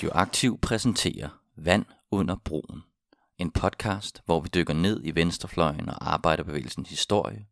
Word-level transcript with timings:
Radioaktiv 0.00 0.58
præsenterer 0.58 1.28
Vand 1.56 1.84
under 2.10 2.36
broen. 2.44 2.82
En 3.38 3.50
podcast, 3.50 4.22
hvor 4.26 4.40
vi 4.40 4.48
dykker 4.54 4.74
ned 4.74 5.00
i 5.04 5.14
venstrefløjen 5.14 5.88
og 5.88 6.12
arbejderbevægelsens 6.12 6.90
historie, 6.90 7.46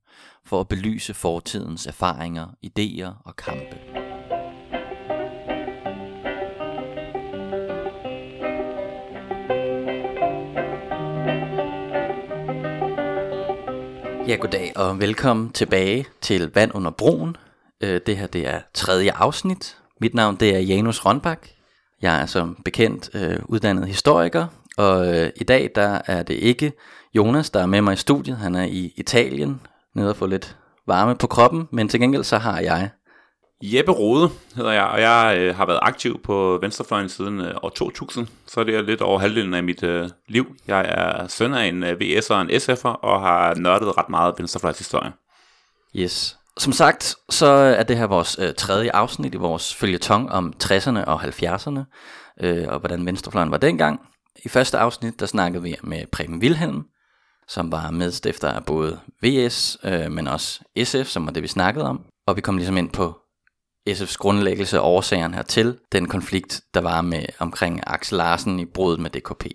for 0.45 0.61
at 0.61 0.69
belyse 0.69 1.14
fortidens 1.14 1.87
erfaringer, 1.87 2.46
idéer 2.66 3.23
og 3.24 3.37
kampe. 3.37 3.79
Ja, 14.28 14.37
goddag 14.41 14.73
og 14.77 15.01
velkommen 15.01 15.52
tilbage 15.52 16.06
til 16.20 16.51
Vand 16.55 16.74
under 16.74 16.91
broen. 16.91 17.37
Øh, 17.80 18.01
det 18.06 18.16
her 18.16 18.27
det 18.27 18.46
er 18.46 18.60
tredje 18.74 19.12
afsnit. 19.12 19.78
Mit 20.01 20.15
navn 20.15 20.37
det 20.37 20.55
er 20.55 20.60
Janus 20.60 21.05
Rønbak. 21.05 21.58
Jeg 22.02 22.23
er 22.23 22.27
som 22.27 22.57
bekendt 22.65 23.11
øh, 23.15 23.38
uddannet 23.45 23.87
historiker, 23.87 24.47
og 24.77 25.15
øh, 25.15 25.30
i 25.37 25.45
dag 25.45 25.70
der 25.75 26.01
er 26.06 26.23
det 26.23 26.34
ikke 26.34 26.73
Jonas, 27.15 27.51
der 27.51 27.61
er 27.61 27.66
med 27.66 27.80
mig 27.80 27.93
i 27.93 27.97
studiet. 27.97 28.37
Han 28.37 28.55
er 28.55 28.65
i 28.65 28.93
Italien, 28.97 29.61
nede 29.95 30.11
og 30.11 30.16
få 30.16 30.27
lidt 30.27 30.56
varme 30.87 31.16
på 31.16 31.27
kroppen, 31.27 31.69
men 31.70 31.89
til 31.89 32.01
gengæld 32.01 32.25
så 32.25 32.39
har 32.39 32.61
jeg 32.61 32.91
Jeppe 33.62 33.92
Rode 33.92 34.30
hedder 34.56 34.73
jeg, 34.73 34.84
og 34.84 35.01
jeg 35.01 35.37
øh, 35.39 35.56
har 35.56 35.66
været 35.66 35.79
aktiv 35.83 36.23
på 36.23 36.59
Venstrefløjen 36.62 37.09
siden 37.09 37.41
øh, 37.41 37.55
år 37.62 37.69
2000, 37.69 38.27
så 38.47 38.65
det 38.65 38.75
er 38.75 38.83
lidt 38.83 39.01
over 39.01 39.19
halvdelen 39.19 39.55
af 39.55 39.62
mit 39.62 39.83
øh, 39.83 40.09
liv. 40.28 40.47
Jeg 40.67 40.84
er 40.89 41.27
søn 41.27 41.55
af 41.55 41.67
en 41.67 41.83
øh, 41.83 41.97
VS'er 42.01 42.34
og 42.34 42.41
en 42.41 42.51
SF'er, 42.51 42.89
og 42.89 43.20
har 43.20 43.55
nørdet 43.55 43.98
ret 43.98 44.09
meget 44.09 44.34
Venstrefløjs 44.39 44.78
historie. 44.78 45.12
Yes. 45.97 46.38
Som 46.59 46.73
sagt, 46.73 47.17
så 47.30 47.47
er 47.47 47.83
det 47.83 47.97
her 47.97 48.07
vores 48.07 48.39
øh, 48.39 48.55
tredje 48.55 48.93
afsnit 48.93 49.35
i 49.35 49.37
vores 49.37 49.75
følgetong 49.75 50.30
om 50.30 50.53
60'erne 50.65 51.05
og 51.05 51.23
70'erne, 51.23 51.81
øh, 52.41 52.69
og 52.69 52.78
hvordan 52.78 53.06
venstrefløjen 53.06 53.50
var 53.50 53.56
dengang. 53.56 54.00
I 54.45 54.48
første 54.48 54.78
afsnit, 54.78 55.20
der 55.20 55.27
snakkede 55.27 55.62
vi 55.62 55.77
med 55.83 56.06
Preben 56.12 56.39
Wilhelm, 56.39 56.84
som 57.48 57.73
var 57.73 57.91
medstifter 57.91 58.48
af 58.48 58.65
både 58.65 59.00
VS, 59.23 59.78
øh, 59.84 60.12
men 60.12 60.27
også 60.27 60.61
SF, 60.84 61.06
som 61.06 61.27
var 61.27 61.33
det, 61.33 61.42
vi 61.42 61.48
snakkede 61.48 61.84
om. 61.84 62.05
Og 62.27 62.37
vi 62.37 62.41
kom 62.41 62.56
ligesom 62.56 62.77
ind 62.77 62.91
på 62.91 63.19
SF's 63.91 64.17
grundlæggelse 64.17 64.81
og 64.81 64.95
årsagerne 64.95 65.34
hertil, 65.34 65.78
den 65.93 66.09
konflikt, 66.09 66.61
der 66.75 66.81
var 66.81 67.00
med 67.00 67.25
omkring 67.39 67.81
Axel 67.87 68.19
Larsen 68.19 68.61
i 68.61 68.65
brudet 68.65 69.00
med 69.00 69.11
DKP. 69.11 69.47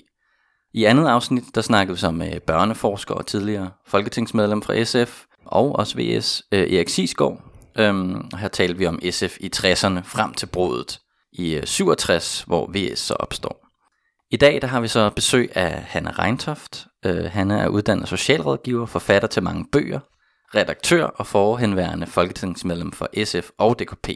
I 0.73 0.83
andet 0.83 1.07
afsnit, 1.07 1.43
der 1.55 1.61
snakkede 1.61 1.95
vi 1.95 1.99
så 1.99 2.11
med 2.11 2.39
børneforsker 2.39 3.15
og 3.15 3.25
tidligere 3.25 3.71
folketingsmedlem 3.87 4.61
fra 4.61 4.83
SF, 4.83 5.23
og 5.53 5.75
også 5.75 5.97
VS, 5.97 6.43
øh, 6.51 6.73
Erik 6.73 6.89
Sisgaard. 6.89 7.41
Øhm, 7.77 8.29
her 8.39 8.47
talte 8.47 8.77
vi 8.77 8.85
om 8.85 8.99
SF 9.11 9.37
i 9.39 9.49
60'erne 9.55 10.01
frem 10.03 10.33
til 10.33 10.45
brudet 10.45 10.99
i 11.33 11.53
øh, 11.55 11.65
67, 11.65 12.43
hvor 12.47 12.71
VS 12.73 12.99
så 12.99 13.13
opstår. 13.13 13.67
I 14.31 14.37
dag 14.37 14.61
der 14.61 14.67
har 14.67 14.81
vi 14.81 14.87
så 14.87 15.09
besøg 15.09 15.51
af 15.55 15.83
Hanne 15.83 16.11
Reintoft. 16.11 16.85
Øh, 17.05 17.25
Hanne 17.31 17.59
er 17.59 17.67
uddannet 17.67 18.07
socialrådgiver, 18.07 18.85
forfatter 18.85 19.27
til 19.27 19.43
mange 19.43 19.65
bøger, 19.71 19.99
redaktør 20.55 21.05
og 21.05 21.27
forhenværende 21.27 22.07
folketingsmedlem 22.07 22.91
for 22.91 23.25
SF 23.25 23.49
og 23.57 23.79
DKP, 23.79 24.09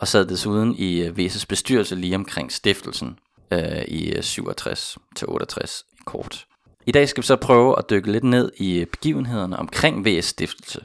og 0.00 0.08
sad 0.08 0.26
desuden 0.26 0.74
i 0.74 1.02
øh, 1.02 1.14
VS' 1.18 1.46
bestyrelse 1.48 1.94
lige 1.94 2.14
omkring 2.14 2.52
stiftelsen 2.52 3.18
øh, 3.52 3.82
i 3.88 4.12
øh, 4.12 4.22
67 4.22 4.98
til 5.16 5.28
68 5.28 5.84
kort. 6.06 6.46
I 6.86 6.92
dag 6.92 7.08
skal 7.08 7.22
vi 7.22 7.26
så 7.26 7.36
prøve 7.36 7.78
at 7.78 7.90
dykke 7.90 8.12
lidt 8.12 8.24
ned 8.24 8.52
i 8.56 8.84
begivenhederne 8.84 9.58
omkring 9.58 10.06
VS 10.06 10.24
stiftelse. 10.24 10.80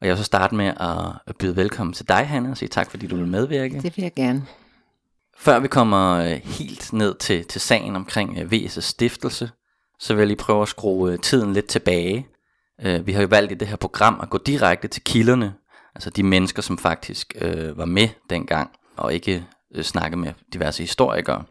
Og 0.00 0.06
jeg 0.06 0.08
vil 0.08 0.18
så 0.18 0.24
starte 0.24 0.54
med 0.54 0.72
at 1.26 1.36
byde 1.36 1.56
velkommen 1.56 1.92
til 1.94 2.08
dig, 2.08 2.28
Hanne, 2.28 2.50
og 2.50 2.56
sige 2.56 2.68
tak, 2.68 2.90
fordi 2.90 3.06
du 3.06 3.16
vil 3.16 3.26
medvirke. 3.26 3.80
Det 3.82 3.96
vil 3.96 4.02
jeg 4.02 4.14
gerne. 4.14 4.46
Før 5.38 5.58
vi 5.58 5.68
kommer 5.68 6.12
øh, 6.14 6.30
helt 6.30 6.92
ned 6.92 7.14
til, 7.14 7.44
til 7.44 7.60
sagen 7.60 7.96
omkring 7.96 8.38
øh, 8.38 8.52
VS' 8.52 8.80
stiftelse, 8.80 9.50
så 9.98 10.14
vil 10.14 10.20
jeg 10.20 10.26
lige 10.26 10.36
prøve 10.36 10.62
at 10.62 10.68
skrue 10.68 11.12
øh, 11.12 11.18
tiden 11.18 11.52
lidt 11.52 11.66
tilbage. 11.66 12.26
Vi 13.04 13.12
har 13.12 13.22
jo 13.22 13.28
valgt 13.30 13.52
i 13.52 13.54
det 13.54 13.68
her 13.68 13.76
program 13.76 14.20
at 14.22 14.30
gå 14.30 14.38
direkte 14.38 14.88
til 14.88 15.02
kilderne, 15.02 15.54
altså 15.94 16.10
de 16.10 16.22
mennesker, 16.22 16.62
som 16.62 16.78
faktisk 16.78 17.34
øh, 17.40 17.78
var 17.78 17.84
med 17.84 18.08
dengang, 18.30 18.70
og 18.96 19.14
ikke 19.14 19.44
øh, 19.74 19.84
snakke 19.84 20.16
med 20.16 20.32
diverse 20.52 20.82
historikere. 20.82 21.44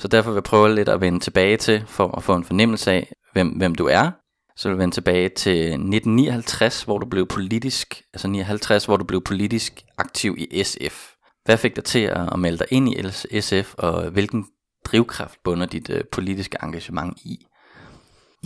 Så 0.00 0.08
derfor 0.08 0.30
vil 0.30 0.36
jeg 0.36 0.42
prøve 0.42 0.74
lidt 0.74 0.88
at 0.88 1.00
vende 1.00 1.20
tilbage 1.20 1.56
til, 1.56 1.84
for 1.86 2.16
at 2.16 2.22
få 2.22 2.34
en 2.34 2.44
fornemmelse 2.44 2.92
af, 2.92 3.12
hvem, 3.38 3.48
hvem 3.48 3.74
du 3.74 3.86
er. 3.86 4.10
Så 4.56 4.68
vil 4.68 4.76
vi 4.76 4.82
vende 4.82 4.94
tilbage 4.94 5.28
til 5.28 5.58
1959, 5.64 6.82
hvor 6.82 6.98
du 6.98 7.06
blev 7.06 7.26
politisk, 7.26 8.02
altså 8.14 8.28
59, 8.28 8.84
hvor 8.84 8.96
du 8.96 9.04
blev 9.04 9.22
politisk 9.24 9.82
aktiv 9.98 10.36
i 10.38 10.64
SF. 10.64 11.12
Hvad 11.44 11.56
fik 11.56 11.76
dig 11.76 11.84
til 11.84 11.98
at 11.98 12.32
at 12.32 12.38
melde 12.38 12.58
dig 12.58 12.66
ind 12.70 12.88
i 12.88 13.40
SF, 13.40 13.74
og 13.78 14.10
hvilken 14.10 14.46
drivkraft 14.84 15.38
bunder 15.44 15.66
dit 15.66 15.90
øh, 15.90 16.04
politiske 16.12 16.56
engagement 16.62 17.18
i? 17.18 17.46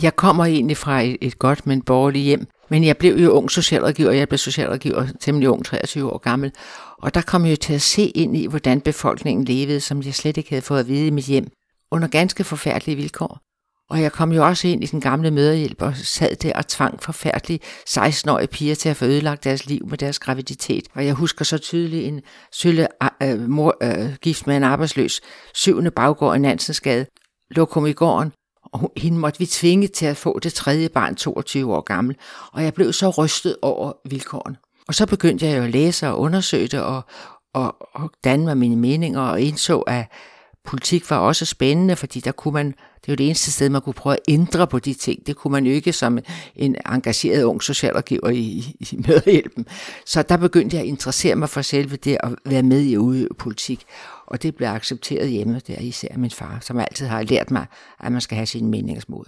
Jeg 0.01 0.15
kommer 0.15 0.45
egentlig 0.45 0.77
fra 0.77 1.01
et, 1.01 1.17
et 1.21 1.39
godt, 1.39 1.67
men 1.67 1.81
borgerligt 1.81 2.23
hjem. 2.23 2.47
Men 2.69 2.83
jeg 2.83 2.97
blev 2.97 3.15
jo 3.15 3.31
ung 3.31 3.51
socialrådgiver, 3.51 4.11
jeg 4.11 4.27
blev 4.27 4.37
socialrådgiver 4.37 5.07
temmelig 5.19 5.49
ung, 5.49 5.65
23 5.65 6.11
år 6.11 6.17
gammel. 6.17 6.51
Og 7.01 7.13
der 7.13 7.21
kom 7.21 7.45
jeg 7.45 7.51
jo 7.51 7.55
til 7.55 7.73
at 7.73 7.81
se 7.81 8.01
ind 8.01 8.37
i, 8.37 8.45
hvordan 8.47 8.81
befolkningen 8.81 9.45
levede, 9.45 9.79
som 9.79 10.01
jeg 10.01 10.13
slet 10.13 10.37
ikke 10.37 10.49
havde 10.49 10.61
fået 10.61 10.79
at 10.79 10.87
vide 10.87 11.07
i 11.07 11.09
mit 11.09 11.25
hjem, 11.25 11.47
under 11.91 12.07
ganske 12.07 12.43
forfærdelige 12.43 12.95
vilkår. 12.95 13.39
Og 13.93 14.01
jeg 14.01 14.11
kom 14.11 14.31
jo 14.31 14.45
også 14.45 14.67
ind 14.67 14.83
i 14.83 14.87
den 14.87 15.01
gamle 15.01 15.31
møderhjælp 15.31 15.81
og 15.81 15.95
sad 15.95 16.35
der 16.35 16.53
og 16.55 16.67
tvang 16.67 17.03
forfærdelige 17.03 17.59
16-årige 17.89 18.47
piger 18.47 18.75
til 18.75 18.89
at 18.89 18.97
få 18.97 19.05
ødelagt 19.05 19.43
deres 19.43 19.65
liv 19.65 19.87
med 19.87 19.97
deres 19.97 20.19
graviditet. 20.19 20.87
Og 20.95 21.05
jeg 21.05 21.13
husker 21.13 21.45
så 21.45 21.57
tydeligt 21.57 22.07
en 22.07 22.21
sølle 22.51 22.87
øh, 23.23 23.49
mor, 23.49 23.77
øh, 23.83 24.15
gift 24.21 24.47
med 24.47 24.57
en 24.57 24.63
arbejdsløs, 24.63 25.21
syvende 25.53 25.91
baggård 25.91 26.35
i 26.35 26.39
Nansensgade, 26.39 27.05
lokum 27.51 27.85
i 27.85 27.93
gården, 27.93 28.31
og 28.73 28.79
hun- 28.79 28.89
hende 28.97 29.17
måtte 29.19 29.39
vi 29.39 29.45
tvinge 29.45 29.87
til 29.87 30.05
at 30.05 30.17
få 30.17 30.39
det 30.39 30.53
tredje 30.53 30.89
barn, 30.89 31.15
22 31.15 31.73
år 31.75 31.81
gammel. 31.81 32.15
Og 32.53 32.63
jeg 32.63 32.73
blev 32.73 32.93
så 32.93 33.09
rystet 33.09 33.55
over 33.61 33.93
vilkårene. 34.09 34.55
Og 34.87 34.95
så 34.95 35.05
begyndte 35.05 35.45
jeg 35.45 35.57
jo 35.57 35.63
at 35.63 35.69
læse 35.69 36.07
og 36.07 36.19
undersøge 36.19 36.67
det, 36.67 36.81
og, 36.81 37.01
og, 37.53 37.75
og 37.93 38.11
danne 38.23 38.45
mig 38.45 38.57
mine 38.57 38.75
meninger, 38.75 39.21
og 39.21 39.41
indså, 39.41 39.79
at 39.79 40.05
politik 40.65 41.09
var 41.09 41.17
også 41.17 41.45
spændende, 41.45 41.95
fordi 41.95 42.19
der 42.19 42.31
kunne 42.31 42.53
man, 42.53 42.67
det 42.67 43.07
er 43.07 43.11
jo 43.11 43.15
det 43.15 43.25
eneste 43.25 43.51
sted, 43.51 43.69
man 43.69 43.81
kunne 43.81 43.93
prøve 43.93 44.13
at 44.13 44.19
ændre 44.27 44.67
på 44.67 44.79
de 44.79 44.93
ting. 44.93 45.27
Det 45.27 45.35
kunne 45.35 45.51
man 45.51 45.65
jo 45.65 45.71
ikke 45.71 45.93
som 45.93 46.19
en 46.55 46.75
engageret 46.85 47.43
ung 47.43 47.63
socialrådgiver 47.63 48.29
i, 48.29 48.37
i, 48.39 48.87
i 48.91 49.03
møderhjælpen. 49.07 49.65
Så 50.05 50.21
der 50.21 50.37
begyndte 50.37 50.75
jeg 50.75 50.83
at 50.83 50.87
interessere 50.87 51.35
mig 51.35 51.49
for 51.49 51.61
selve 51.61 51.95
det 51.95 52.17
at 52.19 52.29
være 52.45 52.63
med 52.63 52.81
i 52.81 52.97
udøve 52.97 53.29
politik. 53.39 53.83
Og 54.27 54.43
det 54.43 54.55
blev 54.55 54.67
accepteret 54.67 55.29
hjemme, 55.29 55.61
der 55.67 55.79
især 55.79 56.17
min 56.17 56.31
far, 56.31 56.57
som 56.61 56.79
altid 56.79 57.07
har 57.07 57.23
lært 57.23 57.51
mig, 57.51 57.65
at 57.99 58.11
man 58.11 58.21
skal 58.21 58.35
have 58.35 58.45
sine 58.45 58.69
meningsmål. 58.69 59.27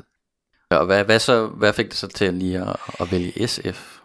Og 0.71 0.85
hvad, 0.85 1.03
hvad, 1.03 1.19
så, 1.19 1.47
hvad 1.47 1.73
fik 1.73 1.85
dig 1.85 1.97
så 1.97 2.07
til 2.07 2.33
lige 2.33 2.59
at, 2.59 2.75
at 2.99 3.11
vælge 3.11 3.47
SF? 3.47 3.99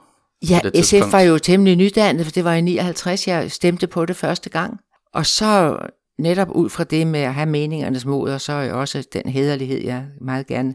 Ja, 0.51 0.61
det 0.65 0.85
SF 0.85 0.91
tidspunkt? 0.91 1.13
var 1.13 1.21
jo 1.21 1.39
temmelig 1.39 1.77
nydannet, 1.77 2.27
for 2.27 2.33
det 2.33 2.45
var 2.45 2.55
i 2.55 2.61
59, 2.61 3.29
jeg 3.29 3.53
stemte 3.53 3.87
på 3.87 4.07
det 4.07 4.17
første 4.17 4.51
gang. 4.51 4.81
Og 5.15 5.27
så 5.27 5.79
netop 6.21 6.51
ud 6.51 6.71
fra 6.71 6.85
det 6.85 7.07
med 7.07 7.21
at 7.21 7.35
have 7.35 7.47
meningernes 7.47 8.05
mod, 8.05 8.31
og 8.31 8.41
så 8.41 8.53
er 8.53 8.73
også 8.73 9.05
den 9.13 9.33
hederlighed, 9.33 9.85
jeg 9.85 10.07
meget 10.21 10.47
gerne 10.47 10.75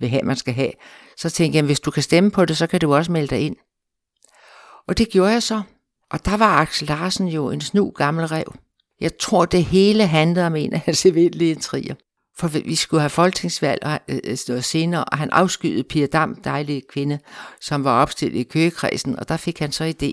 vil 0.00 0.08
have, 0.08 0.22
man 0.22 0.36
skal 0.36 0.54
have, 0.54 0.72
så 1.16 1.30
tænkte 1.30 1.56
jeg, 1.56 1.64
hvis 1.64 1.80
du 1.80 1.90
kan 1.90 2.02
stemme 2.02 2.30
på 2.30 2.44
det, 2.44 2.56
så 2.56 2.66
kan 2.66 2.80
du 2.80 2.94
også 2.94 3.12
melde 3.12 3.28
dig 3.28 3.40
ind. 3.40 3.56
Og 4.88 4.98
det 4.98 5.08
gjorde 5.10 5.32
jeg 5.32 5.42
så. 5.42 5.62
Og 6.10 6.24
der 6.24 6.36
var 6.36 6.60
Axel 6.60 6.88
Larsen 6.88 7.28
jo 7.28 7.50
en 7.50 7.60
snu 7.60 7.90
gammel 7.90 8.26
rev. 8.26 8.54
Jeg 9.00 9.18
tror, 9.18 9.44
det 9.44 9.64
hele 9.64 10.06
handlede 10.06 10.46
om 10.46 10.56
en 10.56 10.72
af 10.72 10.80
hans 10.80 11.06
evindelige 11.10 11.50
intriger. 11.50 11.94
For 12.38 12.48
vi 12.48 12.74
skulle 12.74 13.00
have 13.00 13.10
folketingsvalg 13.10 13.78
og, 13.82 14.00
øh, 14.08 14.18
øh, 14.24 14.36
noget 14.48 14.64
senere, 14.64 15.04
og 15.04 15.18
han 15.18 15.30
afskyede 15.30 15.82
Pia 15.84 16.06
Dam, 16.06 16.34
dejlige 16.34 16.82
kvinde, 16.92 17.18
som 17.60 17.84
var 17.84 18.02
opstillet 18.02 18.38
i 18.38 18.42
køgekredsen, 18.42 19.18
og 19.18 19.28
der 19.28 19.36
fik 19.36 19.58
han 19.58 19.72
så 19.72 19.84
idé, 19.84 20.06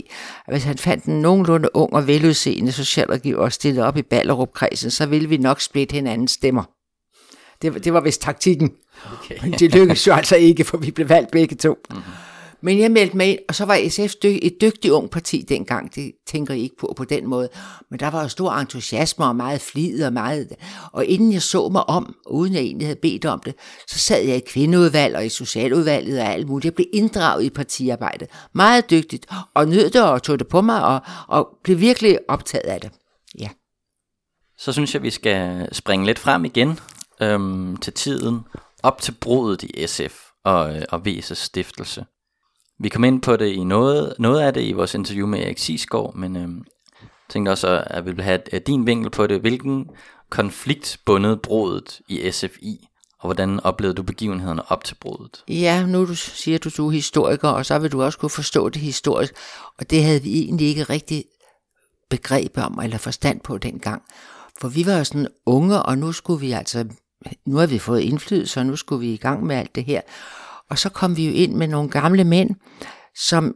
at 0.47 0.53
hvis 0.53 0.63
han 0.63 0.78
fandt 0.78 1.06
en 1.06 1.22
nogenlunde 1.22 1.75
ung 1.75 1.94
og 1.94 2.08
veludseende 2.08 2.72
socialrådgiver 2.72 3.40
og 3.40 3.53
stillede 3.53 3.85
op 3.85 3.97
i 3.97 4.02
Ballerup-kredsen, 4.02 4.91
så 4.91 5.05
ville 5.05 5.29
vi 5.29 5.37
nok 5.37 5.61
splitte 5.61 5.93
hinandens 5.93 6.31
stemmer. 6.31 6.64
Det, 7.61 7.73
var- 7.73 7.79
det 7.79 7.93
var 7.93 8.02
vist 8.02 8.22
taktikken. 8.22 8.72
Okay. 9.14 9.35
Men 9.41 9.52
det 9.53 9.72
lykkedes 9.76 10.08
jo 10.08 10.14
altså 10.14 10.35
ikke, 10.35 10.64
for 10.64 10.78
vi 10.78 10.91
blev 10.91 11.09
valgt 11.09 11.31
begge 11.31 11.55
to. 11.55 11.78
Mm-hmm. 11.90 12.03
Men 12.64 12.80
jeg 12.80 12.92
meldte 12.92 13.18
mig 13.18 13.28
ind, 13.28 13.40
og 13.50 13.56
så 13.56 13.66
var 13.66 13.90
SF 13.90 14.16
dy- 14.16 14.40
et 14.42 14.58
dygtigt 14.62 14.92
ung 14.92 15.10
parti 15.10 15.46
dengang. 15.50 15.96
Det 15.96 16.12
tænker 16.28 16.54
jeg 16.54 16.64
ikke 16.64 16.78
på 16.78 16.94
på 16.98 17.06
den 17.06 17.28
måde. 17.28 17.50
Men 17.92 18.00
der 18.00 18.10
var 18.10 18.22
jo 18.22 18.28
stor 18.28 18.52
entusiasme 18.52 19.26
og 19.26 19.36
meget 19.36 19.62
flid 19.62 20.06
og 20.06 20.14
meget... 20.14 20.48
Og 20.92 21.06
inden 21.06 21.34
jeg 21.34 21.42
så 21.42 21.70
mig 21.70 21.90
om, 21.90 22.16
uden 22.28 22.54
jeg 22.54 22.62
egentlig 22.62 22.88
havde 22.88 23.00
bedt 23.02 23.26
om 23.26 23.40
det, 23.40 23.56
så 23.88 24.00
sad 24.00 24.24
jeg 24.24 24.36
i 24.36 24.42
kvindeudvalg 24.48 25.16
og 25.16 25.26
i 25.26 25.30
socialudvalget 25.30 26.22
og 26.22 26.28
alt 26.28 26.48
muligt. 26.48 26.66
Jeg 26.66 26.74
blev 26.74 26.88
inddraget 26.94 27.44
i 27.44 27.50
partiarbejdet. 27.50 28.28
Meget 28.54 28.90
dygtigt. 28.90 29.26
Og 29.54 29.68
nød 29.68 29.90
det 29.90 30.04
og 30.04 30.24
tog 30.24 30.40
det 30.40 30.48
på 30.48 30.62
mig 30.62 30.86
og, 30.86 31.02
og 31.28 31.50
blev 31.64 31.80
virkelig 31.80 32.20
optaget 32.28 32.66
af 32.66 32.82
det. 32.82 32.92
Ja. 33.40 33.50
Så 34.58 34.72
synes 34.72 34.94
jeg, 34.94 35.04
vi 35.04 35.10
skal 35.10 35.68
springe 35.72 36.06
lidt 36.06 36.20
frem 36.20 36.46
igen 36.46 36.80
øhm, 37.22 37.78
til 37.78 37.94
tiden 37.94 38.40
op 38.84 39.02
til 39.02 39.12
brudet 39.12 39.64
i 39.64 39.88
SF 39.88 40.20
og, 40.44 40.76
øh, 40.76 40.82
og 40.90 41.02
VS' 41.08 41.34
stiftelse. 41.34 42.06
Vi 42.79 42.90
kom 42.90 43.03
ind 43.03 43.22
på 43.22 43.35
det 43.35 43.47
i 43.47 43.64
noget, 43.64 44.16
noget 44.20 44.41
af 44.41 44.53
det 44.53 44.61
i 44.61 44.72
vores 44.72 44.93
interview 44.93 45.28
med 45.28 45.40
Erik 45.40 45.58
Sisgaard, 45.58 46.16
men 46.16 46.35
øh, 46.35 46.49
tænkte 47.29 47.49
også, 47.49 47.84
at 47.87 48.05
vi 48.05 48.11
vil 48.11 48.23
have 48.23 48.55
øh, 48.55 48.61
din 48.67 48.85
vinkel 48.85 49.09
på 49.09 49.28
det. 49.28 49.41
Hvilken 49.41 49.90
konflikt 50.29 50.99
bundet 51.05 51.41
brodet 51.41 52.02
i 52.08 52.31
SFI, 52.31 52.87
og 53.20 53.28
hvordan 53.28 53.59
oplevede 53.59 53.96
du 53.96 54.03
begivenhederne 54.03 54.72
op 54.72 54.84
til 54.84 54.96
brudet? 54.96 55.43
Ja, 55.47 55.85
nu 55.85 56.05
du 56.05 56.16
siger 56.16 56.58
du, 56.58 56.70
du 56.78 56.87
er 56.87 56.91
historiker, 56.91 57.47
og 57.47 57.66
så 57.66 57.79
vil 57.79 57.91
du 57.91 58.03
også 58.03 58.20
kunne 58.20 58.29
forstå 58.29 58.70
det 58.70 58.81
historisk, 58.81 59.34
og 59.79 59.90
det 59.90 60.03
havde 60.03 60.22
vi 60.22 60.40
egentlig 60.40 60.67
ikke 60.67 60.84
rigtig 60.84 61.26
begreb 62.09 62.58
om 62.58 62.79
eller 62.84 62.97
forstand 62.97 63.41
på 63.41 63.58
dengang. 63.58 64.02
For 64.61 64.67
vi 64.67 64.85
var 64.85 64.97
jo 64.97 65.03
sådan 65.03 65.28
unge, 65.46 65.81
og 65.81 65.97
nu 65.97 66.11
skulle 66.11 66.40
vi 66.40 66.52
altså, 66.52 66.85
nu 67.46 67.58
har 67.58 67.67
vi 67.67 67.79
fået 67.79 68.02
indflydelse, 68.02 68.59
og 68.59 68.66
nu 68.66 68.76
skulle 68.76 68.99
vi 68.99 69.14
i 69.14 69.17
gang 69.17 69.46
med 69.46 69.55
alt 69.55 69.76
det 69.76 69.85
her. 69.85 70.02
Og 70.70 70.80
så 70.80 70.90
kom 70.90 71.18
vi 71.18 71.28
jo 71.28 71.34
ind 71.34 71.54
med 71.54 71.68
nogle 71.68 71.90
gamle 71.90 72.24
mænd, 72.24 72.50
som 73.16 73.56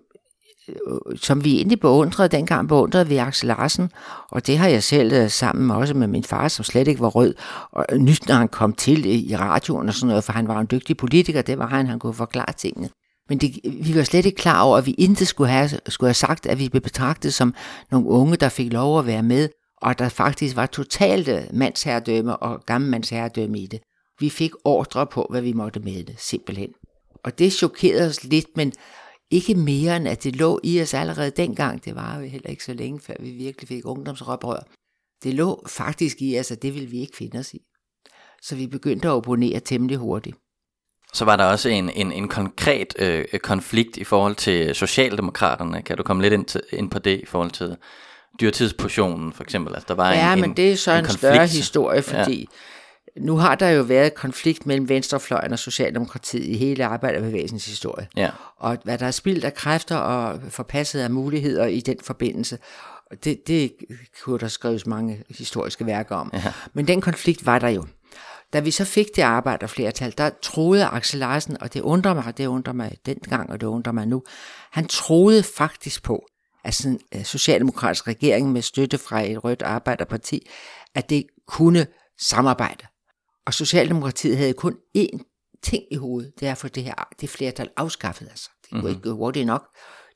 øh, 0.70 1.18
som 1.22 1.44
vi 1.44 1.56
egentlig 1.56 1.80
beundrede, 1.80 2.30
dengang 2.30 2.68
beundrede 2.68 3.08
vi 3.08 3.18
Axel 3.18 3.48
Larsen, 3.48 3.92
og 4.32 4.48
det 4.48 4.58
har 4.58 4.68
jeg 4.68 4.84
selv 4.84 5.14
øh, 5.14 5.30
sammen 5.30 5.72
også 5.72 5.94
med 5.94 6.08
min 6.08 6.24
far, 6.24 6.48
som 6.48 6.66
slet 6.66 6.88
ikke 6.88 7.02
var 7.02 7.08
rød, 7.08 7.36
og 7.72 7.86
nyt 7.98 8.28
når 8.28 8.36
han 8.36 8.48
kom 8.48 8.74
til 8.74 9.00
øh, 9.00 9.14
i 9.14 9.36
radioen 9.36 9.88
og 9.88 9.94
sådan 9.94 10.08
noget, 10.08 10.24
for 10.24 10.34
han 10.34 10.48
var 10.48 10.60
en 10.60 10.68
dygtig 10.72 10.98
politiker, 10.98 11.42
det 11.42 11.60
var 11.60 11.68
han, 11.68 11.88
han 11.88 12.00
kunne 12.00 12.14
forklare 12.14 12.54
tingene. 12.58 12.90
Men 13.30 13.38
det, 13.38 13.60
vi 13.64 13.96
var 13.96 14.04
slet 14.04 14.26
ikke 14.26 14.38
klar 14.38 14.62
over, 14.62 14.78
at 14.78 14.86
vi 14.86 14.92
intet 14.92 15.28
skulle 15.28 15.50
have, 15.50 15.70
skulle 15.88 16.08
have 16.08 16.14
sagt, 16.14 16.46
at 16.46 16.60
vi 16.60 16.70
blev 16.70 16.82
betragtet 16.82 17.34
som 17.34 17.54
nogle 17.92 18.08
unge, 18.08 18.36
der 18.36 18.50
fik 18.50 18.74
lov 18.74 19.00
at 19.00 19.06
være 19.06 19.24
med, 19.24 19.50
og 19.82 20.00
der 20.00 20.10
faktisk 20.10 20.56
var 20.56 20.66
totalt 20.66 21.54
mandsherredømme 21.54 22.38
og 22.38 22.64
gammelmandsherredømme 22.66 23.60
i 23.60 23.68
det. 23.68 23.80
Vi 24.20 24.30
fik 24.30 24.52
ordre 24.66 25.08
på, 25.08 25.28
hvad 25.30 25.42
vi 25.42 25.54
måtte 25.54 25.80
med 25.80 26.04
det, 26.04 26.16
simpelthen. 26.18 26.70
Og 27.28 27.40
det 27.40 27.54
chokerede 27.54 28.10
os 28.10 28.24
lidt, 28.24 28.48
men 28.56 28.74
ikke 29.32 29.56
mere 29.56 29.98
end 29.98 30.08
at 30.08 30.24
det 30.24 30.36
lå 30.36 30.60
i 30.64 30.82
os 30.82 30.94
allerede 30.94 31.32
dengang. 31.32 31.86
Det 31.86 31.96
var 31.96 32.20
jo 32.20 32.28
heller 32.28 32.50
ikke 32.50 32.64
så 32.64 32.74
længe, 32.74 33.00
før 33.00 33.14
vi 33.20 33.30
virkelig 33.30 33.68
fik 33.68 33.86
ungdomsoprør. 33.86 34.60
Det 35.24 35.34
lå 35.34 35.64
faktisk 35.68 36.22
i 36.22 36.40
os, 36.40 36.52
at 36.52 36.62
det 36.62 36.74
ville 36.74 36.90
vi 36.90 37.00
ikke 37.00 37.18
finde 37.18 37.40
os 37.40 37.54
i. 37.54 37.62
Så 38.42 38.56
vi 38.56 38.68
begyndte 38.68 39.08
at 39.08 39.12
opponere 39.12 39.60
temmelig 39.60 39.98
hurtigt. 39.98 40.38
Så 41.14 41.26
var 41.26 41.36
der 41.36 41.44
også 41.46 41.70
en, 41.70 41.90
en, 41.90 42.12
en 42.12 42.28
konkret 42.28 42.94
øh, 43.00 43.26
konflikt 43.44 43.98
i 43.98 44.04
forhold 44.04 44.36
til 44.36 44.76
Socialdemokraterne. 44.76 45.82
Kan 45.82 45.98
du 45.98 46.04
komme 46.04 46.22
lidt 46.22 46.34
ind, 46.34 46.46
til, 46.46 46.62
ind 46.74 46.92
på 46.92 47.00
det 47.00 47.20
i 47.20 47.26
forhold 47.26 47.52
til 47.52 47.78
dyrtidsportionen 48.42 49.34
for 49.34 49.44
eksempel? 49.44 49.74
Altså, 49.74 49.86
der 49.88 49.96
var 49.96 50.14
ja, 50.14 50.34
en, 50.34 50.42
men 50.42 50.58
det 50.58 50.72
er 50.72 50.76
så 50.76 50.92
en, 50.92 51.06
en 51.06 51.12
større 51.12 51.48
historie, 51.48 52.02
fordi 52.02 52.40
ja 52.40 52.46
nu 53.20 53.38
har 53.38 53.56
der 53.56 53.70
jo 53.70 53.84
været 53.84 54.14
konflikt 54.14 54.66
mellem 54.66 54.90
venstrefløjen 54.90 55.54
og 55.54 55.60
Socialdemokratiet 55.60 56.46
i 56.46 56.58
hele 56.58 56.86
arbejderbevægelsens 56.86 57.66
historie. 57.66 58.08
Ja. 58.16 58.30
Og 58.58 58.78
hvad 58.84 58.98
der 58.98 59.06
er 59.06 59.12
spildt 59.12 59.46
af 59.46 59.54
kræfter 59.54 59.96
og 59.96 60.40
forpasset 60.50 61.00
af 61.00 61.10
muligheder 61.10 61.66
i 61.66 61.80
den 61.80 61.98
forbindelse, 62.04 62.58
det, 63.24 63.48
det 63.48 63.74
kunne 64.24 64.40
der 64.40 64.48
skrives 64.48 64.86
mange 64.86 65.24
historiske 65.30 65.86
værker 65.86 66.16
om. 66.16 66.32
Ja. 66.34 66.54
Men 66.74 66.88
den 66.88 67.02
konflikt 67.02 67.46
var 67.46 67.60
der 67.60 67.70
jo. 67.70 67.86
Da 68.54 68.60
vi 68.60 68.72
så 68.72 68.86
fik 68.86 69.08
det 69.16 69.22
arbejderflertal, 69.22 70.14
der 70.18 70.30
troede 70.42 70.86
Axel 70.86 71.20
Larsen, 71.20 71.62
og 71.62 71.74
det 71.74 71.82
undrer 71.82 72.14
mig, 72.14 72.38
det 72.38 72.46
undrer 72.46 72.74
mig 72.74 72.98
dengang, 73.06 73.50
og 73.50 73.62
det 73.62 73.68
undrer 73.68 73.94
mig 73.94 74.08
nu, 74.08 74.24
han 74.72 74.88
troede 74.88 75.44
faktisk 75.44 76.04
på, 76.04 76.26
at 76.64 76.74
sådan 76.74 77.00
en 77.12 77.26
socialdemokratisk 77.26 78.08
regering 78.08 78.52
med 78.52 78.62
støtte 78.62 78.98
fra 78.98 79.22
et 79.22 79.44
rødt 79.44 79.62
arbejderparti, 79.62 80.50
at 80.96 81.10
det 81.10 81.26
kunne 81.48 81.88
samarbejde. 82.20 82.86
Og 83.48 83.54
Socialdemokratiet 83.54 84.38
havde 84.38 84.54
kun 84.54 84.78
én 84.98 85.20
ting 85.64 85.84
i 85.92 85.96
hovedet, 85.96 86.34
det 86.40 86.48
er 86.48 86.56
få 86.56 86.68
det 86.68 86.84
her 86.84 87.08
det 87.22 87.30
flertal 87.30 87.70
afskaffet. 87.78 88.28
Altså. 88.30 88.50
Det 88.62 88.70
kunne 88.70 88.82
mm-hmm. 88.82 88.96
ikke 88.96 89.10
gå 89.10 89.16
hurtigt 89.16 89.46
nok. 89.46 89.68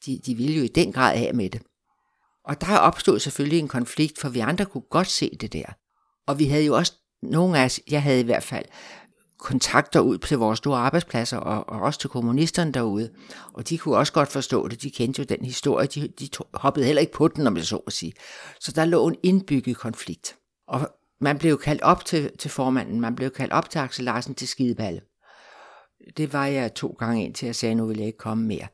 De, 0.06 0.20
de 0.26 0.36
ville 0.36 0.54
jo 0.54 0.64
i 0.64 0.68
den 0.68 0.92
grad 0.92 1.16
af 1.16 1.34
med 1.34 1.50
det. 1.50 1.62
Og 2.46 2.62
der 2.62 2.78
opstod 2.78 3.20
selvfølgelig 3.20 3.60
en 3.60 3.68
konflikt, 3.68 4.20
for 4.20 4.30
vi 4.30 4.40
andre 4.40 4.66
kunne 4.66 4.84
godt 4.90 5.08
se 5.08 5.38
det 5.42 5.54
der. 5.54 5.66
Og 6.28 6.40
vi 6.40 6.46
havde 6.46 6.66
jo 6.66 6.76
også, 6.76 6.94
nogle 7.24 7.60
af 7.60 7.66
os, 7.66 7.80
jeg 7.90 8.04
havde 8.04 8.20
i 8.20 8.24
hvert 8.24 8.44
fald, 8.44 8.66
kontakter 9.40 10.00
ud 10.00 10.18
til 10.18 10.38
vores 10.38 10.58
store 10.58 10.80
arbejdspladser, 10.80 11.38
og, 11.38 11.70
og 11.70 11.82
også 11.82 12.00
til 12.00 12.10
kommunisterne 12.10 12.72
derude. 12.72 13.10
Og 13.54 13.70
de 13.70 13.78
kunne 13.78 13.98
også 13.98 14.14
godt 14.14 14.30
forstå 14.30 14.68
det, 14.68 14.82
de 14.82 14.92
kendte 14.92 15.20
jo 15.20 15.26
den 15.30 15.46
historie, 15.46 15.88
de, 15.88 16.08
de 16.08 16.30
hoppede 16.54 16.86
heller 16.86 17.00
ikke 17.00 17.14
på 17.14 17.28
den, 17.28 17.48
om 17.48 17.58
jeg 17.58 17.66
så 17.66 17.78
at 17.78 17.94
sige. 17.94 18.14
Så 18.60 18.72
der 18.72 18.86
lå 18.86 19.08
en 19.08 19.16
indbygget 19.24 19.78
konflikt. 19.78 20.36
Og 20.68 20.90
man 21.22 21.38
blev 21.38 21.58
kaldt 21.58 21.82
op 21.82 22.06
til, 22.06 22.38
til 22.38 22.52
formanden, 22.52 23.02
man 23.02 23.16
blev 23.16 23.30
kaldt 23.30 23.54
op 23.54 23.70
til 23.70 23.80
Axel 23.80 24.06
Larsen 24.06 24.36
til 24.36 24.48
skideballe. 24.48 25.02
Det 26.18 26.34
var 26.34 26.46
jeg 26.46 26.74
to 26.74 26.96
gange 27.00 27.26
ind 27.26 27.34
til, 27.34 27.48
at 27.48 27.56
sagde, 27.56 27.76
nu 27.76 27.86
vil 27.86 27.98
jeg 27.98 28.08
ikke 28.08 28.18
komme 28.18 28.44
mere. 28.44 28.68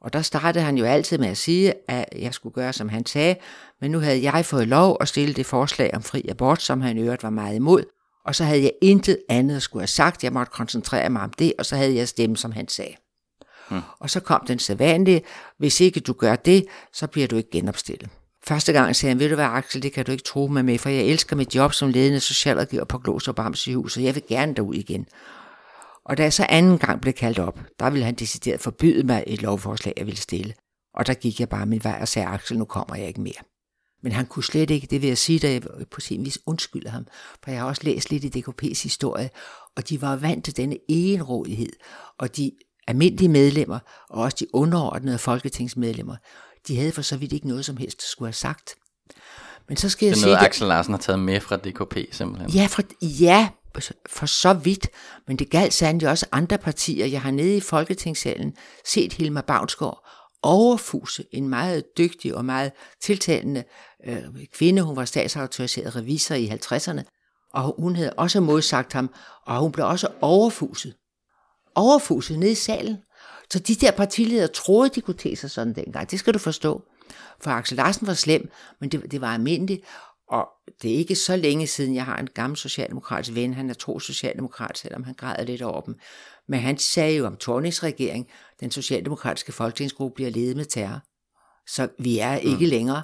Og 0.00 0.12
der 0.12 0.22
startede 0.22 0.64
han 0.64 0.78
jo 0.78 0.84
altid 0.84 1.18
med 1.18 1.28
at 1.28 1.36
sige, 1.36 1.74
at 1.88 2.04
jeg 2.16 2.34
skulle 2.34 2.52
gøre, 2.52 2.72
som 2.72 2.88
han 2.88 3.06
sagde, 3.06 3.36
men 3.80 3.90
nu 3.90 3.98
havde 3.98 4.22
jeg 4.22 4.44
fået 4.44 4.68
lov 4.68 4.96
at 5.00 5.08
stille 5.08 5.34
det 5.34 5.46
forslag 5.46 5.90
om 5.94 6.02
fri 6.02 6.26
abort, 6.28 6.62
som 6.62 6.80
han 6.80 6.98
øvrigt 6.98 7.22
var 7.22 7.30
meget 7.30 7.54
imod, 7.54 7.84
og 8.24 8.34
så 8.34 8.44
havde 8.44 8.62
jeg 8.62 8.72
intet 8.82 9.18
andet 9.28 9.56
at 9.56 9.62
skulle 9.62 9.80
have 9.80 9.88
sagt. 9.88 10.24
Jeg 10.24 10.32
måtte 10.32 10.52
koncentrere 10.52 11.10
mig 11.10 11.22
om 11.22 11.30
det, 11.30 11.52
og 11.58 11.66
så 11.66 11.76
havde 11.76 11.94
jeg 11.94 12.08
stemt, 12.08 12.38
som 12.38 12.52
han 12.52 12.68
sagde. 12.68 12.94
Hmm. 13.70 13.80
Og 13.98 14.10
så 14.10 14.20
kom 14.20 14.44
den 14.46 14.58
sædvanlige, 14.58 15.22
hvis 15.58 15.80
ikke 15.80 16.00
du 16.00 16.12
gør 16.12 16.36
det, 16.36 16.66
så 16.92 17.06
bliver 17.06 17.28
du 17.28 17.36
ikke 17.36 17.50
genopstillet. 17.50 18.08
Første 18.46 18.72
gang 18.72 18.96
sagde 18.96 19.10
han, 19.10 19.18
ved 19.18 19.28
du 19.28 19.34
hvad 19.34 19.44
Axel, 19.44 19.82
det 19.82 19.92
kan 19.92 20.04
du 20.04 20.12
ikke 20.12 20.24
tro 20.24 20.46
mig 20.46 20.64
med, 20.64 20.78
for 20.78 20.88
jeg 20.88 21.04
elsker 21.04 21.36
mit 21.36 21.54
job 21.54 21.72
som 21.72 21.88
ledende 21.88 22.20
socialrådgiver 22.20 22.84
på 22.84 22.98
Glostrup 22.98 23.56
sygehus, 23.56 23.96
og 23.96 24.04
jeg 24.04 24.14
vil 24.14 24.22
gerne 24.28 24.54
derud 24.54 24.74
igen. 24.74 25.06
Og 26.04 26.18
da 26.18 26.22
jeg 26.22 26.32
så 26.32 26.46
anden 26.48 26.78
gang 26.78 27.00
blev 27.00 27.12
kaldt 27.12 27.38
op, 27.38 27.60
der 27.80 27.90
ville 27.90 28.04
han 28.04 28.14
decideret 28.14 28.60
forbyde 28.60 29.06
mig 29.06 29.24
et 29.26 29.42
lovforslag, 29.42 29.94
jeg 29.96 30.06
ville 30.06 30.20
stille. 30.20 30.54
Og 30.94 31.06
der 31.06 31.14
gik 31.14 31.40
jeg 31.40 31.48
bare 31.48 31.66
min 31.66 31.84
vej 31.84 31.98
og 32.00 32.08
sagde, 32.08 32.28
Axel, 32.28 32.58
nu 32.58 32.64
kommer 32.64 32.96
jeg 32.96 33.08
ikke 33.08 33.20
mere. 33.20 33.44
Men 34.02 34.12
han 34.12 34.26
kunne 34.26 34.44
slet 34.44 34.70
ikke, 34.70 34.86
det 34.86 35.02
vil 35.02 35.08
jeg 35.08 35.18
sige, 35.18 35.38
da 35.38 35.52
jeg 35.52 35.62
på 35.90 36.00
sin 36.00 36.24
vis 36.24 36.38
undskylder 36.46 36.90
ham, 36.90 37.06
for 37.44 37.50
jeg 37.50 37.60
har 37.60 37.66
også 37.66 37.82
læst 37.84 38.10
lidt 38.10 38.24
i 38.24 38.40
DKP's 38.40 38.82
historie, 38.82 39.30
og 39.76 39.88
de 39.88 40.02
var 40.02 40.16
vant 40.16 40.44
til 40.44 40.56
denne 40.56 40.76
enrådighed, 40.88 41.72
og 42.18 42.36
de 42.36 42.50
almindelige 42.88 43.28
medlemmer, 43.28 43.78
og 44.10 44.22
også 44.22 44.36
de 44.40 44.54
underordnede 44.54 45.18
folketingsmedlemmer, 45.18 46.16
de 46.68 46.76
havde 46.76 46.92
for 46.92 47.02
så 47.02 47.16
vidt 47.16 47.32
ikke 47.32 47.48
noget 47.48 47.64
som 47.64 47.76
helst 47.76 48.10
skulle 48.10 48.26
have 48.26 48.32
sagt. 48.32 48.74
Men 49.68 49.76
så 49.76 49.88
skal 49.88 50.06
jeg 50.06 50.16
sige... 50.16 50.24
Det 50.24 50.32
er 50.32 50.36
noget, 50.36 50.46
Axel 50.46 50.66
Larsen 50.66 50.94
har 50.94 51.00
taget 51.00 51.18
med 51.18 51.40
fra 51.40 51.56
DKP 51.56 52.14
simpelthen. 52.14 52.50
Ja, 52.50 52.66
for, 52.66 52.82
ja, 53.02 53.48
for 54.08 54.26
så 54.26 54.52
vidt. 54.52 54.88
Men 55.26 55.36
det 55.36 55.50
galt 55.50 55.74
sandelig 55.74 56.08
også 56.08 56.26
andre 56.32 56.58
partier. 56.58 57.06
Jeg 57.06 57.20
har 57.20 57.30
nede 57.30 57.56
i 57.56 57.60
Folketingssalen 57.60 58.56
set 58.84 59.12
Hilma 59.12 59.40
Bavnsgaard 59.40 60.08
overfuse 60.44 61.24
en 61.32 61.48
meget 61.48 61.84
dygtig 61.98 62.34
og 62.34 62.44
meget 62.44 62.72
tiltalende 63.02 63.64
øh, 64.06 64.24
kvinde. 64.52 64.82
Hun 64.82 64.96
var 64.96 65.04
statsautoriseret 65.04 65.96
revisor 65.96 66.34
i 66.34 66.48
50'erne, 66.48 67.02
og 67.54 67.74
hun 67.78 67.96
havde 67.96 68.12
også 68.12 68.40
modsagt 68.40 68.92
ham, 68.92 69.10
og 69.46 69.60
hun 69.60 69.72
blev 69.72 69.86
også 69.86 70.08
overfuset. 70.20 70.94
Overfuset 71.74 72.38
nede 72.38 72.52
i 72.52 72.54
salen. 72.54 72.96
Så 73.54 73.58
de 73.58 73.74
der 73.74 73.90
partiledere 73.90 74.48
troede, 74.48 74.90
de 74.94 75.00
kunne 75.00 75.16
tage 75.16 75.36
sig 75.36 75.50
sådan 75.50 75.74
dengang. 75.74 76.10
Det 76.10 76.18
skal 76.18 76.34
du 76.34 76.38
forstå. 76.38 76.82
For 77.40 77.50
Axel 77.50 77.76
Larsen 77.76 78.06
var 78.06 78.14
slem, 78.14 78.50
men 78.80 78.88
det, 78.88 79.10
det 79.12 79.20
var 79.20 79.34
almindeligt. 79.34 79.82
Og 80.28 80.48
det 80.82 80.94
er 80.94 80.96
ikke 80.96 81.14
så 81.14 81.36
længe 81.36 81.66
siden, 81.66 81.94
jeg 81.94 82.04
har 82.04 82.16
en 82.16 82.28
gammel 82.34 82.56
socialdemokratisk 82.56 83.34
ven, 83.34 83.54
han 83.54 83.70
er 83.70 83.74
tro 83.74 83.98
socialdemokrat, 83.98 84.78
selvom 84.78 85.04
han 85.04 85.14
græder 85.14 85.44
lidt 85.44 85.62
over 85.62 85.80
dem. 85.80 85.98
Men 86.48 86.60
han 86.60 86.78
sagde 86.78 87.16
jo 87.16 87.26
om 87.26 87.36
Tornings 87.36 87.82
regering, 87.82 88.28
den 88.60 88.70
socialdemokratiske 88.70 89.52
folketingsgruppe 89.52 90.14
bliver 90.14 90.30
ledet 90.30 90.56
med 90.56 90.64
terror. 90.64 91.00
Så 91.68 91.88
vi 91.98 92.18
er 92.18 92.36
ikke 92.36 92.64
mm. 92.64 92.70
længere. 92.70 93.02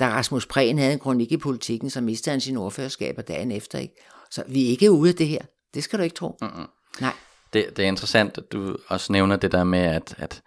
Da 0.00 0.08
Rasmus 0.08 0.46
Prehn 0.46 0.78
havde 0.78 0.92
en 0.92 0.98
kronik 0.98 1.32
i 1.32 1.36
politikken, 1.36 1.90
så 1.90 2.00
mistede 2.00 2.32
han 2.32 2.40
sin 2.40 2.56
ordførerskaber 2.56 3.22
dagen 3.22 3.52
efter. 3.52 3.78
Ikke? 3.78 3.94
Så 4.30 4.44
vi 4.48 4.64
er 4.64 4.68
ikke 4.68 4.90
ude 4.90 5.10
af 5.10 5.16
det 5.16 5.28
her. 5.28 5.42
Det 5.74 5.84
skal 5.84 5.98
du 5.98 6.04
ikke 6.04 6.16
tro. 6.16 6.38
Mm-hmm. 6.42 6.66
Nej 7.00 7.14
det, 7.52 7.76
det 7.76 7.82
er 7.82 7.88
interessant, 7.88 8.38
at 8.38 8.44
du 8.52 8.76
også 8.88 9.12
nævner 9.12 9.36
det 9.36 9.52
der 9.52 9.64
med, 9.64 9.78
at, 9.78 10.14
at, 10.18 10.42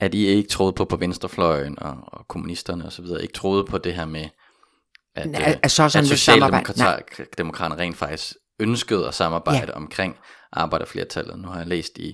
at 0.00 0.14
I 0.14 0.26
ikke 0.26 0.48
troede 0.48 0.72
på 0.72 0.84
på 0.84 0.96
venstrefløjen 0.96 1.78
og, 1.78 1.96
og 2.02 2.28
kommunisterne 2.28 2.84
og 2.84 2.92
så 2.92 3.02
videre, 3.02 3.22
ikke 3.22 3.34
troede 3.34 3.64
på 3.64 3.78
det 3.78 3.94
her 3.94 4.04
med, 4.04 4.28
at, 5.14 5.30
Nej, 5.30 5.58
øh, 5.64 5.70
så 5.70 5.84
at 5.84 6.06
Socialdemokraterne 6.06 7.82
rent 7.82 7.96
faktisk 7.96 8.34
ønskede 8.60 9.08
at 9.08 9.14
samarbejde 9.14 9.66
ja. 9.66 9.76
omkring 9.76 10.16
arbejderflertallet. 10.52 11.38
Nu 11.38 11.48
har 11.48 11.58
jeg 11.58 11.66
læst 11.66 11.98
i, 11.98 12.08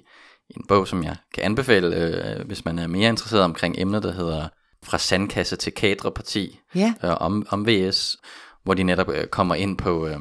i 0.51 0.55
en 0.57 0.65
bog, 0.69 0.89
som 0.89 1.05
jeg 1.05 1.17
kan 1.35 1.45
anbefale, 1.45 1.97
øh, 1.97 2.47
hvis 2.47 2.65
man 2.65 2.79
er 2.79 2.87
mere 2.87 3.09
interesseret 3.09 3.45
omkring 3.45 3.75
emnet, 3.79 4.03
der 4.03 4.13
hedder 4.13 4.49
Fra 4.85 4.99
sandkasse 4.99 5.57
til 5.57 5.73
kadreparti 5.73 6.61
ja. 6.75 6.95
øh, 7.05 7.17
om, 7.21 7.47
om 7.51 7.67
VS, 7.67 8.17
hvor 8.65 8.75
de 8.75 8.83
netop 8.83 9.09
øh, 9.09 9.27
kommer 9.27 9.55
ind 9.55 9.79
på, 9.79 10.07
øh, 10.07 10.19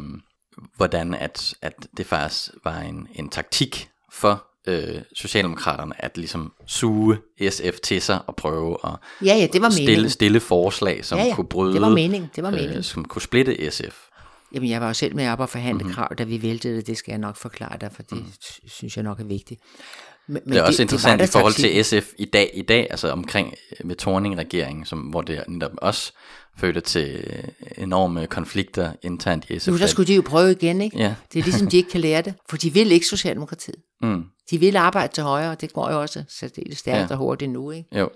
hvordan 0.75 1.13
at, 1.13 1.53
at 1.62 1.74
det 1.98 2.06
faktisk 2.06 2.51
var 2.63 2.80
en, 2.80 3.08
en 3.13 3.30
taktik 3.30 3.90
for 4.12 4.48
øh, 4.68 5.01
Socialdemokraterne 5.13 6.06
at 6.06 6.18
ligesom 6.18 6.53
suge 6.68 7.18
SF 7.50 7.80
til 7.84 8.01
sig 8.01 8.22
og 8.27 8.36
prøve 8.36 8.77
at 8.84 8.91
ja, 9.25 9.36
ja, 9.36 9.48
det 9.53 9.62
var 9.62 9.70
stille, 9.70 10.10
stille 10.10 10.39
forslag, 10.39 11.06
som 11.06 11.20
ja, 11.20 11.25
ja, 11.25 11.36
kunne 11.36 11.48
bryde, 11.48 11.74
det 11.74 11.82
var 11.82 11.89
mening. 11.89 12.32
Det 12.36 12.44
var 12.44 12.51
mening. 12.51 12.77
Øh, 12.77 12.84
som 12.84 13.06
kunne 13.06 13.22
splitte 13.22 13.72
SF. 13.72 14.08
Jamen, 14.53 14.70
jeg 14.70 14.82
var 14.82 14.88
jo 14.88 14.94
selv 14.94 15.15
med 15.15 15.30
op 15.30 15.39
og 15.39 15.50
forhandle 15.50 15.84
mm-hmm. 15.84 15.94
krav, 15.94 16.15
da 16.18 16.24
vi 16.24 16.41
væltede 16.41 16.75
det. 16.75 16.88
Det 16.88 16.98
skal 16.98 17.12
jeg 17.12 17.20
nok 17.20 17.36
forklare 17.36 17.77
dig, 17.82 17.91
for 17.91 18.03
det 18.03 18.18
mm. 18.18 18.68
synes 18.68 18.96
jeg 18.96 19.03
nok 19.03 19.20
er 19.20 19.24
vigtigt. 19.24 19.62
Men, 20.32 20.42
det 20.46 20.58
er 20.58 20.62
også 20.62 20.82
var 20.82 20.84
interessant 20.84 21.20
da 21.20 21.24
i 21.24 21.28
forhold 21.28 21.54
taktik. 21.54 21.86
til 21.86 22.02
SF 22.02 22.14
i 22.18 22.26
dag, 22.26 22.52
i 22.54 22.62
dag 22.62 22.88
altså 22.90 23.10
omkring 23.10 23.54
øh, 23.72 23.88
med 23.88 23.96
Torning-regeringen, 23.96 24.86
som, 24.86 25.00
hvor 25.00 25.22
det 25.22 25.44
netop 25.48 25.72
også 25.78 26.12
førte 26.58 26.82
til 26.82 27.24
øh, 27.28 27.44
enorme 27.84 28.28
konflikter 28.28 28.92
internt 29.02 29.50
i 29.50 29.60
SF. 29.60 29.68
Nu 29.68 29.78
der 29.78 29.88
skulle 29.88 30.08
de 30.08 30.16
jo 30.16 30.22
prøve 30.22 30.52
igen, 30.52 30.82
ikke? 30.82 30.98
Ja. 30.98 31.16
Det 31.34 31.40
er 31.40 31.44
ligesom, 31.44 31.68
de 31.68 31.78
ikke 31.78 31.90
kan 31.90 32.02
lære 32.02 32.22
det, 32.22 32.34
for 32.50 32.58
de 32.58 32.74
vil 32.74 32.92
ikke 32.92 33.08
Socialdemokratiet. 33.08 33.76
Mm, 34.02 34.24
De 34.52 34.58
vil 34.58 34.76
arbejde 34.76 35.14
til 35.14 35.24
højre, 35.24 35.52
og 35.52 35.62
det 35.62 35.74
går 35.74 35.92
jo 35.92 36.02
også 36.02 36.24
særdeles 36.30 36.78
stærkt 36.78 37.10
ja. 37.10 37.16
og 37.16 37.18
hurtigt 37.18 37.52
nu, 37.52 37.72
ikke? 37.72 38.00
jo. 38.00 38.10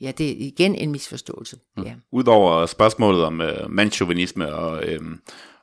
Ja, 0.00 0.12
det 0.18 0.30
er 0.30 0.34
igen 0.38 0.74
en 0.74 0.92
misforståelse. 0.92 1.56
Mm. 1.76 1.82
Ja. 1.82 1.92
Udover 2.12 2.66
spørgsmålet 2.66 3.24
om 3.24 3.40
øh, 3.40 3.70
mandsjuvenisme 3.70 4.54
og, 4.54 4.84
øh, 4.84 5.00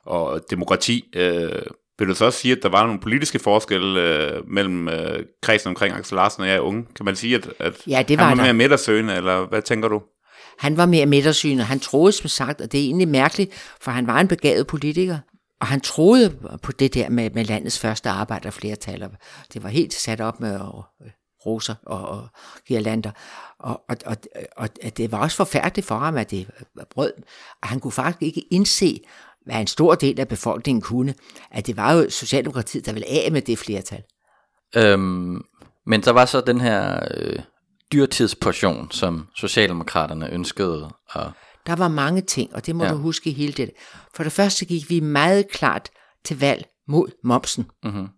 og 0.04 0.40
demokrati, 0.50 1.04
øh, 1.16 1.62
vil 1.98 2.08
du 2.08 2.14
så 2.14 2.24
også 2.24 2.38
sige, 2.38 2.52
at 2.52 2.58
der 2.62 2.68
var 2.68 2.86
nogle 2.86 3.00
politiske 3.00 3.38
forskelle 3.38 4.00
øh, 4.02 4.42
mellem 4.50 4.88
øh, 4.88 5.24
kredsen 5.42 5.68
omkring 5.68 5.94
Axel 5.94 6.16
Larsen 6.16 6.42
og 6.42 6.48
jeg 6.48 6.60
unge? 6.60 6.84
Kan 6.96 7.04
man 7.04 7.16
sige, 7.16 7.34
at, 7.34 7.48
at 7.58 7.74
Ja, 7.86 8.02
det 8.08 8.18
han 8.18 8.24
var 8.24 8.24
var 8.30 8.34
der. 8.34 8.42
mere 8.42 8.52
midtersøgende, 8.54 9.14
eller 9.14 9.46
hvad 9.46 9.62
tænker 9.62 9.88
du? 9.88 10.02
Han 10.58 10.76
var 10.76 10.86
mere 10.86 11.06
midtersynet. 11.06 11.64
Han 11.64 11.80
troede, 11.80 12.12
som 12.12 12.28
sagt, 12.28 12.60
og 12.60 12.72
det 12.72 12.80
er 12.80 12.84
egentlig 12.84 13.08
mærkeligt, 13.08 13.74
for 13.80 13.90
han 13.90 14.06
var 14.06 14.20
en 14.20 14.28
begavet 14.28 14.66
politiker. 14.66 15.18
Og 15.60 15.66
han 15.66 15.80
troede 15.80 16.36
på 16.62 16.72
det 16.72 16.94
der 16.94 17.08
med, 17.08 17.30
med 17.30 17.44
landets 17.44 17.78
første 17.78 18.08
arbejderflertal. 18.08 19.02
og 19.02 19.10
Det 19.54 19.62
var 19.62 19.68
helt 19.68 19.94
sat 19.94 20.20
op 20.20 20.40
med 20.40 20.54
øh, 20.54 21.10
roser 21.46 21.74
og, 21.86 22.08
og 22.08 22.28
girlander. 22.68 23.10
Og, 23.60 23.82
og, 23.88 23.96
og, 24.06 24.16
og 24.56 24.68
det 24.96 25.12
var 25.12 25.18
også 25.18 25.36
forfærdeligt 25.36 25.86
for 25.86 25.98
ham, 25.98 26.16
at 26.16 26.30
det 26.30 26.46
brød. 26.90 27.12
Og 27.62 27.68
han 27.68 27.80
kunne 27.80 27.92
faktisk 27.92 28.22
ikke 28.22 28.40
indse, 28.50 29.00
hvad 29.48 29.60
en 29.60 29.66
stor 29.66 29.94
del 29.94 30.20
af 30.20 30.28
befolkningen 30.28 30.82
kunne, 30.82 31.14
at 31.50 31.66
det 31.66 31.76
var 31.76 31.92
jo 31.92 32.10
Socialdemokratiet, 32.10 32.86
der 32.86 32.92
ville 32.92 33.08
af 33.08 33.32
med 33.32 33.42
det 33.42 33.58
flertal. 33.58 34.02
Øhm, 34.76 35.42
men 35.86 36.00
der 36.02 36.10
var 36.10 36.24
så 36.24 36.40
den 36.40 36.60
her 36.60 37.00
øh, 37.16 37.38
dyrtidsportion, 37.92 38.90
som 38.90 39.26
Socialdemokraterne 39.36 40.30
ønskede 40.32 40.90
at... 41.14 41.30
Der 41.66 41.76
var 41.76 41.88
mange 41.88 42.20
ting, 42.20 42.54
og 42.54 42.66
det 42.66 42.76
må 42.76 42.84
Ja. 42.84 42.90
du 42.90 42.96
huske 42.96 43.30
hele 43.30 43.52
det. 43.52 43.70
For 44.14 44.22
det 44.22 44.32
første 44.32 44.64
gik 44.64 44.90
vi 44.90 45.00
meget 45.00 45.48
klart 45.50 45.88
til 46.24 46.40
valg 46.40 46.64
mod 46.88 47.08
momsen. 47.24 47.66
Mm-hmm. 47.84 48.08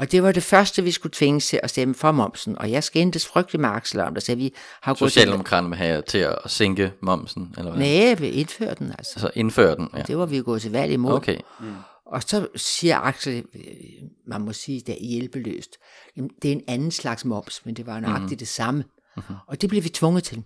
Og 0.00 0.12
det 0.12 0.22
var 0.22 0.32
det 0.32 0.42
første, 0.42 0.82
vi 0.82 0.90
skulle 0.90 1.12
tvinges 1.12 1.46
til 1.46 1.60
at 1.62 1.70
stemme 1.70 1.94
for 1.94 2.12
momsen. 2.12 2.58
Og 2.58 2.70
jeg 2.70 2.84
skændtes 2.84 3.26
frygtelig 3.26 3.60
med 3.60 3.68
Axel 3.68 4.00
om 4.00 4.14
det, 4.14 4.22
så 4.22 4.34
vi 4.34 4.54
har 4.82 4.94
gået. 4.94 5.12
Socialdemokraterne 5.12 5.68
vil 5.68 5.78
have 5.78 6.02
til 6.02 6.18
at 6.18 6.38
sænke 6.46 6.92
momsen, 7.02 7.54
eller 7.58 7.70
hvad? 7.72 7.80
Nej, 7.80 8.14
vi 8.14 8.28
indføre 8.28 8.74
den 8.74 8.94
altså. 8.98 9.12
Altså 9.16 9.30
indføre 9.34 9.76
den, 9.76 9.88
ja. 9.96 10.02
Det 10.02 10.18
var 10.18 10.26
vi 10.26 10.42
gået 10.42 10.62
til 10.62 10.72
valg 10.72 10.92
imod. 10.92 11.12
Okay. 11.12 11.36
Og 12.06 12.22
så 12.22 12.46
siger 12.56 12.98
Axel, 12.98 13.44
øh, 13.54 13.62
man 14.26 14.40
må 14.40 14.52
sige, 14.52 14.80
det 14.86 14.94
er 14.94 15.06
hjælpeløst. 15.06 15.76
Jamen, 16.16 16.30
det 16.42 16.48
er 16.48 16.52
en 16.52 16.64
anden 16.68 16.90
slags 16.90 17.24
moms, 17.24 17.60
men 17.64 17.76
det 17.76 17.86
var 17.86 18.00
nøjagtigt 18.00 18.30
mm. 18.30 18.38
det 18.38 18.48
samme. 18.48 18.84
Mm-hmm. 19.16 19.36
Og 19.48 19.60
det 19.60 19.68
blev 19.68 19.84
vi 19.84 19.88
tvunget 19.88 20.24
til. 20.24 20.42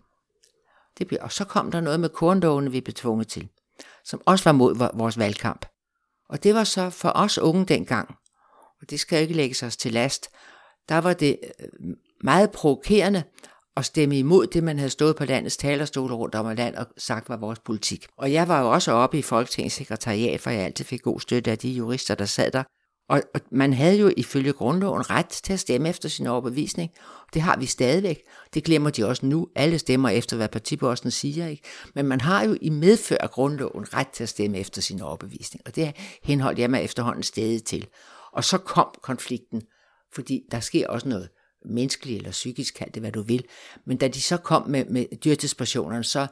Det 0.99 1.06
blev, 1.06 1.18
og 1.23 1.32
så 1.32 1.44
kom 1.44 1.70
der 1.70 1.80
noget 1.80 2.00
med 2.00 2.08
korndogene, 2.08 2.70
vi 2.70 2.80
blev 2.80 2.94
tvunget 2.94 3.28
til, 3.28 3.49
som 4.04 4.20
også 4.26 4.44
var 4.44 4.52
mod 4.52 4.76
vor- 4.76 4.90
vores 4.94 5.18
valgkamp. 5.18 5.66
Og 6.28 6.42
det 6.44 6.54
var 6.54 6.64
så 6.64 6.90
for 6.90 7.12
os 7.14 7.38
unge 7.38 7.64
dengang, 7.66 8.16
og 8.84 8.90
det 8.90 9.00
skal 9.00 9.22
ikke 9.22 9.34
lægges 9.34 9.62
os 9.62 9.76
til 9.76 9.92
last, 9.92 10.28
der 10.88 10.98
var 10.98 11.12
det 11.12 11.38
øh, 11.60 11.68
meget 12.24 12.50
provokerende 12.50 13.22
at 13.76 13.84
stemme 13.84 14.18
imod 14.18 14.46
det, 14.46 14.64
man 14.64 14.78
havde 14.78 14.90
stået 14.90 15.16
på 15.16 15.24
landets 15.24 15.56
talerstol 15.56 16.12
rundt 16.12 16.34
om 16.34 16.50
i 16.50 16.54
land 16.54 16.74
og 16.74 16.86
sagt 16.98 17.28
var 17.28 17.36
vores 17.36 17.58
politik. 17.58 18.06
Og 18.16 18.32
jeg 18.32 18.48
var 18.48 18.60
jo 18.60 18.70
også 18.70 18.92
oppe 18.92 19.18
i 19.18 19.22
Folketingets 19.22 19.74
sekretariat, 19.74 20.40
for 20.40 20.50
jeg 20.50 20.64
altid 20.64 20.84
fik 20.84 21.02
god 21.02 21.20
støtte 21.20 21.50
af 21.50 21.58
de 21.58 21.68
jurister, 21.68 22.14
der 22.14 22.24
sad 22.24 22.50
der. 22.50 22.62
Og, 23.08 23.22
og 23.34 23.40
man 23.50 23.72
havde 23.72 23.98
jo 23.98 24.12
ifølge 24.16 24.52
grundloven 24.52 25.10
ret 25.10 25.26
til 25.26 25.52
at 25.52 25.60
stemme 25.60 25.88
efter 25.88 26.08
sin 26.08 26.26
overbevisning. 26.26 26.90
Det 27.34 27.42
har 27.42 27.56
vi 27.56 27.66
stadigvæk. 27.66 28.22
Det 28.54 28.64
glemmer 28.64 28.90
de 28.90 29.04
også 29.06 29.26
nu. 29.26 29.48
Alle 29.56 29.78
stemmer 29.78 30.08
efter, 30.08 30.36
hvad 30.36 30.48
partibossen 30.48 31.10
siger. 31.10 31.46
Ikke? 31.46 31.62
Men 31.94 32.06
man 32.06 32.20
har 32.20 32.44
jo 32.44 32.56
i 32.60 32.70
medfør 32.70 33.16
af 33.20 33.30
grundloven 33.30 33.94
ret 33.94 34.08
til 34.08 34.22
at 34.22 34.28
stemme 34.28 34.58
efter 34.58 34.80
sin 34.80 35.00
overbevisning. 35.00 35.62
Og 35.66 35.76
det 35.76 35.92
henholdt 36.22 36.58
jeg 36.58 36.70
mig 36.70 36.82
efterhånden 36.82 37.22
stedet 37.22 37.64
til. 37.64 37.86
Og 38.34 38.44
så 38.44 38.58
kom 38.58 38.94
konflikten, 39.02 39.62
fordi 40.14 40.42
der 40.50 40.60
sker 40.60 40.88
også 40.88 41.08
noget 41.08 41.28
menneskeligt 41.64 42.16
eller 42.16 42.30
psykisk, 42.30 42.74
kald 42.74 42.90
det 42.90 43.02
hvad 43.02 43.12
du 43.12 43.22
vil. 43.22 43.44
Men 43.86 43.96
da 43.96 44.08
de 44.08 44.20
så 44.20 44.36
kom 44.36 44.68
med, 44.68 44.84
med 44.84 45.06
dyrtidspersionerne, 45.24 46.04
så 46.04 46.26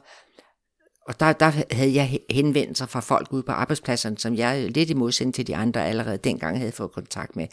og 1.07 1.19
der, 1.19 1.33
der 1.33 1.51
havde 1.71 1.95
jeg 1.95 2.19
henvendelser 2.29 2.85
fra 2.85 2.99
folk 2.99 3.33
ude 3.33 3.43
på 3.43 3.51
arbejdspladserne, 3.51 4.17
som 4.17 4.35
jeg 4.35 4.71
lidt 4.71 4.89
i 4.89 4.93
modsætning 4.93 5.35
til 5.35 5.47
de 5.47 5.55
andre 5.55 5.85
allerede 5.85 6.17
dengang 6.17 6.57
havde 6.57 6.71
fået 6.71 6.91
kontakt 6.91 7.35
med. 7.35 7.47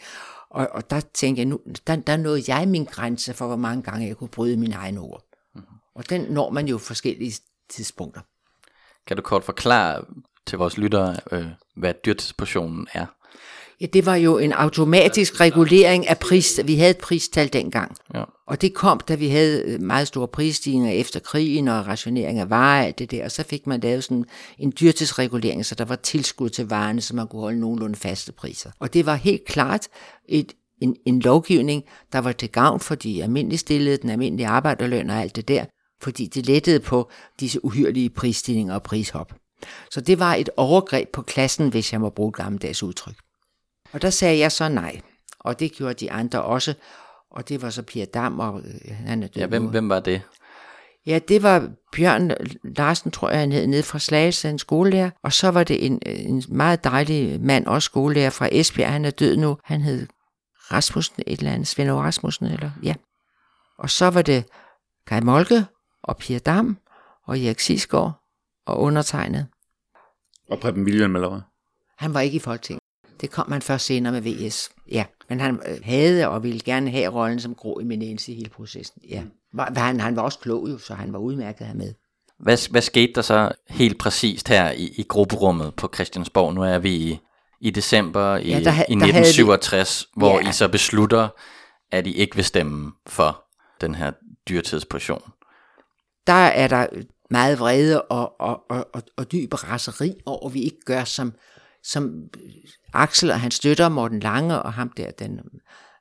Og, 0.49 0.67
og 0.71 0.89
der 0.89 1.01
tænkte 1.13 1.39
jeg, 1.39 1.45
nu, 1.45 1.59
der, 1.87 1.95
der 1.95 2.17
nåede 2.17 2.43
jeg 2.47 2.67
min 2.67 2.85
grænse 2.85 3.33
for, 3.33 3.47
hvor 3.47 3.55
mange 3.55 3.83
gange 3.83 4.07
jeg 4.07 4.17
kunne 4.17 4.29
bryde 4.29 4.57
mine 4.57 4.75
egne 4.75 4.99
ord. 4.99 5.23
Mm-hmm. 5.55 5.75
Og 5.95 6.09
den 6.09 6.21
når 6.21 6.49
man 6.49 6.67
jo 6.67 6.77
forskellige 6.77 7.33
tidspunkter. 7.69 8.21
Kan 9.07 9.17
du 9.17 9.23
kort 9.23 9.43
forklare 9.43 10.05
til 10.47 10.57
vores 10.57 10.77
lyttere, 10.77 11.17
øh, 11.31 11.45
hvad 11.75 11.93
dyrtidsportionen 12.05 12.87
er? 12.93 13.05
Ja, 13.81 13.85
det 13.85 14.05
var 14.05 14.15
jo 14.15 14.37
en 14.37 14.53
automatisk 14.53 15.39
regulering 15.39 16.07
af 16.07 16.17
pris. 16.17 16.59
Vi 16.65 16.75
havde 16.75 16.91
et 16.91 16.97
pristal 16.97 17.53
dengang. 17.53 17.95
Ja. 18.13 18.23
Og 18.47 18.61
det 18.61 18.73
kom, 18.73 18.99
da 19.07 19.15
vi 19.15 19.27
havde 19.27 19.63
øh, 19.65 19.81
meget 19.81 20.07
store 20.07 20.27
prisstigninger 20.27 20.91
efter 20.91 21.19
krigen 21.19 21.67
og 21.67 21.87
rationering 21.87 22.39
af 22.39 22.49
varer 22.49 22.79
og 22.79 22.85
alt 22.85 22.99
det 22.99 23.11
der. 23.11 23.25
Og 23.25 23.31
så 23.31 23.43
fik 23.43 23.67
man 23.67 23.79
lavet 23.79 24.03
sådan 24.03 24.25
en 24.57 24.73
dyrtidsregulering, 24.79 25.65
så 25.65 25.75
der 25.75 25.85
var 25.85 25.95
tilskud 25.95 26.49
til 26.49 26.67
varerne, 26.67 27.01
så 27.01 27.15
man 27.15 27.27
kunne 27.27 27.41
holde 27.41 27.59
nogenlunde 27.59 27.95
faste 27.95 28.31
priser. 28.31 28.71
Og 28.79 28.93
det 28.93 29.05
var 29.05 29.15
helt 29.15 29.45
klart 29.45 29.87
et, 30.29 30.53
en, 30.81 30.95
en 31.05 31.19
lovgivning, 31.19 31.83
der 32.13 32.19
var 32.19 32.31
til 32.31 32.49
gavn 32.49 32.79
for 32.79 32.95
de 32.95 33.23
almindelige 33.23 33.59
stillede, 33.59 33.97
den 33.97 34.09
almindelige 34.09 34.47
arbejderløn 34.47 35.09
og 35.09 35.21
alt 35.21 35.35
det 35.35 35.47
der, 35.47 35.65
fordi 36.01 36.25
det 36.25 36.45
lettede 36.45 36.79
på 36.79 37.11
disse 37.39 37.65
uhyrlige 37.65 38.09
prisstigninger 38.09 38.73
og 38.73 38.83
prishop. 38.83 39.33
Så 39.91 40.01
det 40.01 40.19
var 40.19 40.35
et 40.35 40.49
overgreb 40.57 41.09
på 41.13 41.21
klassen, 41.21 41.69
hvis 41.69 41.93
jeg 41.93 42.01
må 42.01 42.09
bruge 42.09 42.29
et 42.29 42.35
gammeldags 42.35 42.83
udtryk. 42.83 43.15
Og 43.93 44.01
der 44.01 44.09
sagde 44.09 44.39
jeg 44.39 44.51
så 44.51 44.69
nej, 44.69 45.01
og 45.39 45.59
det 45.59 45.71
gjorde 45.71 45.93
de 45.93 46.11
andre 46.11 46.41
også, 46.41 46.73
og 47.31 47.49
det 47.49 47.61
var 47.61 47.69
så 47.69 47.81
Pia 47.81 48.05
Dam, 48.05 48.39
og 48.39 48.59
øh, 48.59 48.95
han 48.95 49.23
er 49.23 49.27
død 49.27 49.41
Ja, 49.41 49.47
hvem, 49.47 49.65
hvem 49.65 49.89
var 49.89 49.99
det? 49.99 50.21
Ja, 51.05 51.19
det 51.27 51.43
var 51.43 51.69
Bjørn 51.95 52.31
Larsen, 52.63 53.11
tror 53.11 53.29
jeg, 53.29 53.39
han 53.39 53.51
hed, 53.51 53.67
nede 53.67 53.83
fra 53.83 53.99
Slagelse, 53.99 54.49
en 54.49 54.59
skolelærer. 54.59 55.09
Og 55.23 55.33
så 55.33 55.49
var 55.49 55.63
det 55.63 55.85
en, 55.85 55.99
en 56.05 56.43
meget 56.49 56.83
dejlig 56.83 57.41
mand, 57.41 57.65
også 57.65 57.85
skolelærer 57.85 58.29
fra 58.29 58.49
Esbjerg, 58.51 58.91
han 58.91 59.05
er 59.05 59.11
død 59.11 59.37
nu. 59.37 59.57
Han 59.63 59.81
hed 59.81 60.07
Rasmussen, 60.71 61.23
et 61.27 61.39
eller 61.39 61.51
andet, 61.51 61.67
Svend 61.67 61.91
Rasmussen, 61.91 62.45
eller 62.45 62.71
ja. 62.83 62.93
Og 63.77 63.89
så 63.89 64.09
var 64.09 64.21
det 64.21 64.45
Kai 65.07 65.21
Molke, 65.21 65.65
og 66.03 66.17
Pia 66.17 66.39
Dam, 66.39 66.77
og 67.27 67.39
Erik 67.39 67.59
Sisgaard, 67.59 68.13
og 68.65 68.79
undertegnet. 68.79 69.47
Og 70.49 70.59
Preben 70.59 70.83
William, 70.83 71.15
eller 71.15 71.29
hvad? 71.29 71.41
Han 71.97 72.13
var 72.13 72.19
ikke 72.19 72.35
i 72.35 72.39
Folketinget. 72.39 72.80
Det 73.21 73.31
kom 73.31 73.51
han 73.51 73.61
først 73.61 73.85
senere 73.85 74.13
med 74.13 74.21
VS. 74.21 74.69
Ja, 74.91 75.05
men 75.29 75.39
han 75.39 75.59
øh, 75.67 75.77
havde 75.83 76.27
og 76.27 76.43
ville 76.43 76.59
gerne 76.59 76.91
have 76.91 77.07
rollen 77.13 77.39
som 77.39 77.55
grå 77.55 77.79
eminence 77.79 78.31
i 78.31 78.35
hele 78.35 78.49
processen. 78.49 79.01
Ja. 79.09 79.23
Var- 79.53 79.73
Han, 79.75 79.99
han 79.99 80.15
var 80.15 80.21
også 80.21 80.39
klog 80.39 80.69
jo, 80.69 80.77
så 80.77 80.93
han 80.93 81.13
var 81.13 81.19
udmærket 81.19 81.67
her 81.67 81.73
med. 81.73 81.93
Hvad, 82.39 82.71
hvad 82.71 82.81
skete 82.81 83.13
der 83.15 83.21
så 83.21 83.51
helt 83.69 83.99
præcist 83.99 84.47
her 84.47 84.71
i, 84.71 84.93
i 84.97 85.03
grupperummet 85.09 85.75
på 85.75 85.89
Christiansborg? 85.95 86.53
Nu 86.53 86.61
er 86.63 86.79
vi 86.79 86.95
i, 86.95 87.19
i 87.61 87.69
december 87.69 88.37
i, 88.37 88.49
Ja, 88.49 88.59
der 88.63 88.69
ha- 88.71 88.83
i 88.89 88.93
der 88.93 88.99
havde 88.99 89.13
vi- 89.13 89.19
1967, 89.19 90.05
hvor 90.17 90.39
Ja. 90.41 90.49
I 90.49 90.51
så 90.53 90.67
beslutter, 90.67 91.27
at 91.91 92.07
I 92.07 92.11
ikke 92.13 92.35
vil 92.35 92.45
stemme 92.45 92.91
for 93.07 93.43
den 93.81 93.95
her 93.95 94.11
dyrtidsportion. 94.49 95.21
der 96.27 96.33
er 96.33 96.67
der 96.67 96.87
meget 97.29 97.59
vrede 97.59 98.01
og, 98.01 98.41
og, 98.41 98.61
og, 98.69 98.87
og, 98.93 99.03
og 99.17 99.31
dyb 99.31 99.53
raseri 99.53 100.13
over, 100.25 100.47
at 100.47 100.53
vi 100.53 100.61
ikke 100.61 100.77
gør 100.85 101.03
som, 101.03 101.33
som 101.83 102.29
øh, 102.43 102.51
Axel 102.93 103.31
og 103.31 103.39
hans 103.39 103.55
støtter, 103.55 103.89
Morten 103.89 104.19
Lange 104.19 104.61
og 104.61 104.73
ham 104.73 104.89
der, 104.89 105.11
den 105.11 105.39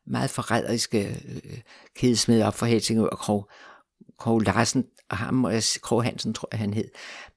meget 0.07 0.31
forræderiske 0.31 1.23
øh, 1.29 1.59
kædesmed 1.97 2.43
op 2.43 2.55
for 2.55 2.67
Helsingør 2.67 3.07
og 3.07 3.19
Krog, 3.19 3.51
Krog 4.19 4.41
Larsen, 4.41 4.85
og 5.11 5.17
ham, 5.17 5.45
og 5.45 5.53
Krog 5.83 6.05
Hansen, 6.05 6.35
tror 6.35 6.49
jeg 6.53 6.61
han 6.61 6.75
hed. 6.75 6.89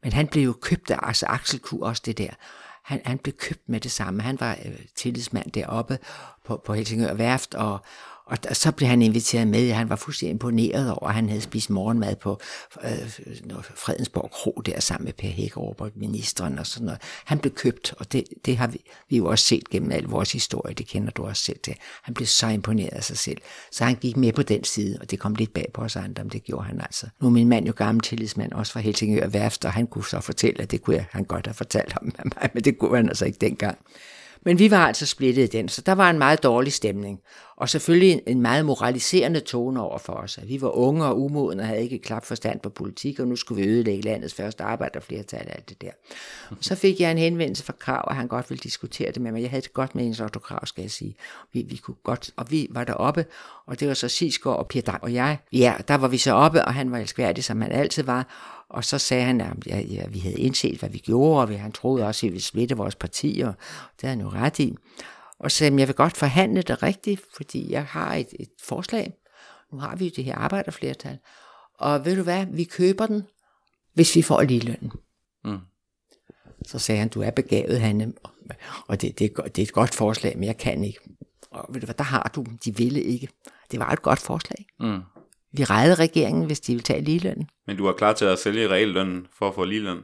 Men 0.04 0.14
han 0.14 0.28
blev 0.28 0.44
jo 0.44 0.54
købt 0.62 0.92
af, 0.92 1.00
altså 1.02 1.26
Axel 1.26 1.60
kunne 1.60 1.84
også 1.84 2.02
det 2.06 2.18
der. 2.18 2.30
Han, 2.84 3.02
han 3.06 3.18
blev 3.18 3.34
købt 3.34 3.70
med 3.70 3.80
det 3.80 3.92
samme. 3.92 4.22
Han 4.22 4.40
var 4.40 4.58
øh, 4.66 4.80
tillidsmand 4.96 5.52
deroppe 5.52 6.00
på, 6.46 6.62
på 6.66 6.74
Helsingør 6.74 7.14
Værft, 7.14 7.54
og, 7.54 7.80
og 8.26 8.44
der, 8.44 8.54
så 8.54 8.72
blev 8.72 8.90
han 8.90 9.02
inviteret 9.02 9.48
med. 9.48 9.72
Han 9.72 9.90
var 9.90 9.96
fuldstændig 9.96 10.32
imponeret 10.32 10.92
over, 10.92 11.08
at 11.08 11.16
han 11.16 11.30
havde 11.30 11.42
spist 11.42 11.70
morgenmad 11.70 12.16
på 12.16 12.40
øh, 12.84 13.10
Fredensborg 13.76 14.32
Kro 14.32 14.62
der 14.66 14.80
sammen 14.80 15.06
med 15.06 15.14
Per 15.14 15.30
Hækkerup 15.30 15.82
og 15.82 15.92
ministeren 15.96 16.60
og 16.60 16.68
sådan 16.68 16.86
noget. 16.86 17.02
Han 17.26 17.40
blev 17.40 17.54
købt, 17.54 17.94
og 17.98 18.12
det, 18.12 18.24
det 18.46 18.58
har 18.58 18.68
vi, 18.68 18.78
vi 19.10 19.18
jo 19.18 19.26
også 19.26 19.46
set 19.46 19.70
gennem 19.70 19.92
al 19.92 20.04
vores 20.04 20.32
historie. 20.32 20.74
Det 20.74 20.88
kender 20.88 21.12
du 21.12 21.26
også 21.26 21.44
selv 21.44 21.60
til. 21.64 21.76
Han 22.04 22.14
blev 22.14 22.28
så 22.28 22.48
imponeret 22.48 22.94
af 22.94 23.04
sig 23.04 23.18
selv. 23.18 23.38
Så 23.72 23.84
han 23.84 23.96
gik 23.96 24.18
med 24.18 24.34
på 24.34 24.44
den 24.44 24.64
side, 24.64 24.98
og 25.02 25.12
det 25.12 25.20
kom 25.20 25.36
lidt 25.36 25.54
bag 25.54 25.68
på 25.74 25.82
os 25.82 25.96
andre, 25.96 26.24
men 26.24 26.32
det 26.32 26.44
gjorde 26.44 26.66
han 26.66 26.82
altså. 26.82 27.08
Nu 27.22 27.28
er 27.28 27.32
min 27.32 27.50
mand 27.50 27.66
jo 27.66 27.74
gammel 27.76 28.02
tillidsmand, 28.02 28.52
også 28.52 28.74
fra 28.74 28.80
Helsingør 28.80 29.28
Værft, 29.28 29.66
og 29.66 29.74
han 29.74 29.88
kunne 29.88 30.06
så 30.06 30.22
fortælle, 30.22 30.62
at 30.62 30.72
det 30.72 30.82
kunne 30.82 30.96
jeg, 30.96 31.06
han 31.12 31.24
godt 31.24 31.48
have 31.48 31.54
fortalt 31.54 31.94
om 32.02 32.06
mig, 32.06 32.50
men 32.54 32.64
det 32.64 32.78
kunne 32.78 32.96
han 32.96 33.10
altså 33.10 33.26
ikke 33.26 33.38
dengang. 33.42 33.78
Men 34.46 34.60
vi 34.60 34.72
var 34.72 34.88
altså 34.88 35.06
splittet 35.06 35.44
i 35.44 35.58
den, 35.58 35.70
så 35.70 35.82
der 35.82 35.92
var 35.92 36.10
en 36.10 36.18
meget 36.18 36.44
dårlig 36.44 36.74
stemning. 36.74 37.20
Og 37.56 37.70
selvfølgelig 37.70 38.22
en, 38.28 38.42
meget 38.42 38.66
moraliserende 38.66 39.40
tone 39.40 39.82
over 39.82 39.98
for 39.98 40.14
os. 40.14 40.38
At 40.38 40.50
vi 40.50 40.62
var 40.62 40.70
unge 40.70 41.06
og 41.06 41.22
umodne 41.22 41.62
og 41.62 41.68
havde 41.68 41.82
ikke 41.82 42.00
klap 42.00 42.26
forstand 42.26 42.60
på 42.60 42.70
politik, 42.70 43.20
og 43.20 43.28
nu 43.28 43.36
skulle 43.36 43.64
vi 43.64 43.70
ødelægge 43.70 44.04
landets 44.04 44.34
første 44.34 44.64
arbejderflertal 44.64 45.46
og 45.48 45.56
alt 45.56 45.70
det 45.70 45.82
der. 45.82 45.92
Så 46.62 46.76
fik 46.76 47.00
jeg 47.00 47.12
en 47.12 47.18
henvendelse 47.18 47.64
fra 47.64 47.74
Krav, 47.80 48.08
at 48.10 48.16
han 48.16 48.28
godt 48.28 48.50
ville 48.50 48.62
diskutere 48.62 49.12
det 49.12 49.22
med 49.22 49.32
mig. 49.32 49.42
Jeg 49.42 49.50
havde 49.50 49.62
det 49.62 49.74
godt 49.74 49.96
med 49.96 50.06
en 50.06 50.24
Otto 50.24 50.40
Krav, 50.40 50.66
skal 50.66 50.82
jeg 50.82 50.92
sige. 50.92 51.16
Vi, 51.54 51.66
vi 51.70 51.76
kunne 51.76 51.98
godt, 52.04 52.32
og 52.36 52.52
vi 52.52 52.68
var 52.70 52.84
deroppe, 52.84 53.26
og 53.66 53.80
det 53.80 53.88
var 53.88 53.94
så 53.94 54.08
Sisgaard 54.08 54.58
og 54.58 54.68
Pierre 54.68 54.86
Dam 54.86 55.00
og 55.02 55.14
jeg. 55.14 55.38
Ja, 55.52 55.74
der 55.88 55.96
var 55.96 56.08
vi 56.08 56.18
så 56.18 56.34
oppe, 56.34 56.66
og 56.66 56.74
han 56.74 56.92
var 56.92 56.98
elskværdig, 56.98 57.44
som 57.44 57.62
han 57.62 57.72
altid 57.72 58.04
var. 58.04 58.28
Og 58.74 58.86
så 58.86 58.98
sagde 58.98 59.24
han, 59.24 59.42
at 59.42 59.68
ja, 59.68 59.80
ja, 59.80 60.08
vi 60.08 60.20
havde 60.20 60.40
indset, 60.40 60.80
hvad 60.80 60.90
vi 60.90 60.98
gjorde, 60.98 61.54
og 61.54 61.60
han 61.60 61.72
troede 61.72 62.08
også, 62.08 62.26
at 62.26 62.28
vi 62.28 62.32
ville 62.32 62.44
splitte 62.44 62.78
vores 62.78 62.96
parti, 62.96 63.42
og 63.46 63.54
det 63.96 64.02
havde 64.02 64.16
han 64.16 64.26
jo 64.26 64.30
ret 64.30 64.60
i. 64.60 64.76
Og 65.40 65.52
så 65.52 65.58
sagde, 65.58 65.80
jeg 65.80 65.88
vil 65.88 65.96
godt 65.96 66.18
forhandle 66.18 66.62
det 66.62 66.84
rigtigt, 66.84 67.22
fordi 67.36 67.72
jeg 67.72 67.86
har 67.86 68.16
et, 68.16 68.28
et 68.40 68.50
forslag. 68.64 69.14
Nu 69.72 69.80
har 69.80 69.96
vi 69.96 70.06
jo 70.06 70.12
det 70.16 70.24
her 70.24 70.36
arbejderflertal. 70.36 71.20
Og 71.80 72.06
ved 72.06 72.16
du 72.16 72.24
hvad, 72.24 72.46
vi 72.46 72.64
køber 72.64 73.06
den, 73.06 73.24
hvis 73.94 74.16
vi 74.16 74.22
får 74.22 74.42
ligelønnen. 74.42 74.92
Mm. 75.44 75.60
Så 76.68 76.80
sagde 76.80 77.00
han, 77.00 77.10
du 77.10 77.22
er 77.22 77.32
begavet, 77.32 77.80
Hanne, 77.80 78.14
og 78.88 79.02
det, 79.02 79.20
det, 79.20 79.32
det 79.46 79.58
er 79.58 79.64
et 79.64 79.74
godt 79.74 79.96
forslag, 79.96 80.38
men 80.38 80.44
jeg 80.44 80.58
kan 80.58 80.84
ikke. 80.84 81.00
Og 81.52 81.66
ved 81.74 81.82
du 81.82 81.86
hvad, 81.86 81.96
der 81.96 82.04
har 82.04 82.32
du 82.36 82.44
dem, 82.44 82.58
de 82.58 82.78
ville 82.78 83.02
ikke. 83.02 83.28
Det 83.72 83.80
var 83.80 83.92
et 83.92 84.02
godt 84.02 84.20
forslag. 84.20 84.66
Mm. 84.80 85.02
Vi 85.58 85.64
reddede 85.64 85.96
regeringen, 85.96 86.46
hvis 86.46 86.60
de 86.60 86.72
ville 86.72 86.84
tage 86.84 87.02
ligelønnen. 87.02 87.48
Men 87.68 87.78
du 87.78 87.86
er 87.86 87.94
klar 87.94 88.14
til 88.14 88.26
at 88.26 88.40
sælge 88.40 88.70
reallønnen 88.70 89.28
for 89.38 89.48
at 89.48 89.56
få 89.56 89.64
ligeløn? 89.64 89.98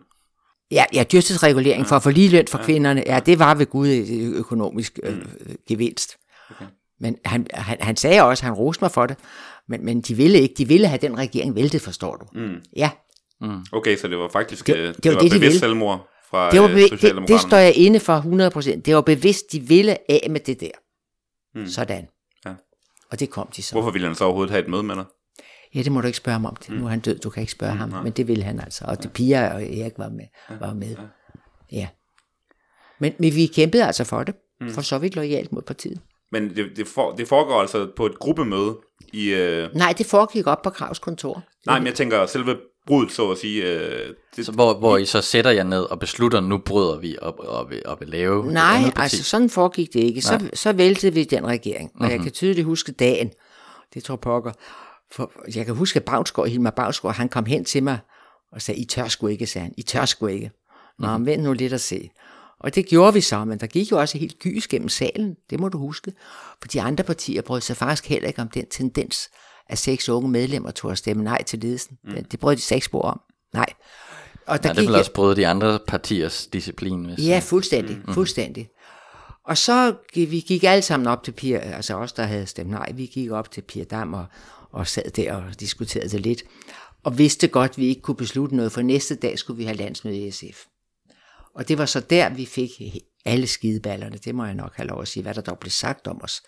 Ja, 0.71 0.85
ja 0.93 1.03
dyrtidsregulering 1.03 1.87
for 1.87 1.95
at 1.95 2.03
få 2.03 2.09
ligeløn 2.09 2.47
for 2.47 2.57
ja. 2.57 2.63
kvinderne, 2.63 3.03
ja, 3.05 3.19
det 3.19 3.39
var 3.39 3.55
ved 3.55 3.65
Gud 3.65 3.87
et 3.87 4.33
økonomisk 4.35 4.99
øh, 5.03 5.17
gevinst. 5.67 6.17
Okay. 6.51 6.65
Men 6.99 7.17
han, 7.25 7.47
han, 7.53 7.77
han 7.81 7.95
sagde 7.95 8.23
også, 8.23 8.43
han 8.43 8.53
roste 8.53 8.83
mig 8.83 8.91
for 8.91 9.05
det, 9.05 9.17
men, 9.67 9.85
men 9.85 10.01
de 10.01 10.13
ville 10.15 10.39
ikke, 10.39 10.55
de 10.57 10.67
ville 10.67 10.87
have 10.87 10.97
den 11.01 11.17
regering 11.17 11.55
væltet, 11.55 11.81
forstår 11.81 12.15
du. 12.15 12.39
Mm. 12.39 12.55
Ja. 12.75 12.89
Mm. 13.41 13.65
Okay, 13.71 13.97
så 13.97 14.07
det 14.07 14.17
var 14.17 14.29
faktisk 14.29 14.67
det, 14.67 14.75
det, 14.75 14.95
det, 14.95 15.03
det 15.03 15.09
var 15.09 15.15
var 15.15 15.21
det, 15.21 15.31
de 15.31 15.35
bevidst 15.35 15.53
ville. 15.53 15.59
selvmord 15.59 16.09
fra 16.29 16.51
Det, 16.51 16.61
var 16.61 16.67
øh, 16.67 16.75
bevi- 16.75 16.95
det, 17.01 17.27
det 17.27 17.41
står 17.41 17.57
jeg 17.57 17.73
inde 17.75 17.99
for 17.99 18.19
100%. 18.75 18.81
Det 18.81 18.95
var 18.95 19.01
bevidst, 19.01 19.51
de 19.51 19.59
ville 19.59 20.11
af 20.11 20.27
med 20.29 20.39
det 20.39 20.59
der. 20.61 20.71
Mm. 21.55 21.67
Sådan. 21.67 22.07
Ja. 22.45 22.53
Og 23.11 23.19
det 23.19 23.29
kom 23.29 23.47
de 23.55 23.61
så. 23.61 23.75
Hvorfor 23.75 23.91
ville 23.91 24.07
han 24.07 24.15
så 24.15 24.23
overhovedet 24.23 24.51
have 24.51 24.63
et 24.63 24.69
møde 24.69 24.83
med 24.83 24.95
dig? 24.95 25.05
Ja, 25.75 25.81
det 25.81 25.91
må 25.91 26.01
du 26.01 26.07
ikke 26.07 26.17
spørge 26.17 26.33
ham 26.33 26.45
om. 26.45 26.55
Nu 26.69 26.85
er 26.85 26.89
han 26.89 26.99
død, 26.99 27.19
du 27.19 27.29
kan 27.29 27.41
ikke 27.41 27.51
spørge 27.51 27.73
mm, 27.73 27.79
ham. 27.79 28.03
Men 28.03 28.11
det 28.11 28.27
ville 28.27 28.43
han 28.43 28.59
altså. 28.59 28.85
Og 28.87 29.03
det 29.03 29.11
Pia 29.13 29.53
og 29.53 29.63
Erik 29.63 29.93
var 29.97 30.09
med. 30.09 30.25
Var 30.59 30.73
med. 30.73 30.95
Ja. 31.71 31.87
Men, 32.99 33.13
men 33.19 33.35
vi 33.35 33.45
kæmpede 33.45 33.85
altså 33.85 34.03
for 34.03 34.23
det. 34.23 34.35
Mm. 34.61 34.69
For 34.69 34.81
så 34.81 34.97
vidt 34.97 35.15
lojalt 35.15 35.51
mod 35.51 35.61
partiet. 35.61 36.01
Men 36.31 36.55
det, 36.55 36.65
det, 36.75 36.87
for, 36.87 37.11
det 37.11 37.27
foregår 37.27 37.61
altså 37.61 37.87
på 37.95 38.05
et 38.05 38.19
gruppemøde 38.19 38.77
i... 39.13 39.29
Øh, 39.29 39.75
Nej, 39.75 39.93
det 39.97 40.05
foregik 40.05 40.47
op 40.47 40.61
på 40.61 40.69
Kravs 40.69 40.99
kontor. 40.99 41.43
nej, 41.65 41.79
men 41.79 41.87
jeg 41.87 41.95
tænker 41.95 42.25
selve 42.25 42.57
bruddet, 42.87 43.11
så 43.11 43.31
at 43.31 43.37
sige... 43.37 43.63
Øh, 43.63 44.13
det, 44.35 44.45
Så 44.45 44.51
hvor, 44.51 44.73
hvor 44.73 44.97
I 44.97 45.05
så 45.05 45.21
sætter 45.21 45.51
jer 45.51 45.63
ned 45.63 45.81
og 45.81 45.99
beslutter, 45.99 46.39
nu 46.39 46.57
bryder 46.57 46.97
vi 46.97 47.17
op 47.21 47.39
og 47.39 47.69
vil, 47.69 47.81
og 47.85 47.97
vil 47.99 48.07
lave 48.07 48.51
Nej, 48.51 48.91
altså 48.95 49.23
sådan 49.23 49.49
foregik 49.49 49.93
det 49.93 49.99
ikke. 49.99 50.21
Så, 50.21 50.49
så 50.53 50.73
væltede 50.73 51.13
vi 51.13 51.23
den 51.23 51.47
regering, 51.47 51.91
og 51.93 51.99
mm-hmm. 51.99 52.11
jeg 52.11 52.23
kan 52.23 52.31
tydeligt 52.31 52.65
huske 52.65 52.91
dagen. 52.91 53.31
Det 53.93 54.03
tror 54.03 54.15
pokker. 54.15 54.51
For 55.11 55.31
jeg 55.55 55.65
kan 55.65 55.75
huske, 55.75 55.97
at 55.97 56.05
Bavnsgaard, 56.05 56.49
Hilmar 56.49 56.69
Bavnsgaard, 56.69 57.15
han 57.15 57.29
kom 57.29 57.45
hen 57.45 57.65
til 57.65 57.83
mig 57.83 57.99
og 58.51 58.61
sagde, 58.61 58.81
I 58.81 58.85
tør 58.85 59.07
sgu 59.07 59.27
ikke, 59.27 59.47
sagde 59.47 59.63
han. 59.63 59.73
I 59.77 59.81
tør 59.81 60.05
sgu 60.05 60.27
ikke. 60.27 60.51
Nå, 60.99 61.07
mm-hmm. 61.07 61.25
vent 61.25 61.43
nu 61.43 61.53
lidt 61.53 61.73
at 61.73 61.81
se. 61.81 62.09
Og 62.59 62.75
det 62.75 62.85
gjorde 62.85 63.13
vi 63.13 63.21
så, 63.21 63.45
men 63.45 63.59
der 63.59 63.67
gik 63.67 63.91
jo 63.91 63.99
også 63.99 64.17
helt 64.17 64.39
gys 64.39 64.67
gennem 64.67 64.89
salen, 64.89 65.35
det 65.49 65.59
må 65.59 65.69
du 65.69 65.77
huske. 65.77 66.13
For 66.61 66.67
de 66.67 66.81
andre 66.81 67.03
partier 67.03 67.41
brød 67.41 67.61
sig 67.61 67.77
faktisk 67.77 68.07
heller 68.07 68.27
ikke 68.27 68.41
om 68.41 68.47
den 68.47 68.65
tendens, 68.65 69.29
at 69.69 69.77
seks 69.77 70.09
unge 70.09 70.29
medlemmer 70.29 70.71
tog 70.71 70.91
at 70.91 70.97
stemme 70.97 71.23
nej 71.23 71.43
til 71.43 71.59
ledelsen. 71.59 71.97
Mm. 72.03 72.23
Det 72.23 72.39
brød 72.39 72.55
de 72.55 72.61
seks 72.61 72.85
spor 72.85 73.01
om. 73.01 73.21
Nej. 73.53 73.65
Og 74.45 74.59
Ja, 74.63 74.69
det 74.69 74.81
vil 74.81 74.95
også 74.95 75.13
bryde 75.13 75.35
de 75.35 75.47
andre 75.47 75.79
partiers 75.87 76.47
disciplin. 76.47 77.05
Hvis, 77.05 77.27
Ja, 77.27 77.41
fuldstændig, 77.43 78.01
mm. 78.07 78.13
fuldstændig. 78.13 78.69
Og 79.45 79.57
så 79.57 79.95
gik, 80.13 80.31
vi 80.31 80.39
gik 80.39 80.63
alle 80.63 80.81
sammen 80.81 81.07
op 81.07 81.23
til 81.23 81.31
Pia, 81.31 81.57
altså 81.57 81.95
os, 81.95 82.13
der 82.13 82.23
havde 82.23 82.45
stemt 82.45 82.69
nej, 82.69 82.91
vi 82.95 83.05
gik 83.05 83.31
op 83.31 83.51
til 83.51 83.61
Pia 83.61 83.83
Dam 83.83 84.13
og, 84.13 84.25
og 84.71 84.87
sad 84.87 85.11
der 85.11 85.33
og 85.33 85.59
diskuterede 85.59 86.09
det 86.09 86.21
lidt. 86.21 86.43
Og 87.03 87.17
vidste 87.17 87.47
godt, 87.47 87.71
at 87.71 87.77
vi 87.77 87.85
ikke 87.85 88.01
kunne 88.01 88.15
beslutte 88.15 88.55
noget, 88.55 88.71
for 88.71 88.81
næste 88.81 89.15
dag 89.15 89.39
skulle 89.39 89.57
vi 89.57 89.63
have 89.63 89.77
landsmøde 89.77 90.27
i 90.27 90.31
SF. 90.31 90.65
Og 91.55 91.67
det 91.67 91.77
var 91.77 91.85
så 91.85 91.99
der, 91.99 92.29
vi 92.29 92.45
fik 92.45 92.71
alle 93.25 93.47
skideballerne, 93.47 94.17
det 94.17 94.35
må 94.35 94.45
jeg 94.45 94.55
nok 94.55 94.75
have 94.75 94.87
lov 94.87 95.01
at 95.01 95.07
sige, 95.07 95.23
hvad 95.23 95.33
der 95.33 95.41
dog 95.41 95.59
blev 95.59 95.71
sagt 95.71 96.07
om 96.07 96.21
os. 96.23 96.41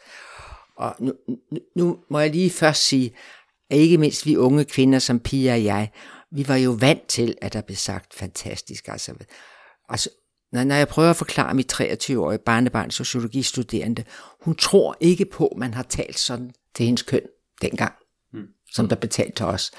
Og 0.77 0.95
nu, 0.99 1.13
nu, 1.75 1.99
må 2.09 2.19
jeg 2.19 2.31
lige 2.31 2.49
først 2.49 2.87
sige, 2.87 3.15
at 3.69 3.77
ikke 3.77 3.97
mindst 3.97 4.25
vi 4.25 4.37
unge 4.37 4.65
kvinder 4.65 4.99
som 4.99 5.19
Pia 5.19 5.53
og 5.53 5.63
jeg, 5.63 5.91
vi 6.31 6.47
var 6.47 6.55
jo 6.55 6.71
vant 6.71 7.07
til, 7.07 7.35
at 7.41 7.53
der 7.53 7.61
blev 7.61 7.77
sagt 7.77 8.13
fantastisk. 8.13 8.87
Altså, 8.87 9.13
altså 9.89 10.09
når, 10.51 10.63
når 10.63 10.75
jeg 10.75 10.87
prøver 10.87 11.09
at 11.09 11.15
forklare 11.15 11.53
mit 11.53 11.73
23-årige 11.73 12.39
barnebarn, 12.45 12.91
sociologistuderende, 12.91 14.03
hun 14.41 14.55
tror 14.55 14.97
ikke 14.99 15.25
på, 15.25 15.47
at 15.47 15.57
man 15.57 15.73
har 15.73 15.83
talt 15.83 16.19
sådan 16.19 16.51
til 16.75 16.85
hendes 16.85 17.01
køn 17.01 17.21
dengang 17.61 17.93
som 18.73 18.87
der 18.87 18.95
betalt 18.95 19.35
til 19.35 19.45
os. 19.45 19.71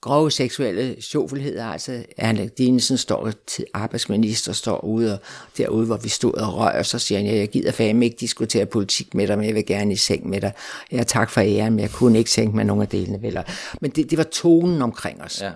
Grove 0.00 0.30
seksuelle 0.30 1.02
sjofelheder, 1.02 1.66
altså 1.66 2.04
Erling 2.16 2.58
Dinesen 2.58 2.98
står 2.98 3.32
til 3.46 3.64
arbejdsminister, 3.74 4.52
står 4.52 4.84
ude 4.84 5.12
og 5.12 5.20
derude, 5.56 5.86
hvor 5.86 5.96
vi 5.96 6.08
stod 6.08 6.32
og 6.34 6.54
røg, 6.54 6.74
og 6.78 6.86
så 6.86 6.98
siger 6.98 7.18
han, 7.18 7.36
jeg 7.36 7.48
gider 7.48 7.72
fandme 7.72 8.04
ikke 8.04 8.16
diskutere 8.20 8.66
politik 8.66 9.14
med 9.14 9.26
dig, 9.26 9.38
men 9.38 9.46
jeg 9.46 9.54
vil 9.54 9.66
gerne 9.66 9.92
i 9.92 9.96
seng 9.96 10.28
med 10.28 10.40
dig. 10.40 10.52
Ja, 10.92 11.02
tak 11.02 11.30
for 11.30 11.40
æren, 11.40 11.72
men 11.72 11.80
jeg 11.80 11.90
kunne 11.90 12.18
ikke 12.18 12.30
sænke 12.30 12.56
med 12.56 12.64
nogle 12.64 12.82
af 12.82 12.88
delene. 12.88 13.22
Vel? 13.22 13.38
Men 13.80 13.90
det, 13.90 14.10
det 14.10 14.18
var 14.18 14.24
tonen 14.24 14.82
omkring 14.82 15.22
os. 15.22 15.42
Ja. 15.42 15.52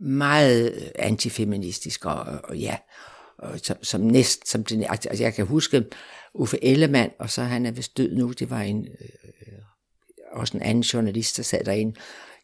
Meget 0.00 0.92
antifeministisk, 0.94 2.04
og, 2.04 2.26
og 2.44 2.56
ja, 2.56 2.76
og 3.38 3.58
som, 3.62 3.76
som 3.82 4.00
næst, 4.00 4.48
som 4.48 4.64
det, 4.64 4.86
altså 4.88 5.22
jeg 5.24 5.34
kan 5.34 5.46
huske 5.46 5.84
Uffe 6.34 6.64
Ellemann, 6.64 7.10
og 7.18 7.30
så 7.30 7.42
han 7.42 7.66
er 7.66 7.70
vist 7.70 7.96
død 7.96 8.16
nu, 8.16 8.32
det 8.32 8.50
var 8.50 8.60
en, 8.60 8.86
øh, 9.00 9.58
også 10.32 10.56
en 10.56 10.62
anden 10.62 10.82
journalist, 10.82 11.36
der 11.36 11.42
sad 11.42 11.64
derinde, 11.64 12.00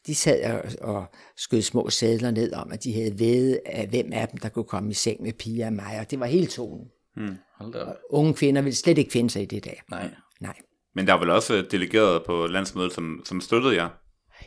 de 0.06 0.14
sad 0.14 0.44
og, 0.52 0.94
og 0.94 1.06
skød 1.36 1.62
små 1.62 1.90
sædler 1.90 2.30
ned 2.30 2.52
om, 2.52 2.72
at 2.72 2.84
de 2.84 2.94
havde 2.94 3.18
ved, 3.18 3.58
at 3.66 3.88
hvem 3.88 4.12
af 4.12 4.28
dem, 4.28 4.38
der 4.38 4.48
kunne 4.48 4.64
komme 4.64 4.90
i 4.90 4.94
seng 4.94 5.22
med 5.22 5.32
Pia 5.32 5.66
og 5.66 5.72
mig, 5.72 5.98
og 6.00 6.10
det 6.10 6.20
var 6.20 6.26
hele 6.26 6.46
tonen. 6.46 6.86
Hmm. 7.16 7.36
Hold 7.58 7.72
da 7.72 7.78
op. 7.78 7.96
Unge 8.10 8.34
kvinder 8.34 8.62
ville 8.62 8.76
slet 8.76 8.98
ikke 8.98 9.12
finde 9.12 9.30
sig 9.30 9.42
i 9.42 9.44
det 9.44 9.64
der. 9.64 9.74
Nej. 9.90 10.10
Nej. 10.40 10.54
Men 10.94 11.06
der 11.06 11.14
er 11.14 11.18
vel 11.18 11.30
også 11.30 11.66
delegeret 11.70 12.22
på 12.26 12.46
landsmødet, 12.46 12.92
som, 12.92 13.22
som 13.24 13.40
støttede 13.40 13.74
jer? 13.74 13.88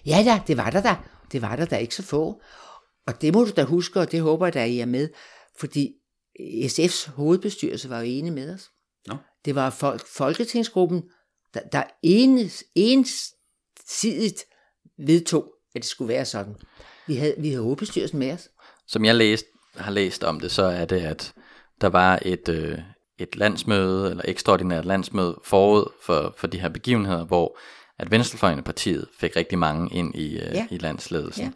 Ja 0.06 0.24
da, 0.26 0.42
det 0.48 0.58
var 0.58 0.70
der 0.70 0.82
da. 0.82 0.96
Det 1.32 1.42
var 1.42 1.56
der 1.56 1.66
da 1.66 1.78
ikke 1.78 1.96
så 1.96 2.04
få. 2.04 2.42
Og 3.08 3.22
det 3.22 3.34
må 3.34 3.44
du 3.44 3.52
da 3.56 3.64
huske, 3.64 4.00
og 4.00 4.12
det 4.12 4.22
håber 4.22 4.46
jeg, 4.46 4.56
at 4.56 4.70
I 4.70 4.80
er 4.80 4.86
med. 4.86 5.10
Fordi 5.60 5.92
SF's 6.64 7.12
hovedbestyrelse 7.12 7.90
var 7.90 8.00
jo 8.00 8.06
enige 8.06 8.34
med 8.34 8.54
os. 8.54 8.70
Nå. 9.08 9.16
Det 9.46 9.56
var 9.56 9.70
folk, 9.70 10.08
Folketingsgruppen, 10.08 11.04
der, 11.60 11.70
der 11.72 11.84
enes, 12.04 12.64
ensidigt 12.76 14.44
vedtog, 14.98 15.54
at 15.76 15.82
det 15.82 15.90
skulle 15.90 16.10
være 16.14 16.26
sådan. 16.26 16.56
Vi 17.08 17.16
havde, 17.16 17.36
vi 17.38 17.50
havde 17.50 17.64
hovedbestyrelsen 17.64 18.20
med 18.20 18.32
os. 18.32 18.50
Som 18.88 19.06
jeg 19.06 19.16
læst, 19.16 19.46
har 19.76 19.92
læst 19.92 20.24
om 20.24 20.40
det, 20.40 20.52
så 20.52 20.64
er 20.64 20.86
det, 20.86 21.00
at 21.02 21.34
der 21.82 21.88
var 21.88 22.20
et, 22.22 22.50
øh, 22.50 22.80
et 23.20 23.36
landsmøde, 23.36 24.10
eller 24.10 24.24
ekstraordinært 24.28 24.86
landsmøde 24.86 25.40
forud 25.44 25.86
for, 26.02 26.34
for 26.38 26.48
de 26.48 26.60
her 26.60 26.70
begivenheder, 26.70 27.26
hvor 27.26 27.58
at 28.00 28.12
Venstrefløjen 28.12 28.64
partiet 28.64 29.08
fik 29.20 29.36
rigtig 29.36 29.58
mange 29.60 29.96
ind 29.96 30.16
i, 30.16 30.36
øh, 30.40 30.54
Ja. 30.54 30.68
i 30.72 30.78
landsledelsen. 30.78 31.44
Ja. 31.46 31.52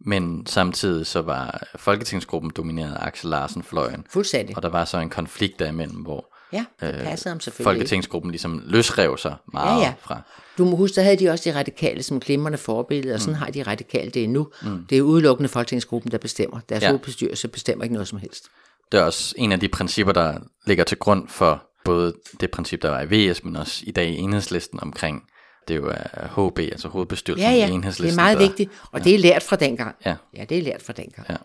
Men 0.00 0.46
samtidig 0.46 1.06
så 1.06 1.20
var 1.22 1.62
Folketingsgruppen 1.76 2.52
domineret 2.56 2.94
af 2.94 3.06
Axel 3.06 3.30
Larsen 3.30 3.62
fløjen, 3.62 4.06
Fuldstændig. 4.10 4.56
og 4.56 4.62
der 4.62 4.68
var 4.68 4.84
så 4.84 4.98
en 4.98 5.10
konflikt 5.10 5.58
derimellem, 5.58 5.96
hvor 6.00 6.33
Ja, 6.54 6.64
det 6.80 6.94
passede 7.04 7.28
ham 7.28 7.40
selvfølgelig. 7.40 7.64
Folketingsgruppen 7.78 8.30
ligesom 8.30 8.62
løsrev 8.66 9.18
sig 9.18 9.34
meget 9.52 9.80
Ja, 9.80 9.86
ja. 9.86 9.92
fra. 10.00 10.20
Du 10.58 10.64
må 10.64 10.76
huske, 10.76 10.94
der 10.94 11.02
havde 11.02 11.16
de 11.16 11.28
også 11.30 11.50
de 11.50 11.58
radikale 11.58 12.02
som 12.02 12.20
glimrende 12.20 12.58
forbillede, 12.58 13.14
og 13.14 13.20
sådan 13.20 13.34
har 13.34 13.46
de 13.46 13.62
radikale 13.62 14.10
det 14.10 14.24
endnu. 14.24 14.48
Mm. 14.62 14.86
Det 14.90 14.98
er 14.98 15.02
udelukkende 15.02 15.48
Folketingsgruppen, 15.48 16.12
der 16.12 16.18
bestemmer. 16.18 16.60
Deres 16.68 16.80
Ja. 16.82 16.86
ja. 16.86 16.90
hovedbestyrelse 16.92 17.48
bestemmer 17.48 17.84
ikke 17.84 17.92
noget 17.92 18.08
som 18.08 18.18
helst. 18.18 18.44
Det 18.92 19.00
er 19.00 19.04
også 19.04 19.34
en 19.38 19.52
af 19.52 19.60
de 19.60 19.68
principper, 19.68 20.12
der 20.12 20.38
ligger 20.66 20.84
til 20.84 20.98
grund 20.98 21.28
for 21.28 21.62
både 21.84 22.14
det 22.40 22.50
princip, 22.50 22.82
der 22.82 22.90
var 22.90 23.06
i 23.10 23.30
VS, 23.30 23.44
men 23.44 23.56
også 23.56 23.82
i 23.86 23.90
dag 23.90 24.08
i 24.08 24.16
enhedslisten 24.16 24.78
omkring, 24.82 25.22
det 25.68 25.76
er 25.76 25.78
jo 25.78 26.48
HB, 26.48 26.58
altså 26.58 26.88
hovedbestyrelsen 26.88 27.50
Ja, 27.50 27.56
i 27.56 27.58
ja, 27.58 27.68
enhedslisten. 27.74 28.06
det 28.06 28.12
er 28.12 28.22
meget 28.24 28.38
der, 28.38 28.46
vigtigt, 28.46 28.70
og 28.92 29.04
det 29.04 29.14
er 29.14 29.18
lært 29.18 29.42
fra 29.42 29.56
dengang. 29.56 29.96
Ja. 30.06 30.14
ja, 30.36 30.44
det 30.44 30.58
er 30.58 30.62
lært 30.62 30.82
fra 30.82 30.92
dengang. 30.92 31.26
Ja. 31.30 31.36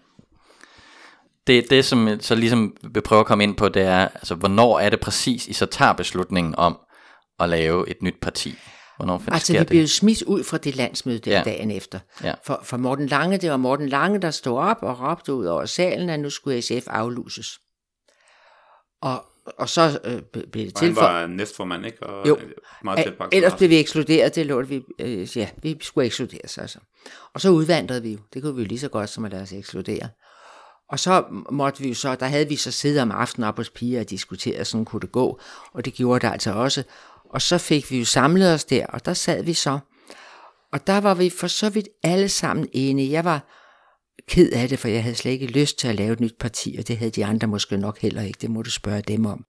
Det, 1.49 1.69
det, 1.69 1.85
som 1.85 2.07
jeg 2.07 2.17
så 2.21 2.35
ligesom 2.35 2.75
vil 2.93 3.01
prøve 3.01 3.19
at 3.19 3.25
komme 3.25 3.43
ind 3.43 3.55
på, 3.57 3.69
det 3.69 3.81
er, 3.81 4.07
altså, 4.07 4.35
hvornår 4.35 4.79
er 4.79 4.89
det 4.89 4.99
præcis, 4.99 5.47
I 5.47 5.53
så 5.53 5.65
tager 5.65 5.93
beslutningen 5.93 6.55
om 6.57 6.77
at 7.39 7.49
lave 7.49 7.89
et 7.89 8.01
nyt 8.01 8.15
parti? 8.21 8.55
Hvornår 8.97 9.17
finder 9.17 9.33
Altså, 9.33 9.45
sker 9.45 9.53
vi 9.53 9.59
det? 9.59 9.67
blev 9.67 9.87
smidt 9.87 10.21
ud 10.23 10.43
fra 10.43 10.57
det 10.57 10.75
landsmøde 10.75 11.19
der 11.19 11.37
Ja. 11.37 11.43
dagen 11.43 11.71
efter. 11.71 11.99
Ja. 12.23 12.33
For, 12.45 12.61
for 12.63 12.77
Morten 12.77 13.07
Lange, 13.07 13.37
det 13.37 13.51
var 13.51 13.57
Morten 13.57 13.89
Lange, 13.89 14.19
der 14.21 14.31
stod 14.31 14.57
op 14.57 14.77
og 14.81 14.99
råbte 15.01 15.33
ud 15.33 15.45
over 15.45 15.65
salen, 15.65 16.09
at 16.09 16.19
nu 16.19 16.29
skulle 16.29 16.61
SF 16.61 16.87
afluses. 16.87 17.47
Og 19.01 19.25
og 19.57 19.69
så 19.69 19.99
øh, 20.03 20.21
blev 20.31 20.65
det 20.65 20.77
han 20.79 20.87
tilføjet. 20.87 21.21
var 21.21 21.27
næstformand, 21.27 21.85
ikke? 21.85 22.03
Og 22.03 22.27
Jo. 22.27 22.35
øh, 22.37 22.51
meget 22.83 22.99
tæt 23.05 23.13
Ellers 23.31 23.53
blev 23.53 23.69
vi 23.69 23.79
ekskluderet, 23.79 24.35
det 24.35 24.45
lå 24.45 24.61
vi, 24.61 24.81
øh, 24.99 25.37
ja, 25.37 25.49
vi 25.63 25.77
skulle 25.81 26.05
ekskluderes 26.05 26.57
altså. 26.57 26.79
Og 27.33 27.41
så 27.41 27.49
udvandrede 27.49 28.01
vi 28.03 28.11
jo, 28.11 28.19
det 28.33 28.41
kunne 28.41 28.55
vi 28.55 28.61
jo 28.61 28.67
lige 28.67 28.79
så 28.79 28.87
godt 28.89 29.09
som 29.09 29.25
at 29.25 29.31
lade 29.31 29.43
os 29.43 29.53
ekskludere. 29.53 30.09
Og 30.89 30.99
så 30.99 31.25
måtte 31.51 31.81
vi 31.81 31.87
jo 31.87 31.93
så, 31.93 32.15
der 32.15 32.25
havde 32.25 32.47
vi 32.47 32.55
så 32.55 32.71
siddet 32.71 33.01
om 33.01 33.11
aftenen 33.11 33.47
op 33.47 33.57
hos 33.57 33.69
piger 33.69 33.99
og 33.99 34.09
diskuteret, 34.09 34.67
sådan 34.67 34.85
kunne 34.85 35.01
det 35.01 35.11
gå, 35.11 35.39
og 35.73 35.85
det 35.85 35.93
gjorde 35.93 36.27
det 36.27 36.33
altså 36.33 36.51
også. 36.53 36.83
Og 37.29 37.41
så 37.41 37.57
fik 37.57 37.91
vi 37.91 37.99
jo 37.99 38.05
samlet 38.05 38.53
os 38.53 38.65
der, 38.65 38.85
og 38.85 39.05
der 39.05 39.13
sad 39.13 39.43
vi 39.43 39.53
så. 39.53 39.79
Og 40.73 40.87
der 40.87 40.97
var 40.97 41.13
vi 41.13 41.29
for 41.29 41.47
så 41.47 41.69
vidt 41.69 41.87
alle 42.03 42.29
sammen 42.29 42.67
enige. 42.73 43.11
Jeg 43.11 43.25
var 43.25 43.47
ked 44.27 44.51
af 44.51 44.69
det, 44.69 44.79
for 44.79 44.87
jeg 44.87 45.03
havde 45.03 45.15
slet 45.15 45.31
ikke 45.31 45.45
lyst 45.45 45.79
til 45.79 45.87
at 45.87 45.95
lave 45.95 46.13
et 46.13 46.19
nyt 46.19 46.35
parti, 46.39 46.75
og 46.79 46.87
det 46.87 46.97
havde 46.97 47.11
de 47.11 47.25
andre 47.25 47.47
måske 47.47 47.77
nok 47.77 47.99
heller 47.99 48.21
ikke. 48.21 48.37
Det 48.41 48.51
må 48.51 48.61
du 48.61 48.71
spørge 48.71 49.01
dem 49.01 49.25
om. 49.25 49.45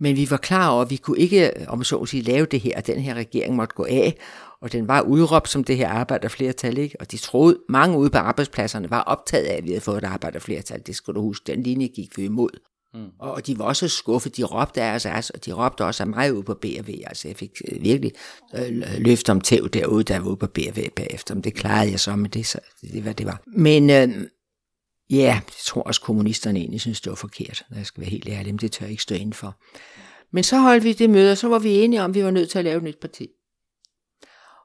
Men 0.00 0.16
vi 0.16 0.30
var 0.30 0.36
klar 0.36 0.70
over, 0.70 0.82
at 0.82 0.90
vi 0.90 0.96
kunne 0.96 1.18
ikke, 1.18 1.52
om 1.68 1.84
så 1.84 1.96
at 1.96 2.08
sige, 2.08 2.22
lave 2.22 2.46
det 2.46 2.60
her, 2.60 2.76
og 2.76 2.86
den 2.86 3.00
her 3.00 3.14
regering 3.14 3.56
måtte 3.56 3.74
gå 3.74 3.84
af, 3.84 4.18
og 4.60 4.72
den 4.72 4.88
var 4.88 5.00
udråbt 5.00 5.48
som 5.48 5.64
det 5.64 5.76
her 5.76 5.88
arbejderflertal, 5.88 6.78
ikke? 6.78 6.96
Og 7.00 7.12
de 7.12 7.16
troede, 7.16 7.58
mange 7.68 7.98
ude 7.98 8.10
på 8.10 8.18
arbejdspladserne 8.18 8.90
var 8.90 9.00
optaget 9.00 9.44
af, 9.44 9.56
at 9.56 9.64
vi 9.64 9.68
havde 9.68 9.80
fået 9.80 9.98
et 9.98 10.04
arbejderflertal. 10.04 10.82
Det 10.86 10.96
skal 10.96 11.14
du 11.14 11.20
huske, 11.20 11.52
den 11.52 11.62
linje 11.62 11.86
gik 11.86 12.18
vi 12.18 12.24
imod. 12.24 12.50
Mm. 12.94 13.06
Og 13.18 13.46
de 13.46 13.58
var 13.58 13.64
også 13.64 13.88
skuffet, 13.88 14.36
de 14.36 14.44
råbte 14.44 14.82
af 14.82 14.94
os, 14.94 15.06
altså, 15.06 15.32
og 15.34 15.46
de 15.46 15.52
råbte 15.52 15.84
også 15.84 16.02
af 16.02 16.06
mig 16.06 16.34
ude 16.34 16.42
på 16.42 16.54
B&V, 16.54 17.02
altså 17.06 17.28
jeg 17.28 17.36
fik 17.36 17.50
øh, 17.68 17.82
virkelig 17.82 18.12
øh, 18.54 18.82
løft 18.98 19.28
om 19.28 19.40
tæv 19.40 19.68
derude, 19.68 20.04
der 20.04 20.18
var 20.18 20.26
ude 20.26 20.36
på 20.36 20.46
B&V 20.46 20.90
bagefter, 20.96 21.34
men 21.34 21.44
det 21.44 21.54
klarede 21.54 21.90
jeg 21.90 22.00
så 22.00 22.16
med 22.16 22.30
det, 22.30 22.46
så 22.46 22.58
det 22.82 23.04
var 23.04 23.12
det 23.12 23.26
var. 23.26 23.42
Men 23.46 23.90
øh, 23.90 24.08
ja, 25.10 25.16
jeg 25.16 25.42
tror 25.64 25.82
også 25.82 26.00
kommunisterne 26.00 26.58
egentlig 26.58 26.80
synes, 26.80 27.00
det 27.00 27.10
var 27.10 27.16
forkert, 27.16 27.64
jeg 27.76 27.86
skal 27.86 28.00
være 28.00 28.10
helt 28.10 28.28
ærlig, 28.28 28.52
men 28.54 28.58
det 28.58 28.72
tør 28.72 28.86
jeg 28.86 28.90
ikke 28.90 29.02
stå 29.02 29.14
inden 29.14 29.32
for. 29.32 29.56
Men 30.32 30.44
så 30.44 30.58
holdt 30.58 30.84
vi 30.84 30.92
det 30.92 31.10
møde, 31.10 31.32
og 31.32 31.38
så 31.38 31.48
var 31.48 31.58
vi 31.58 31.70
enige 31.70 32.02
om, 32.02 32.10
at 32.10 32.14
vi 32.14 32.24
var 32.24 32.30
nødt 32.30 32.50
til 32.50 32.58
at 32.58 32.64
lave 32.64 32.76
et 32.76 32.82
nyt 32.82 33.00
parti. 33.00 33.28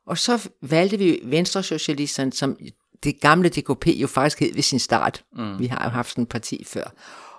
Og 0.07 0.17
så 0.17 0.49
valgte 0.61 0.97
vi 0.97 1.19
Venstre-socialisterne, 1.23 2.33
som 2.33 2.57
det 3.03 3.21
gamle 3.21 3.49
DKP 3.49 3.87
jo 3.87 4.07
faktisk 4.07 4.39
hed 4.39 4.53
ved 4.53 4.63
sin 4.63 4.79
start. 4.79 5.23
Mm. 5.35 5.59
Vi 5.59 5.65
har 5.67 5.83
jo 5.83 5.89
haft 5.89 6.09
sådan 6.09 6.21
et 6.21 6.29
parti 6.29 6.63
før. 6.67 6.93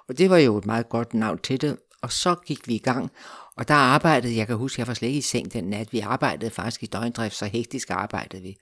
Og 0.09 0.19
det 0.19 0.31
var 0.31 0.39
jo 0.39 0.59
et 0.59 0.67
meget 0.67 0.89
godt 0.89 1.15
navn 1.15 1.39
til 1.39 1.61
det. 1.61 1.77
Og 2.03 2.13
så 2.13 2.35
gik 2.47 2.69
vi 2.69 2.75
i 2.75 2.79
gang. 2.79 3.11
Og 3.57 3.69
der 3.69 3.75
arbejdede, 3.75 4.37
jeg 4.37 4.47
kan 4.47 4.57
huske, 4.57 4.81
jeg 4.81 4.89
var 4.89 4.95
slet 4.95 5.09
ikke 5.09 5.19
i 5.19 5.23
seng 5.23 5.53
den 5.53 5.65
nat. 5.65 5.93
Vi 5.93 6.01
arbejdede 6.01 6.51
faktisk 6.51 6.83
i 6.83 6.87
døgndrift, 6.87 7.37
så 7.37 7.47
hektisk 7.47 7.91
arbejdede 7.91 8.43
vi. 8.43 8.57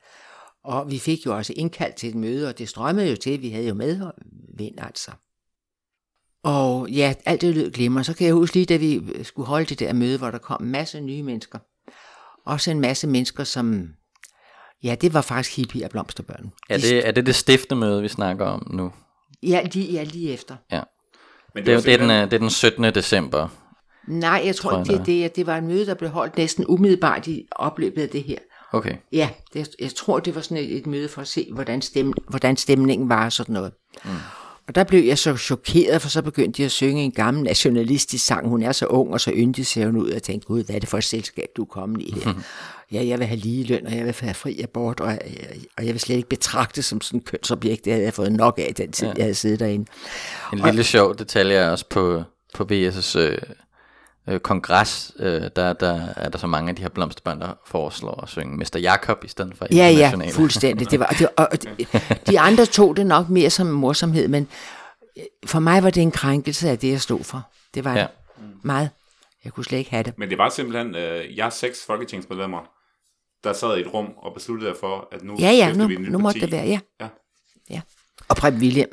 Og 0.63 0.91
vi 0.91 0.99
fik 0.99 1.25
jo 1.25 1.35
også 1.37 1.53
indkaldt 1.55 1.95
til 1.95 2.09
et 2.09 2.15
møde, 2.15 2.47
og 2.49 2.57
det 2.57 2.69
strømmede 2.69 3.09
jo 3.09 3.15
til. 3.15 3.41
Vi 3.41 3.49
havde 3.49 3.67
jo 3.67 3.73
medvind 3.73 4.75
altså. 4.79 5.11
Og 6.43 6.89
ja, 6.89 7.13
alt 7.25 7.41
det 7.41 7.55
lød 7.55 7.71
glimmer. 7.71 8.03
Så 8.03 8.13
kan 8.13 8.25
jeg 8.27 8.33
huske 8.33 8.55
lige, 8.55 8.65
da 8.65 8.77
vi 8.77 9.01
skulle 9.23 9.47
holde 9.47 9.65
det 9.65 9.79
der 9.79 9.93
møde, 9.93 10.17
hvor 10.17 10.31
der 10.31 10.37
kom 10.37 10.63
en 10.63 10.71
masse 10.71 11.01
nye 11.01 11.23
mennesker. 11.23 11.59
Også 12.45 12.71
en 12.71 12.79
masse 12.79 13.07
mennesker, 13.07 13.43
som... 13.43 13.87
Ja, 14.83 14.95
det 15.01 15.13
var 15.13 15.21
faktisk 15.21 15.55
hippie 15.57 15.85
og 15.85 15.89
blomsterbørn. 15.91 16.51
Er 16.69 16.77
det, 16.77 17.07
er 17.07 17.11
det 17.11 17.25
det 17.25 17.35
stiftemøde, 17.35 18.01
vi 18.01 18.07
snakker 18.07 18.45
om 18.45 18.67
nu? 18.73 18.91
Ja, 19.43 19.61
lige, 19.73 19.91
ja, 19.93 20.03
lige 20.03 20.33
efter. 20.33 20.55
Ja. 20.71 20.81
Men 21.55 21.65
Det, 21.65 21.71
er, 21.71 21.75
var 21.75 21.81
jo- 21.81 21.85
det, 21.85 21.93
er 21.93 21.97
den, 21.97 22.09
øh, 22.11 22.23
det 22.25 22.33
er 22.33 22.37
den 22.39 22.49
17. 22.49 22.83
december. 22.83 23.47
Nej, 24.07 24.41
jeg 24.45 24.55
tror, 24.55 24.69
Tror 24.71 24.83
tror 24.83 24.93
jeg, 24.93 25.05
det, 25.05 25.23
det, 25.23 25.35
det 25.35 25.45
var 25.47 25.57
en 25.57 25.67
møde, 25.67 25.85
der 25.85 25.93
blev 25.93 26.09
holdt 26.09 26.37
næsten 26.37 26.65
umiddelbart 26.67 27.27
i 27.27 27.47
opløbet 27.51 28.01
af 28.01 28.09
det 28.09 28.23
her. 28.23 28.37
Okay. 28.71 28.95
Ja, 29.11 29.29
det, 29.53 29.69
jeg 29.79 29.91
tror, 29.95 30.19
det 30.19 30.35
var 30.35 30.41
sådan 30.41 30.57
et, 30.57 30.77
et 30.77 30.87
møde 30.87 31.09
for 31.09 31.21
at 31.21 31.27
se, 31.27 31.47
hvordan, 31.51 31.81
stem, 31.81 32.13
hvordan 32.27 32.57
stemningen 32.57 33.09
var 33.09 33.25
og 33.25 33.31
sådan 33.31 33.53
noget. 33.53 33.71
Mm. 34.05 34.11
Og 34.67 34.75
der 34.75 34.83
blev 34.83 35.03
jeg 35.03 35.17
så 35.17 35.37
chokeret, 35.37 36.01
for 36.01 36.09
så 36.09 36.21
begyndte 36.21 36.57
de 36.57 36.65
at 36.65 36.71
synge 36.71 37.03
en 37.03 37.11
gammel 37.11 37.43
nationalistisk 37.43 38.25
sang. 38.25 38.47
Hun 38.47 38.63
er 38.63 38.71
så 38.71 38.85
ung 38.85 39.13
og 39.13 39.21
så 39.21 39.31
yndig, 39.35 39.65
ser 39.65 39.85
hun 39.85 39.97
ud. 39.97 40.07
Og 40.07 40.13
jeg 40.13 40.23
tænkte, 40.23 40.47
gud, 40.47 40.63
hvad 40.63 40.75
er 40.75 40.79
det 40.79 40.89
for 40.89 40.97
et 40.97 41.03
selskab, 41.03 41.47
du 41.55 41.61
er 41.61 41.65
kommet 41.65 42.01
i 42.01 42.13
her? 42.23 42.33
ja, 42.91 43.07
jeg 43.07 43.19
vil 43.19 43.27
have 43.27 43.39
lige 43.39 43.63
løn, 43.63 43.85
og 43.85 43.95
jeg 43.95 44.05
vil 44.05 44.15
have 44.19 44.33
fri 44.33 44.61
abort, 44.61 44.99
og, 44.99 45.17
og 45.77 45.85
jeg 45.85 45.93
vil 45.93 45.99
slet 45.99 46.15
ikke 46.15 46.29
betragte 46.29 46.81
som 46.81 47.01
sådan 47.01 47.19
et 47.19 47.25
kønsobjekt. 47.25 47.85
Det 47.85 47.93
havde 47.93 48.05
jeg 48.05 48.13
fået 48.13 48.31
nok 48.31 48.59
af 48.59 48.73
den 48.75 48.91
tid, 48.91 49.07
ja. 49.07 49.13
jeg 49.17 49.23
havde 49.23 49.35
siddet 49.35 49.59
derinde. 49.59 49.85
En 50.53 50.59
lille 50.59 50.83
sjov 50.83 51.17
detalje 51.17 51.55
er 51.55 51.69
også 51.69 51.85
på, 51.89 52.23
på 52.53 52.67
VS' 52.71 53.19
øh, 53.19 53.37
øh, 54.29 54.39
kongres, 54.39 55.11
øh, 55.19 55.41
der, 55.55 55.73
der 55.73 56.07
er 56.15 56.29
der 56.29 56.37
så 56.37 56.47
mange 56.47 56.69
af 56.69 56.75
de 56.75 56.81
her 56.81 56.89
blomsterbørn, 56.89 57.41
der 57.41 57.53
foreslår 57.65 58.21
at 58.23 58.29
synge 58.29 58.57
Mester 58.57 58.79
Jakob 58.79 59.23
i 59.23 59.27
stedet 59.27 59.57
for 59.57 59.67
Ja, 59.71 59.89
ja, 59.89 60.11
fuldstændig. 60.31 60.91
Det 60.91 60.99
var, 60.99 61.05
det, 61.19 61.27
og, 61.37 61.47
og 61.51 61.63
de, 61.63 61.69
de 62.27 62.39
andre 62.39 62.65
tog 62.65 62.97
det 62.97 63.05
nok 63.07 63.29
mere 63.29 63.49
som 63.49 63.67
morsomhed, 63.67 64.27
men 64.27 64.47
øh, 65.17 65.23
for 65.45 65.59
mig 65.59 65.83
var 65.83 65.89
det 65.89 66.01
en 66.03 66.11
krænkelse 66.11 66.69
af 66.69 66.79
det, 66.79 66.91
jeg 66.91 67.01
stod 67.01 67.23
for. 67.23 67.49
Det 67.73 67.83
var 67.85 67.95
Ja. 67.97 68.05
meget. 68.63 68.89
Jeg 69.43 69.53
kunne 69.53 69.63
slet 69.65 69.77
ikke 69.77 69.91
have 69.91 70.03
det. 70.03 70.13
Men 70.17 70.29
det 70.29 70.37
var 70.37 70.49
simpelthen, 70.49 70.95
øh, 70.95 71.37
jeg 71.37 71.45
er 71.45 71.49
seks 71.49 71.85
folketingsmedlemmer, 71.85 72.59
der 73.43 73.53
sad 73.53 73.77
i 73.77 73.81
et 73.81 73.93
rum 73.93 74.09
og 74.17 74.33
besluttede 74.33 74.75
for, 74.79 75.07
at 75.11 75.23
nu 75.23 75.35
Ja, 75.39 75.51
ja, 75.51 75.73
nu, 75.73 75.87
vi 75.87 75.95
nu 75.95 76.17
måtte 76.17 76.39
parti. 76.39 76.51
det 76.51 76.59
være, 76.59 76.67
ja. 76.67 76.79
Ja. 77.01 77.07
ja. 77.69 77.81
Og 78.27 78.35
Preben 78.35 78.59
William. 78.59 78.89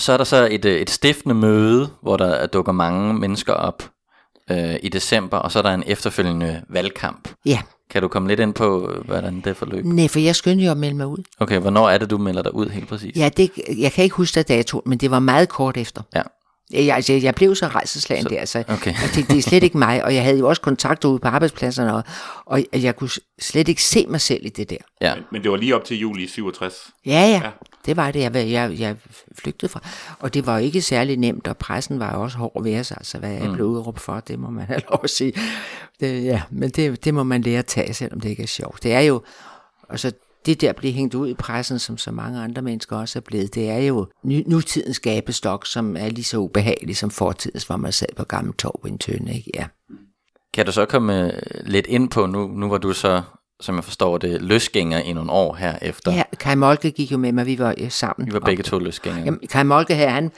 Så 0.00 0.12
er 0.12 0.16
der 0.16 0.24
så 0.24 0.48
et, 0.50 0.64
øh, 0.64 0.80
et 0.80 0.90
stiftende 0.90 1.34
møde, 1.34 1.90
hvor 2.02 2.16
der 2.16 2.46
dukker 2.46 2.72
mange 2.72 3.14
mennesker 3.14 3.52
op 3.52 3.90
øh, 4.50 4.74
i 4.82 4.88
december, 4.88 5.36
og 5.36 5.52
så 5.52 5.58
er 5.58 5.62
der 5.62 5.74
en 5.74 5.82
efterfølgende 5.86 6.62
valgkamp. 6.68 7.28
Ja. 7.46 7.58
Kan 7.90 8.02
du 8.02 8.08
komme 8.08 8.28
lidt 8.28 8.40
ind 8.40 8.54
på, 8.54 8.90
øh, 8.90 9.06
hvordan 9.06 9.40
det 9.40 9.56
forløb? 9.56 9.84
Nej, 9.84 10.08
for 10.08 10.18
jeg 10.18 10.36
skyndte 10.36 10.64
jo 10.64 10.70
at 10.70 10.76
melde 10.76 10.96
mig 10.96 11.06
ud. 11.06 11.22
Okay, 11.40 11.58
hvornår 11.58 11.88
er 11.88 11.98
det, 11.98 12.10
du 12.10 12.18
melder 12.18 12.42
dig 12.42 12.54
ud 12.54 12.68
helt 12.68 12.88
præcis? 12.88 13.16
Ja, 13.16 13.28
det, 13.36 13.50
jeg 13.78 13.92
kan 13.92 14.04
ikke 14.04 14.16
huske 14.16 14.34
der 14.34 14.42
dato, 14.42 14.82
men 14.86 14.98
det 14.98 15.10
var 15.10 15.18
meget 15.18 15.48
kort 15.48 15.76
efter. 15.76 16.02
Ja. 16.14 16.22
Jeg, 16.72 16.96
altså, 16.96 17.12
jeg 17.12 17.34
blev 17.34 17.54
så 17.54 17.66
rejseslagen 17.66 18.24
der, 18.26 18.44
så 18.44 18.64
okay. 18.68 18.94
jeg 19.02 19.10
tænkte, 19.14 19.32
det 19.32 19.38
er 19.38 19.42
slet 19.42 19.62
ikke 19.62 19.78
mig, 19.78 20.04
og 20.04 20.14
jeg 20.14 20.24
havde 20.24 20.38
jo 20.38 20.48
også 20.48 20.62
kontakter 20.62 21.08
ude 21.08 21.18
på 21.18 21.28
arbejdspladserne, 21.28 21.94
og, 21.94 22.04
og 22.46 22.82
jeg 22.82 22.96
kunne 22.96 23.10
slet 23.40 23.68
ikke 23.68 23.82
se 23.82 24.06
mig 24.08 24.20
selv 24.20 24.46
i 24.46 24.48
det 24.48 24.70
der. 24.70 24.76
Ja. 25.00 25.14
Men, 25.14 25.24
men 25.32 25.42
det 25.42 25.50
var 25.50 25.56
lige 25.56 25.76
op 25.76 25.84
til 25.84 25.98
juli 25.98 26.26
67. 26.26 26.90
Ja, 27.06 27.10
ja, 27.12 27.40
Ja. 27.44 27.50
det 27.86 27.96
var 27.96 28.10
det, 28.10 28.20
jeg, 28.20 28.34
jeg, 28.34 28.78
jeg 28.78 28.96
flygtede 29.38 29.72
fra. 29.72 29.80
Og 30.18 30.34
det 30.34 30.46
var 30.46 30.58
jo 30.58 30.64
ikke 30.64 30.82
særlig 30.82 31.16
nemt, 31.16 31.48
og 31.48 31.56
pressen 31.56 31.98
var 31.98 32.14
jo 32.14 32.22
også 32.22 32.38
hård 32.38 32.62
ved 32.62 32.80
os, 32.80 32.92
altså 32.92 33.18
hvad 33.18 33.30
jeg 33.30 33.52
blev 33.52 33.66
udråbt 33.66 34.00
for, 34.00 34.20
det 34.20 34.38
må 34.38 34.50
man 34.50 34.66
have 34.70 34.80
lov 34.90 35.00
at 35.04 35.10
sige. 35.10 35.32
Det, 36.00 36.24
ja, 36.24 36.42
men 36.50 36.70
det, 36.70 37.04
det 37.04 37.14
må 37.14 37.22
man 37.22 37.42
lære 37.42 37.58
at 37.58 37.66
tage, 37.66 37.94
selvom 37.94 38.20
det 38.20 38.28
ikke 38.28 38.42
er 38.42 38.46
sjovt. 38.46 38.82
Det 38.82 38.92
er 38.92 39.00
jo, 39.00 39.22
altså 39.88 40.12
det 40.46 40.60
der 40.60 40.72
blev 40.72 40.92
hængt 40.92 41.14
ud 41.14 41.28
i 41.28 41.34
pressen, 41.34 41.78
som 41.78 41.98
så 41.98 42.10
mange 42.10 42.40
andre 42.40 42.62
mennesker 42.62 42.96
også 42.96 43.18
er 43.18 43.20
blevet, 43.20 43.54
det 43.54 43.70
er 43.70 43.78
jo 43.78 44.06
nutidens 44.22 45.00
gabestok, 45.00 45.66
som 45.66 45.96
er 45.96 46.08
lige 46.08 46.24
så 46.24 46.38
ubehagelig 46.38 46.96
som 46.96 47.10
fortidens, 47.10 47.64
hvor 47.64 47.76
man 47.76 47.92
sad 47.92 48.08
på 48.16 48.24
gammel 48.24 48.54
torv 48.54 48.86
i 48.86 48.88
en 48.88 48.98
tønde, 48.98 49.34
ikke? 49.34 49.50
Ja. 49.54 49.66
Kan 50.54 50.66
du 50.66 50.72
så 50.72 50.86
komme 50.86 51.34
øh, 51.34 51.40
lidt 51.64 51.86
ind 51.86 52.10
på, 52.10 52.26
nu, 52.26 52.46
nu 52.46 52.68
var 52.68 52.78
du 52.78 52.92
så, 52.92 53.22
som 53.60 53.74
jeg 53.74 53.84
forstår 53.84 54.18
det, 54.18 54.42
løsgænger 54.42 54.98
i 54.98 55.12
nogle 55.12 55.32
år 55.32 55.54
her 55.54 55.78
efter. 55.82 56.12
ja, 56.12 56.22
Kai 56.40 56.54
Molke 56.54 56.90
gik 56.90 57.12
jo 57.12 57.16
med 57.16 57.32
mig, 57.32 57.46
vi 57.46 57.58
var 57.58 57.74
øh, 57.78 57.90
sammen. 57.90 58.26
Vi 58.26 58.32
var 58.32 58.40
begge 58.40 58.62
to 58.62 58.78
løsgængere. 58.78 59.24
Jamen, 59.24 59.40
Kai 59.48 59.64
Molke 59.64 59.94
her, 59.94 60.08
han, 60.08 60.32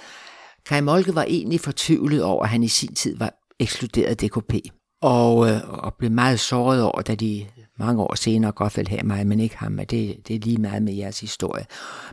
Kai 0.66 0.80
Molke 0.80 1.14
var 1.14 1.24
egentlig 1.28 1.60
fortvivlet 1.60 2.22
over, 2.22 2.42
at 2.42 2.48
han 2.48 2.62
i 2.62 2.68
sin 2.68 2.94
tid 2.94 3.16
var 3.18 3.32
ekskluderet 3.60 4.20
DKP. 4.20 4.54
Og, 5.02 5.50
øh, 5.50 5.60
og 5.68 5.94
blev 5.98 6.10
meget 6.10 6.40
såret 6.40 6.82
over, 6.82 7.02
da 7.02 7.14
de 7.14 7.46
mange 7.78 8.02
år 8.02 8.14
senere 8.14 8.52
godt 8.52 8.76
ville 8.76 8.90
have 8.90 9.02
mig, 9.02 9.26
men 9.26 9.40
ikke 9.40 9.58
ham. 9.58 9.78
Og 9.78 9.90
det, 9.90 10.28
det 10.28 10.37
er 10.37 10.40
lige 10.40 10.56
meget 10.56 10.82
med 10.82 10.92
jeres 10.92 11.20
historie. 11.20 11.66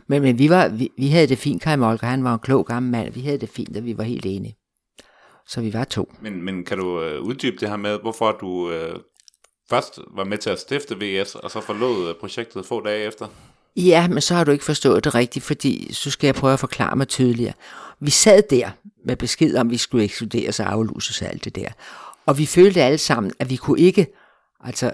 Men, 0.06 0.22
men 0.22 0.38
vi, 0.38 0.50
var, 0.50 0.68
vi, 0.68 0.90
vi 0.98 1.08
havde 1.08 1.26
det 1.26 1.38
fint, 1.38 1.62
Kai 1.62 1.76
Molke. 1.76 2.06
Han 2.06 2.24
var 2.24 2.34
en 2.34 2.40
klog 2.40 2.66
gammel 2.66 2.92
mand. 2.92 3.14
Vi 3.14 3.20
havde 3.20 3.38
det 3.38 3.48
fint, 3.48 3.76
og 3.76 3.84
vi 3.84 3.98
var 3.98 4.04
helt 4.04 4.26
enige. 4.26 4.56
Så 5.46 5.60
vi 5.60 5.72
var 5.72 5.84
to. 5.84 6.12
Men, 6.20 6.42
men 6.42 6.64
kan 6.64 6.78
du 6.78 7.02
øh, 7.02 7.20
uddybe 7.20 7.56
det 7.60 7.68
her 7.68 7.76
med, 7.76 7.98
hvorfor 8.02 8.32
du 8.32 8.70
øh, 8.70 8.96
først 9.70 9.98
var 10.14 10.24
med 10.24 10.38
til 10.38 10.50
at 10.50 10.58
stifte 10.58 10.96
VS, 11.00 11.34
og 11.34 11.50
så 11.50 11.60
forlod 11.60 12.08
øh, 12.08 12.14
projektet 12.20 12.66
få 12.66 12.80
dage 12.80 13.06
efter? 13.06 13.26
Ja, 13.76 14.08
men 14.08 14.20
så 14.20 14.34
har 14.34 14.44
du 14.44 14.50
ikke 14.50 14.64
forstået 14.64 15.04
det 15.04 15.14
rigtigt, 15.14 15.44
fordi 15.44 15.92
så 15.92 16.10
skal 16.10 16.26
jeg 16.26 16.34
prøve 16.34 16.52
at 16.52 16.60
forklare 16.60 16.96
mig 16.96 17.08
tydeligere. 17.08 17.52
Vi 18.00 18.10
sad 18.10 18.42
der 18.50 18.70
med 19.04 19.16
besked 19.16 19.56
om, 19.56 19.66
at 19.66 19.70
vi 19.70 19.76
skulle 19.76 20.04
ekskluderes 20.04 20.60
og 20.60 20.72
afluses 20.72 21.22
og 21.22 21.28
alt 21.28 21.44
det 21.44 21.56
der. 21.56 21.68
Og 22.26 22.38
vi 22.38 22.46
følte 22.46 22.82
alle 22.82 22.98
sammen, 22.98 23.32
at 23.38 23.50
vi 23.50 23.56
kunne 23.56 23.80
ikke, 23.80 24.06
altså 24.64 24.92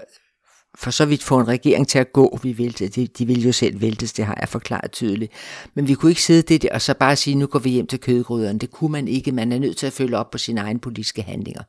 for 0.79 0.91
så 0.91 1.05
vidt 1.05 1.23
få 1.23 1.39
en 1.39 1.47
regering 1.47 1.87
til 1.87 1.99
at 1.99 2.13
gå, 2.13 2.39
vi 2.43 2.57
vælte. 2.57 2.87
de, 2.87 3.07
de 3.07 3.25
ville 3.25 3.43
jo 3.43 3.51
selv 3.51 3.81
væltes, 3.81 4.13
det 4.13 4.25
har 4.25 4.37
jeg 4.39 4.49
forklaret 4.49 4.91
tydeligt. 4.91 5.31
Men 5.73 5.87
vi 5.87 5.93
kunne 5.93 6.11
ikke 6.11 6.23
sidde 6.23 6.41
det 6.41 6.61
der 6.61 6.69
og 6.73 6.81
så 6.81 6.93
bare 6.93 7.15
sige, 7.15 7.35
nu 7.35 7.47
går 7.47 7.59
vi 7.59 7.69
hjem 7.69 7.87
til 7.87 7.99
kødgryderen. 7.99 8.57
Det 8.57 8.71
kunne 8.71 8.91
man 8.91 9.07
ikke. 9.07 9.31
Man 9.31 9.51
er 9.51 9.59
nødt 9.59 9.77
til 9.77 9.87
at 9.87 9.93
følge 9.93 10.17
op 10.17 10.31
på 10.31 10.37
sine 10.37 10.61
egne 10.61 10.79
politiske 10.79 11.21
handlinger. 11.21 11.61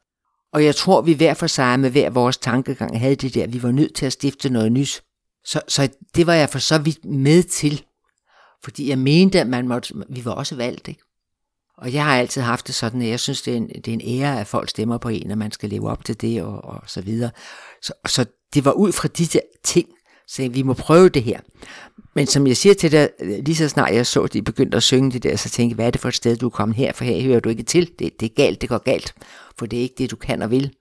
Og 0.52 0.64
jeg 0.64 0.76
tror, 0.76 1.02
vi 1.02 1.12
hver 1.12 1.34
for 1.34 1.46
sig 1.46 1.80
med 1.80 1.90
hver 1.90 2.10
vores 2.10 2.36
tankegang 2.36 3.00
havde 3.00 3.14
det 3.14 3.34
der, 3.34 3.46
vi 3.46 3.62
var 3.62 3.70
nødt 3.70 3.94
til 3.94 4.06
at 4.06 4.12
stifte 4.12 4.50
noget 4.50 4.72
nyt. 4.72 5.02
Så, 5.44 5.60
så 5.68 5.88
det 6.14 6.26
var 6.26 6.34
jeg 6.34 6.50
for 6.50 6.58
så 6.58 6.78
vidt 6.78 7.04
med 7.04 7.42
til, 7.42 7.84
fordi 8.64 8.88
jeg 8.88 8.98
mente, 8.98 9.40
at 9.40 9.46
man 9.46 9.68
måtte, 9.68 9.94
vi 10.08 10.24
var 10.24 10.32
også 10.32 10.56
valgt, 10.56 10.88
ikke? 10.88 11.02
Og 11.78 11.92
jeg 11.92 12.04
har 12.04 12.16
altid 12.16 12.42
haft 12.42 12.66
det 12.66 12.74
sådan, 12.74 13.02
at 13.02 13.08
jeg 13.08 13.20
synes, 13.20 13.42
det 13.42 13.52
er 13.52 13.56
en, 13.56 13.68
det 13.68 13.88
er 13.88 13.92
en 13.92 14.22
ære, 14.22 14.40
at 14.40 14.46
folk 14.46 14.68
stemmer 14.68 14.98
på 14.98 15.08
en, 15.08 15.30
og 15.30 15.38
man 15.38 15.52
skal 15.52 15.70
leve 15.70 15.90
op 15.90 16.04
til 16.04 16.20
det, 16.20 16.42
og, 16.42 16.64
og 16.64 16.82
så 16.86 17.00
videre. 17.00 17.30
Så, 17.82 17.92
så 18.06 18.26
det 18.54 18.64
var 18.64 18.72
ud 18.72 18.92
fra 18.92 19.08
de 19.08 19.26
der 19.26 19.40
ting, 19.64 19.88
så 20.26 20.48
vi 20.48 20.62
må 20.62 20.74
prøve 20.74 21.08
det 21.08 21.22
her. 21.22 21.40
Men 22.14 22.26
som 22.26 22.46
jeg 22.46 22.56
siger 22.56 22.74
til 22.74 22.92
dig, 22.92 23.10
lige 23.20 23.56
så 23.56 23.68
snart 23.68 23.94
jeg 23.94 24.06
så, 24.06 24.22
at 24.22 24.32
de 24.32 24.42
begyndte 24.42 24.76
at 24.76 24.82
synge 24.82 25.10
det 25.10 25.22
der, 25.22 25.36
så 25.36 25.50
tænkte 25.50 25.72
jeg, 25.72 25.74
hvad 25.74 25.86
er 25.86 25.90
det 25.90 26.00
for 26.00 26.08
et 26.08 26.14
sted, 26.14 26.36
du 26.36 26.46
er 26.46 26.50
kommet 26.50 26.76
her, 26.76 26.92
for 26.92 27.04
her 27.04 27.22
hører 27.22 27.40
du 27.40 27.48
ikke 27.48 27.62
til. 27.62 27.90
Det, 27.98 28.20
det 28.20 28.26
er 28.26 28.34
galt, 28.36 28.60
det 28.60 28.68
går 28.68 28.78
galt, 28.78 29.14
for 29.58 29.66
det 29.66 29.78
er 29.78 29.82
ikke 29.82 29.94
det, 29.98 30.10
du 30.10 30.16
kan 30.16 30.42
og 30.42 30.50
vil. 30.50 30.72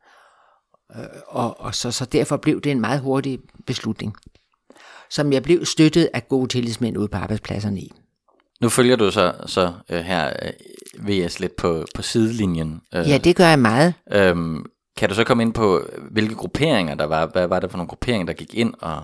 Øh, 0.95 1.06
og, 1.27 1.62
og 1.62 1.75
så, 1.75 1.91
så 1.91 2.06
derfor 2.06 2.38
blev 2.38 2.62
det 2.62 2.71
en 2.71 2.82
meget 2.82 2.99
hurtig 2.99 3.39
beslutning, 3.65 4.15
som 5.10 5.34
jeg 5.34 5.43
blev 5.43 5.65
støttet 5.65 6.10
af 6.13 6.27
gode 6.27 6.47
tillidsmænd 6.47 6.97
ude 6.97 7.08
på 7.08 7.17
arbejdspladserne 7.17 7.80
i. 7.80 7.91
Nu 8.62 8.69
følger 8.69 8.95
du 8.95 9.12
så, 9.12 9.34
så 9.45 9.73
uh, 9.89 9.97
her 9.97 10.34
øh, 10.41 11.08
VS 11.08 11.39
lidt 11.39 11.56
på, 11.56 11.86
på 11.95 12.01
sidelinjen. 12.01 12.82
Uh, 12.95 13.10
ja, 13.10 13.17
det 13.17 13.36
gør 13.36 13.47
jeg 13.47 13.60
meget. 13.60 13.93
Um, 14.32 14.65
kan 14.97 15.10
du 15.10 15.15
så 15.15 15.23
komme 15.23 15.43
ind 15.43 15.53
på, 15.53 15.81
hvilke 16.12 16.36
grupperinger 16.36 16.95
der 16.95 17.05
var? 17.05 17.25
Hvad 17.25 17.47
var 17.47 17.60
det 17.60 17.71
for 17.71 17.77
nogle 17.77 17.88
grupperinger, 17.88 18.25
der 18.25 18.33
gik 18.33 18.53
ind? 18.53 18.73
Og... 18.81 19.03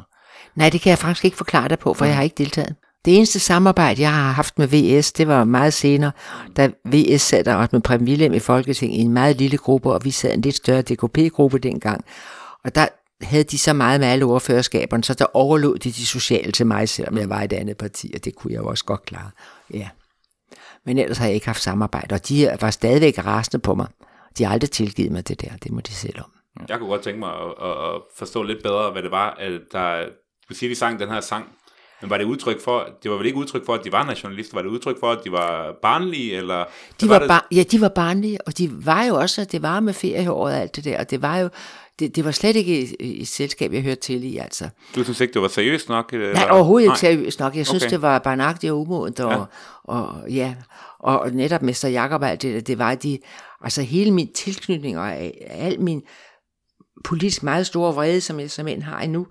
Nej, 0.56 0.70
det 0.70 0.82
kan 0.82 0.90
jeg 0.90 0.98
faktisk 0.98 1.26
ikke 1.26 1.38
forklare 1.38 1.70
dig 1.70 1.80
på, 1.80 1.94
for 1.94 2.06
ja. 2.06 2.10
jeg 2.10 2.16
har 2.16 2.24
ikke 2.24 2.38
deltaget. 2.38 2.76
Det 3.06 3.18
eneste 3.18 3.40
samarbejde, 3.40 4.02
jeg 4.02 4.14
har 4.14 4.32
haft 4.32 4.60
med 4.60 4.68
VS, 4.68 5.12
det 5.12 5.28
var 5.28 5.44
meget 5.44 5.74
senere, 5.74 6.12
da 6.58 6.70
VS 6.86 7.22
sad 7.22 7.44
der 7.44 7.68
med 7.72 7.82
Preben 7.82 8.08
Wilhelm 8.08 8.34
i 8.34 8.40
Folketinget 8.40 8.98
i 8.98 9.02
en 9.02 9.14
meget 9.14 9.38
lille 9.38 9.58
gruppe, 9.58 9.92
og 9.92 10.06
vi 10.06 10.12
sad 10.12 10.34
en 10.34 10.42
lidt 10.42 10.56
større 10.56 10.82
DKP-gruppe 10.82 11.58
dengang. 11.58 12.06
Og 12.64 12.76
der 12.76 12.88
havde 13.22 13.44
de 13.44 13.58
så 13.58 13.74
meget 13.74 14.00
med 14.00 14.08
alle 14.08 14.26
ordførerskaberne, 14.26 15.04
så 15.04 15.14
der 15.14 15.26
overlod 15.34 15.78
de 15.78 15.92
de 15.92 16.06
sociale 16.06 16.52
til 16.52 16.68
mig, 16.68 16.90
selvom 16.90 17.18
jeg 17.18 17.30
var 17.30 17.42
i 17.42 17.46
et 17.46 17.54
andet 17.54 17.78
parti, 17.78 18.12
og 18.16 18.26
det 18.26 18.36
kunne 18.36 18.54
jeg 18.54 18.60
jo 18.60 18.68
også 18.68 18.86
godt 18.86 19.06
klare. 19.06 19.30
Ja. 19.74 19.88
Men 20.86 20.98
ellers 20.98 21.18
har 21.18 21.26
jeg 21.26 21.36
ikke 21.36 21.46
haft 21.46 21.62
samarbejde, 21.62 22.14
og 22.16 22.30
de 22.30 22.58
var 22.62 22.70
stadigvæk 22.70 23.26
rasende 23.26 23.62
på 23.62 23.76
mig. 23.76 23.88
De 24.38 24.44
har 24.44 24.54
aldrig 24.54 24.72
tilgivet 24.72 25.12
mig 25.12 25.28
det 25.28 25.42
der, 25.42 25.50
det 25.64 25.72
må 25.72 25.80
de 25.80 25.92
selv 25.92 26.20
om. 26.20 26.32
Jeg 26.70 26.80
kunne 26.80 26.90
godt 26.90 27.02
tænke 27.02 27.20
mig 27.20 27.30
at, 27.30 27.68
at 27.68 28.02
forstå 28.18 28.44
lidt 28.44 28.64
bedre, 28.64 28.92
hvad 28.92 29.04
det 29.04 29.12
var, 29.12 29.36
at 29.40 29.62
der, 29.72 30.06
du 30.50 30.54
siger, 30.54 30.70
de 30.70 30.76
sang 30.76 31.00
den 31.00 31.10
her 31.10 31.22
sang, 31.22 31.46
men 32.02 32.10
var 32.10 32.18
det 32.18 32.26
udtryk 32.26 32.62
for, 32.62 32.90
det 33.04 33.12
var 33.12 33.18
vel 33.18 33.26
ikke 33.26 33.38
udtryk 33.38 33.66
for, 33.66 33.74
at 33.74 33.84
de 33.84 33.92
var 33.92 34.06
nationalister, 34.06 34.56
var 34.56 34.62
det 34.62 34.70
udtryk 34.70 35.00
for, 35.00 35.12
at 35.12 35.20
de 35.24 35.32
var 35.32 35.76
barnlige, 35.82 36.36
eller? 36.36 36.66
De 37.02 37.10
var, 37.10 37.20
var 37.20 37.28
bar- 37.28 37.48
ja, 37.52 37.64
de 37.64 37.82
var 37.82 37.90
barnlige, 37.90 38.48
og 38.48 38.58
de 38.58 38.86
var 38.86 39.04
jo 39.04 39.16
også, 39.16 39.46
det 39.46 39.62
var 39.62 39.80
med 39.80 39.94
ferieåret 39.94 40.54
og 40.54 40.62
alt 40.62 40.76
det 40.76 40.84
der, 40.84 41.00
og 41.00 41.10
det 41.10 41.22
var 41.22 41.38
jo, 41.38 41.50
det, 42.00 42.16
det 42.16 42.26
var 42.26 42.32
slet 42.32 42.56
ikke 42.56 42.80
et, 42.82 42.96
et 43.00 43.28
selskab, 43.28 43.74
jeg 43.74 43.82
hørte 43.82 44.02
til 44.02 44.24
i, 44.24 44.38
altså. 44.38 44.70
Du 44.96 45.04
synes 45.04 45.22
ikke, 45.22 45.34
det 45.34 45.42
var 45.42 45.48
seriøst 45.48 45.90
nok? 45.90 46.14
Eller? 46.14 46.34
Nej, 46.34 46.48
overhovedet 46.52 46.88
ikke 46.88 47.00
seriøst 47.00 47.40
nok. 47.40 47.56
Jeg 47.56 47.68
synes, 47.68 47.84
okay. 47.84 47.92
det 47.92 48.02
var 48.02 48.20
barnagtigt 48.20 48.72
og 48.72 48.80
umodent, 48.80 49.20
og, 49.20 49.32
ja. 49.32 49.44
og, 49.84 50.32
ja, 50.32 50.56
og 51.04 51.32
netop 51.32 51.62
Mester 51.62 51.88
Jakob 51.88 52.24
alt 52.24 52.42
det, 52.42 52.68
det 52.68 52.80
var 52.80 52.96
de, 52.96 53.20
altså 53.62 53.82
hele 53.82 54.12
min 54.12 54.34
tilknytning 54.34 55.00
og 55.00 55.16
al 55.50 55.82
min 55.82 56.02
politisk 57.04 57.44
meget 57.44 57.68
store 57.68 57.94
vrede, 57.94 58.22
som 58.22 58.40
jeg 58.40 58.52
som 58.52 58.68
end 58.68 58.84
har 58.84 59.02
endnu, 59.02 59.28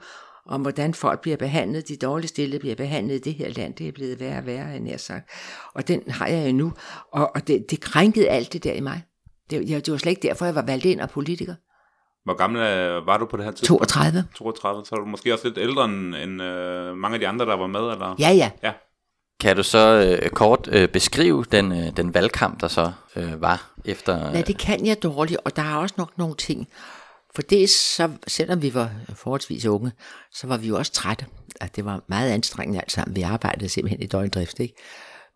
om 0.46 0.62
hvordan 0.62 0.94
folk 0.94 1.20
bliver 1.20 1.36
behandlet, 1.36 1.88
de 1.88 1.96
dårligt 1.96 2.28
stillede 2.28 2.60
bliver 2.60 2.74
behandlet 2.74 3.14
i 3.14 3.18
det 3.18 3.34
her 3.34 3.48
land, 3.48 3.74
det 3.74 3.88
er 3.88 3.92
blevet 3.92 4.20
værre 4.20 4.38
og 4.38 4.46
værre, 4.46 4.76
end 4.76 4.88
jeg 4.88 5.00
sagt. 5.00 5.30
Og 5.74 5.88
den 5.88 6.02
har 6.10 6.26
jeg 6.26 6.48
endnu, 6.48 6.72
og, 7.12 7.30
og 7.34 7.46
det, 7.46 7.70
det 7.70 7.80
krænkede 7.80 8.28
alt 8.28 8.52
det 8.52 8.64
der 8.64 8.72
i 8.72 8.80
mig. 8.80 9.02
Det, 9.50 9.68
det 9.68 9.92
var 9.92 9.98
slet 9.98 10.10
ikke 10.10 10.28
derfor, 10.28 10.44
jeg 10.44 10.54
var 10.54 10.62
valgt 10.62 10.84
ind 10.84 11.00
af 11.00 11.10
politiker. 11.10 11.54
Hvor 12.24 12.34
gammel 12.34 12.62
øh, 12.62 13.06
var 13.06 13.18
du 13.18 13.26
på 13.26 13.36
det 13.36 13.44
her 13.44 13.52
tidspunkt? 13.52 13.88
32. 13.88 14.24
32, 14.34 14.84
så 14.84 14.94
er 14.94 14.98
du 15.00 15.06
måske 15.06 15.32
også 15.32 15.48
lidt 15.48 15.58
ældre 15.58 15.84
end, 15.84 16.14
end 16.14 16.42
øh, 16.42 16.96
mange 16.96 17.14
af 17.14 17.20
de 17.20 17.28
andre, 17.28 17.46
der 17.46 17.56
var 17.56 17.66
med, 17.66 17.80
eller? 17.80 18.14
Ja, 18.18 18.30
ja. 18.30 18.50
ja. 18.62 18.72
Kan 19.42 19.56
du 19.56 19.62
så 19.62 20.18
øh, 20.22 20.30
kort 20.30 20.68
øh, 20.72 20.88
beskrive 20.88 21.44
den, 21.52 21.72
øh, 21.72 21.96
den 21.96 22.14
valgkamp, 22.14 22.60
der 22.60 22.68
så 22.68 22.92
øh, 23.16 23.40
var 23.40 23.72
efter... 23.84 24.28
Øh... 24.28 24.34
Ja, 24.34 24.42
det 24.42 24.58
kan 24.58 24.86
jeg 24.86 25.02
dårligt, 25.02 25.40
og 25.44 25.56
der 25.56 25.62
er 25.62 25.76
også 25.76 25.94
nok 25.98 26.18
nogle 26.18 26.34
ting. 26.36 26.68
For 27.34 27.42
det 27.42 27.70
så, 27.70 28.10
selvom 28.26 28.62
vi 28.62 28.74
var 28.74 28.90
forholdsvis 29.14 29.66
unge, 29.66 29.92
så 30.34 30.46
var 30.46 30.56
vi 30.56 30.68
jo 30.68 30.76
også 30.76 30.92
trætte. 30.92 31.26
At 31.60 31.76
det 31.76 31.84
var 31.84 32.00
meget 32.08 32.30
anstrengende 32.30 32.80
alt 32.80 32.92
sammen. 32.92 33.16
Vi 33.16 33.22
arbejdede 33.22 33.68
simpelthen 33.68 34.02
i 34.02 34.06
døgndrift, 34.06 34.60
ikke? 34.60 34.74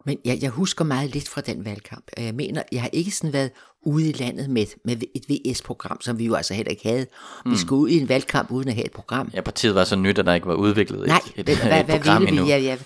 Men 0.05 0.19
jeg, 0.25 0.38
jeg 0.42 0.51
husker 0.51 0.85
meget 0.85 1.11
lidt 1.11 1.29
fra 1.29 1.40
den 1.40 1.64
valgkamp. 1.64 2.05
Jeg 2.19 2.35
mener, 2.35 2.62
jeg 2.73 2.83
har 2.83 2.90
ikke 2.92 3.11
sådan 3.11 3.33
været 3.33 3.51
ude 3.83 4.09
i 4.09 4.12
landet 4.12 4.51
med, 4.51 4.66
med 4.85 4.97
et 5.14 5.25
VS-program, 5.29 6.01
som 6.01 6.19
vi 6.19 6.25
jo 6.25 6.35
altså 6.35 6.55
heller 6.55 6.71
ikke 6.71 6.88
havde. 6.88 7.07
Mm. 7.45 7.53
Vi 7.53 7.57
skulle 7.57 7.83
ud 7.83 7.88
i 7.88 8.01
en 8.01 8.09
valgkamp 8.09 8.51
uden 8.51 8.69
at 8.69 8.75
have 8.75 8.85
et 8.85 8.92
program. 8.92 9.31
Ja, 9.35 9.40
partiet 9.40 9.75
var 9.75 9.85
så 9.85 9.97
nyt, 9.97 10.19
at 10.19 10.27
der 10.27 10.35
ikke 10.35 10.47
var 10.47 10.55
udviklet 10.55 11.07
Nej, 11.07 11.21
et, 11.37 11.49
et, 11.49 11.59
hvad, 11.59 11.81
et 11.81 11.85
hvad 11.85 11.99
program 11.99 12.23
endnu. 12.27 12.45
Vi? 12.45 12.51
Ja, 12.51 12.59
ja. 12.59 12.77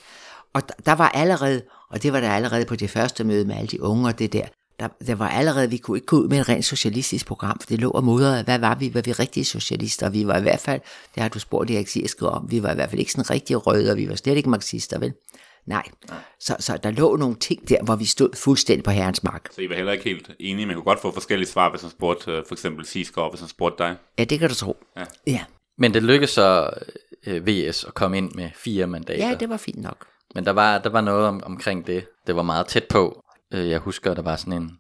Og 0.53 0.63
der, 0.87 0.93
var 0.93 1.09
allerede, 1.09 1.63
og 1.89 2.03
det 2.03 2.13
var 2.13 2.21
der 2.21 2.31
allerede 2.31 2.65
på 2.65 2.77
det 2.77 2.91
første 2.91 3.25
møde 3.25 3.45
med 3.45 3.57
alle 3.57 3.69
de 3.69 3.83
unge 3.83 4.09
og 4.09 4.19
det 4.19 4.33
der, 4.33 4.45
der, 4.81 4.89
der 5.07 5.15
var 5.15 5.29
allerede, 5.29 5.71
vi 5.71 5.77
kunne 5.77 5.99
ikke 5.99 6.07
gå 6.07 6.17
ud 6.17 6.29
med 6.29 6.41
et 6.41 6.49
rent 6.49 6.65
socialistisk 6.65 7.27
program, 7.27 7.61
for 7.61 7.67
det 7.67 7.81
lå 7.81 7.91
og 7.91 8.05
modrede, 8.05 8.45
hvad 8.45 8.59
var 8.59 8.75
vi? 8.75 8.95
Var 8.95 9.01
vi 9.01 9.13
rigtige 9.13 9.45
socialister? 9.45 10.07
Og 10.07 10.13
vi 10.13 10.27
var 10.27 10.39
i 10.39 10.43
hvert 10.43 10.61
fald, 10.61 10.81
det 11.15 11.23
har 11.23 11.29
du 11.29 11.39
spurgt 11.39 11.71
Erik 11.71 11.89
Siersked 11.89 12.27
om, 12.27 12.51
vi 12.51 12.63
var 12.63 12.73
i 12.73 12.75
hvert 12.75 12.91
fald 12.91 13.01
ikke 13.01 13.13
sådan 13.13 13.31
rigtig 13.31 13.67
røde, 13.67 13.91
og 13.91 13.97
vi 13.97 14.09
var 14.09 14.15
slet 14.15 14.37
ikke 14.37 14.51
marxister, 14.51 14.99
vel? 14.99 15.13
Nej. 15.67 15.89
Så, 16.41 16.57
så 16.59 16.77
der 16.83 16.91
lå 16.91 17.17
nogle 17.17 17.35
ting 17.35 17.69
der, 17.69 17.83
hvor 17.83 17.97
vi 17.97 18.05
stod 18.05 18.37
fuldstændig 18.37 18.85
på 18.85 18.91
herrens 18.91 19.23
mark. 19.23 19.49
Så 19.55 19.61
I 19.61 19.69
var 19.69 19.75
heller 19.75 19.93
ikke 19.93 20.05
helt 20.05 20.31
enige, 20.41 20.67
men 20.67 20.75
kunne 20.75 20.85
godt 20.85 21.01
få 21.01 21.13
forskellige 21.13 21.49
svar, 21.49 21.71
hvis 21.71 21.83
man 21.83 21.91
spurgte 21.91 22.31
øh, 22.31 22.43
for 22.49 22.55
eksempel 22.55 22.87
Siskov, 22.87 23.31
hvis 23.31 23.41
man 23.41 23.49
spurgte 23.49 23.85
dig? 23.85 23.97
Ja, 24.19 24.25
det 24.25 24.39
kan 24.39 24.49
du 24.49 24.55
tro. 24.55 24.77
Ja. 24.97 25.05
ja. 25.27 25.45
Men 25.79 25.95
det 25.95 26.03
lykkedes 26.03 26.31
så 26.31 26.71
øh, 27.27 27.47
VS 27.47 27.85
at 27.85 27.95
komme 27.95 28.19
ind 28.19 28.33
med 28.35 28.51
fire 28.55 28.87
mandater. 28.87 29.29
Ja, 29.29 29.35
det 29.35 29.49
var 29.49 29.57
fint 29.57 29.83
nok. 29.83 30.07
Men 30.35 30.45
der 30.45 30.53
var, 30.53 30.79
der 30.79 30.91
var 30.91 31.01
noget 31.01 31.27
om, 31.27 31.43
omkring 31.45 31.87
det. 31.87 32.07
Det 32.27 32.37
var 32.37 32.43
meget 32.43 32.67
tæt 32.67 32.85
på. 32.85 33.25
Øh, 33.53 33.71
jeg 33.71 33.79
husker, 33.79 34.15
der 34.15 34.23
var 34.23 34.37
sådan 34.37 34.53
en 34.53 34.71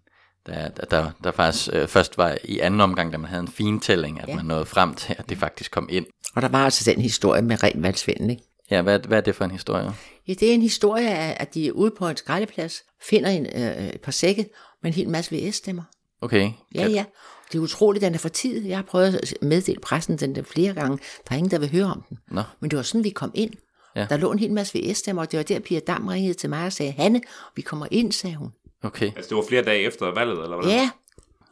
der, 0.46 0.68
der, 0.68 0.84
der, 0.84 1.10
der 1.24 1.30
faktisk 1.30 1.68
øh, 1.72 1.88
først 1.88 2.18
var 2.18 2.38
i 2.44 2.58
anden 2.58 2.80
omgang, 2.80 3.12
da 3.12 3.18
man 3.18 3.30
havde 3.30 3.40
en 3.40 3.48
fin 3.48 3.80
tælling, 3.80 4.20
at 4.20 4.28
ja. 4.28 4.36
man 4.36 4.44
nåede 4.44 4.66
frem 4.66 4.94
til, 4.94 5.14
at 5.18 5.28
det 5.28 5.38
faktisk 5.38 5.70
kom 5.70 5.88
ind. 5.90 6.06
Og 6.34 6.42
der 6.42 6.48
var 6.48 6.64
altså 6.64 6.90
den 6.90 7.00
historie 7.00 7.42
med 7.42 7.62
ren 7.62 7.82
valgsvinden, 7.82 8.30
ikke? 8.30 8.42
Ja, 8.70 8.82
hvad, 8.82 8.98
hvad 8.98 9.18
er 9.18 9.22
det 9.22 9.34
for 9.34 9.44
en 9.44 9.50
historie? 9.50 9.92
Ja, 10.28 10.34
det 10.34 10.50
er 10.50 10.54
en 10.54 10.62
historie 10.62 11.10
af, 11.10 11.36
at 11.40 11.54
de 11.54 11.66
er 11.66 11.72
ude 11.72 11.90
på 11.98 12.08
en 12.08 12.16
skraldeplads, 12.16 12.82
finder 13.02 13.30
en, 13.30 13.46
øh, 13.46 13.88
et 13.88 14.00
par 14.00 14.12
sække 14.12 14.46
med 14.82 14.90
en 14.90 14.94
hel 14.94 15.08
masse 15.08 15.36
VS-stemmer. 15.36 15.82
Okay. 16.20 16.50
Ja, 16.74 16.88
ja. 16.88 17.04
Det 17.52 17.58
er 17.58 17.62
utroligt, 17.62 18.02
den 18.02 18.14
er 18.14 18.18
for 18.18 18.28
tid. 18.28 18.66
Jeg 18.66 18.78
har 18.78 18.82
prøvet 18.82 19.14
at 19.14 19.34
meddele 19.42 19.80
pressen 19.80 20.16
den 20.16 20.34
der 20.34 20.42
flere 20.42 20.74
gange. 20.74 20.98
Der 21.28 21.34
er 21.34 21.36
ingen, 21.36 21.50
der 21.50 21.58
vil 21.58 21.70
høre 21.70 21.84
om 21.84 22.04
den. 22.08 22.18
Nå. 22.30 22.42
Men 22.60 22.70
det 22.70 22.76
var 22.76 22.82
sådan, 22.82 23.04
vi 23.04 23.10
kom 23.10 23.30
ind. 23.34 23.52
Ja. 23.96 24.06
Der 24.10 24.16
lå 24.16 24.32
en 24.32 24.38
hel 24.38 24.52
masse 24.52 24.78
VS-stemmer, 24.78 25.22
og 25.22 25.30
det 25.30 25.36
var 25.36 25.42
der, 25.42 25.60
Pia 25.60 25.80
Dam 25.80 26.06
ringede 26.06 26.34
til 26.34 26.50
mig 26.50 26.66
og 26.66 26.72
sagde, 26.72 26.92
Hanne, 26.92 27.20
vi 27.56 27.62
kommer 27.62 27.86
ind, 27.90 28.12
sagde 28.12 28.36
hun. 28.36 28.48
Okay. 28.82 29.06
Altså 29.16 29.28
det 29.28 29.36
var 29.36 29.44
flere 29.48 29.62
dage 29.62 29.80
efter 29.80 30.14
valget, 30.14 30.42
eller 30.42 30.62
hvad? 30.62 30.72
Ja. 30.72 30.90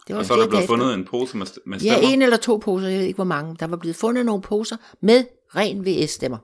Det 0.07 0.15
var 0.15 0.19
og 0.19 0.25
så 0.25 0.33
er 0.33 0.37
der 0.37 0.47
blevet 0.47 0.65
fundet 0.65 0.93
en 0.93 1.05
pose 1.05 1.37
med, 1.37 1.47
med 1.65 1.79
stemmer? 1.79 1.99
Ja, 1.99 2.13
en 2.13 2.21
eller 2.21 2.37
to 2.37 2.57
poser, 2.57 2.87
jeg 2.87 2.99
ved 2.99 3.05
ikke 3.05 3.17
hvor 3.17 3.23
mange. 3.23 3.55
Der 3.59 3.67
var 3.67 3.77
blevet 3.77 3.95
fundet 3.95 4.25
nogle 4.25 4.41
poser 4.41 4.77
med 5.01 5.23
ren 5.55 5.85
VS-stemmer. 5.85 6.37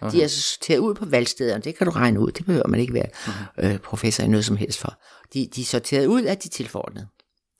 Okay. 0.00 0.12
De 0.12 0.18
er 0.18 0.22
altså 0.22 0.42
sorteret 0.42 0.78
ud 0.78 0.94
på 0.94 1.04
valgstederne, 1.04 1.62
det 1.62 1.78
kan 1.78 1.86
du 1.86 1.90
regne 1.90 2.20
ud, 2.20 2.30
det 2.30 2.46
behøver 2.46 2.68
man 2.68 2.80
ikke 2.80 2.94
være 2.94 3.08
uh-huh. 3.12 3.64
øh, 3.66 3.78
professor 3.78 4.24
i 4.24 4.26
noget 4.26 4.44
som 4.44 4.56
helst 4.56 4.78
for. 4.78 4.94
De, 5.34 5.48
de 5.54 5.60
er 5.60 5.64
sorteret 5.64 6.06
ud 6.06 6.22
af 6.22 6.38
de 6.38 6.48
tilforordnede. 6.48 7.06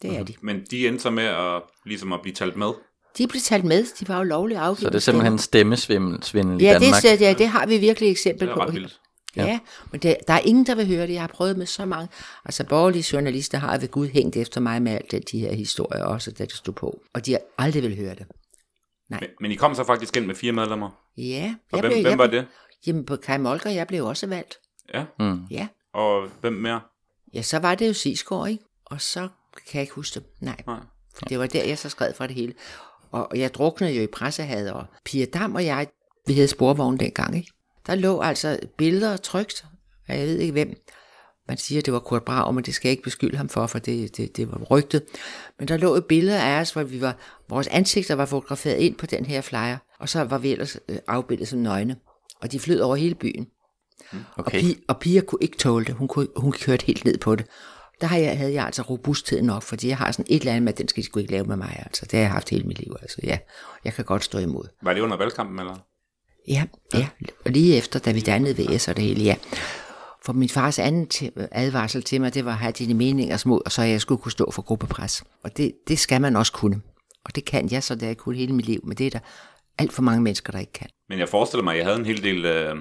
Det 0.03 0.11
er 0.11 0.19
mhm. 0.19 0.27
de. 0.27 0.35
Men 0.41 0.65
de 0.71 0.89
endte 0.89 1.03
så 1.03 1.11
med 1.11 1.25
at, 1.25 1.63
ligesom 1.87 2.13
at 2.13 2.21
blive 2.23 2.35
talt 2.35 2.57
med? 2.57 2.73
De 3.19 3.27
blev 3.27 3.41
talt 3.41 3.65
med, 3.65 3.85
de 4.01 4.09
var 4.09 4.17
jo 4.17 4.23
lovligt 4.23 4.61
afgivet. 4.61 4.79
Så 4.79 4.91
det 4.91 4.95
er 4.95 4.99
simpelthen 4.99 5.39
stemmesvindel 5.39 6.63
ja, 6.63 6.77
i 6.77 6.81
Danmark? 6.81 7.03
Det, 7.03 7.21
ja, 7.21 7.35
det 7.39 7.49
har 7.49 7.67
vi 7.67 7.79
virkelig 7.79 8.11
eksempel 8.11 8.49
på. 8.49 8.55
Det 8.55 8.61
er 8.61 8.67
ret 8.67 8.75
vildt. 8.75 9.01
Ja, 9.37 9.45
ja 9.45 9.59
men 9.91 10.01
det, 10.01 10.17
der 10.29 10.35
er 10.35 10.39
ingen, 10.39 10.67
der 10.67 10.75
vil 10.75 10.87
høre 10.87 11.07
det. 11.07 11.13
Jeg 11.13 11.23
har 11.23 11.29
prøvet 11.29 11.57
med 11.59 11.67
så 11.67 11.85
mange. 11.85 12.09
Altså 12.45 12.65
borgerlige 12.65 13.05
journalister 13.13 13.59
har 13.59 13.79
ved 13.79 13.89
Gud 13.89 14.09
hængt 14.09 14.37
efter 14.37 14.61
mig 14.61 14.83
med 14.83 14.93
alt 14.93 15.33
de 15.33 15.39
her 15.39 15.53
historier 15.53 16.05
også, 16.05 16.31
da 16.31 16.45
det 16.45 16.53
stod 16.53 16.75
på. 16.75 17.03
Og 17.15 17.27
de 17.27 17.33
har 17.33 17.41
aldrig 17.59 17.83
vil 17.83 17.97
høre 17.97 18.15
det. 18.15 18.27
Nej. 19.11 19.21
Men, 19.21 19.29
men 19.41 19.51
I 19.51 19.55
kom 19.55 19.75
så 19.75 19.85
faktisk 19.85 20.17
ind 20.17 20.27
med 20.27 20.35
fire 20.35 20.53
medlemmer? 20.53 20.91
Ja. 21.17 21.55
Og 21.73 21.81
hvem, 21.81 21.93
blev, 21.93 22.03
hvem 22.03 22.19
var 22.19 22.27
det? 22.27 22.47
Jamen 22.87 23.05
på 23.05 23.17
Kai 23.17 23.39
Molker, 23.39 23.71
jeg 23.71 23.87
blev 23.87 24.05
også 24.07 24.27
valgt. 24.27 24.55
Ja? 24.95 25.05
Mm. 25.19 25.41
Ja. 25.51 25.69
Og 25.95 26.29
hvem 26.41 26.53
mere? 26.53 26.81
Ja, 27.35 27.43
så 27.43 27.59
var 27.59 27.75
det 27.75 27.89
jo 27.89 27.93
Sisgaard, 27.93 28.49
ikke? 28.49 28.65
Og 28.85 29.01
så 29.01 29.21
kan 29.55 29.75
jeg 29.75 29.83
ikke 29.83 29.95
huske 29.95 30.21
det. 30.21 30.29
Nej. 30.41 30.63
Nej. 30.67 30.81
For 31.15 31.25
det 31.25 31.39
var 31.39 31.47
der, 31.47 31.65
jeg 31.65 31.79
så 31.79 31.89
skrev 31.89 32.15
fra 32.15 32.27
det 32.27 32.35
hele. 32.35 32.55
Og 33.13 33.29
jeg 33.35 33.55
druknede 33.55 33.93
jo 33.93 34.03
i 34.03 34.07
pressehad, 34.07 34.71
og 34.71 34.85
Pia 35.05 35.25
Dam 35.25 35.55
og 35.55 35.65
jeg, 35.65 35.87
vi 36.27 36.35
havde 36.35 36.49
sporvogn 36.49 36.97
dengang, 36.97 37.37
ikke? 37.37 37.53
Der 37.87 37.95
lå 37.95 38.21
altså 38.21 38.59
billeder 38.77 39.17
trygt, 39.17 39.65
og 40.09 40.19
jeg 40.19 40.27
ved 40.27 40.39
ikke 40.39 40.53
hvem. 40.53 40.75
Man 41.49 41.57
siger, 41.57 41.83
det 41.83 41.93
var 41.93 41.99
Kurt 41.99 42.25
Brav, 42.25 42.53
men 42.53 42.65
det 42.65 42.75
skal 42.75 42.89
jeg 42.89 42.91
ikke 42.91 43.03
beskylde 43.03 43.37
ham 43.37 43.49
for, 43.49 43.67
for 43.67 43.79
det, 43.79 44.17
det, 44.17 44.37
det 44.37 44.51
var 44.51 44.59
rygtet. 44.71 45.03
Men 45.59 45.69
der 45.69 45.77
lå 45.77 45.95
et 45.95 46.05
billede 46.05 46.43
af 46.43 46.61
os, 46.61 46.71
hvor 46.71 46.83
vi 46.83 47.01
var, 47.01 47.17
vores 47.49 47.67
ansigter 47.67 48.15
var 48.15 48.27
fotograferet 48.27 48.77
ind 48.77 48.95
på 48.95 49.07
den 49.07 49.27
her 49.27 49.41
flyer, 49.41 49.77
og 49.99 50.09
så 50.09 50.25
var 50.25 50.39
vi 50.39 50.53
ellers 50.53 50.79
øh, 50.89 50.99
afbildet 51.09 51.49
som 51.49 51.59
nøgne. 51.59 51.97
Og 52.41 52.53
de 52.53 52.61
flød 52.61 52.81
over 52.81 52.97
hele 52.97 53.15
byen. 53.15 53.47
Mm, 54.13 54.19
okay. 54.37 54.59
Og, 54.59 54.63
Pia, 54.63 54.75
og 54.89 54.99
Pia 55.01 55.21
kunne 55.21 55.43
ikke 55.43 55.57
tåle 55.57 55.85
det. 55.85 55.95
Hun, 55.95 56.09
kunne, 56.09 56.29
hun 56.37 56.53
kørte 56.53 56.87
helt 56.87 57.05
ned 57.05 57.19
på 57.19 57.37
det. 57.37 57.47
Der 58.03 58.09
havde 58.09 58.25
jeg, 58.25 58.39
havde 58.39 58.53
jeg 58.53 58.67
altså 58.67 58.83
robusthed 58.83 59.43
nok, 59.43 59.63
fordi 59.63 59.89
jeg 59.89 59.97
har 59.97 60.13
sådan 60.13 60.27
et 60.29 60.41
eller 60.41 60.53
andet 60.53 60.63
med, 60.63 60.73
at 60.73 60.79
den 60.79 60.89
skal 60.89 61.03
de 61.03 61.21
ikke 61.21 61.33
lave 61.33 61.45
med 61.45 61.57
mig. 61.57 61.83
Altså. 61.87 62.05
Det 62.05 62.13
har 62.13 62.21
jeg 62.21 62.31
haft 62.31 62.51
hele 62.51 62.65
mit 62.65 62.79
liv. 62.79 62.97
Altså. 63.03 63.21
Ja, 63.23 63.39
jeg 63.85 63.95
kan 63.95 64.05
godt 64.05 64.25
stå 64.25 64.39
imod. 64.39 64.65
Var 64.83 64.95
det 64.95 65.01
under 65.01 65.17
valgkampen, 65.17 65.59
eller? 65.59 65.77
Ja, 66.49 66.65
ja, 66.95 67.09
og 67.45 67.51
lige 67.51 67.77
efter, 67.77 67.99
da 67.99 68.13
vi 68.13 68.21
dannede 68.21 68.63
VS 68.63 68.89
og 68.89 68.97
det 68.97 69.05
hele, 69.05 69.23
ja. 69.23 69.37
For 70.25 70.33
min 70.33 70.49
fars 70.49 70.79
anden 70.79 71.09
advarsel 71.53 72.03
til 72.03 72.21
mig, 72.21 72.35
det 72.35 72.45
var 72.45 72.51
at 72.51 72.59
have 72.59 72.73
dine 72.73 72.95
meninger 72.95 73.37
små, 73.37 73.63
og 73.65 73.73
så 73.73 73.83
jeg 73.83 74.01
skulle 74.01 74.23
kunne 74.23 74.33
stå 74.33 74.51
for 74.51 74.63
gruppepres. 74.63 75.25
Og 75.45 75.57
det, 75.57 75.73
det 75.89 75.99
skal 75.99 76.21
man 76.21 76.37
også 76.37 76.53
kunne. 76.53 76.81
Og 77.25 77.35
det 77.35 77.45
kan 77.45 77.73
jeg, 77.73 77.83
så 77.83 77.95
det 77.95 78.03
har 78.03 78.09
jeg 78.09 78.17
kunnet 78.17 78.39
hele 78.39 78.55
mit 78.55 78.67
liv, 78.67 78.81
men 78.85 78.97
det 78.97 79.07
er 79.07 79.11
der 79.11 79.19
alt 79.79 79.93
for 79.93 80.03
mange 80.03 80.23
mennesker, 80.23 80.53
der 80.53 80.59
ikke 80.59 80.73
kan. 80.73 80.89
Men 81.09 81.19
jeg 81.19 81.29
forestiller 81.29 81.65
mig, 81.65 81.73
at 81.73 81.79
jeg 81.79 81.87
havde 81.87 81.99
en 81.99 82.07
hel 82.07 82.23
del 82.23 82.45
øh, 82.45 82.77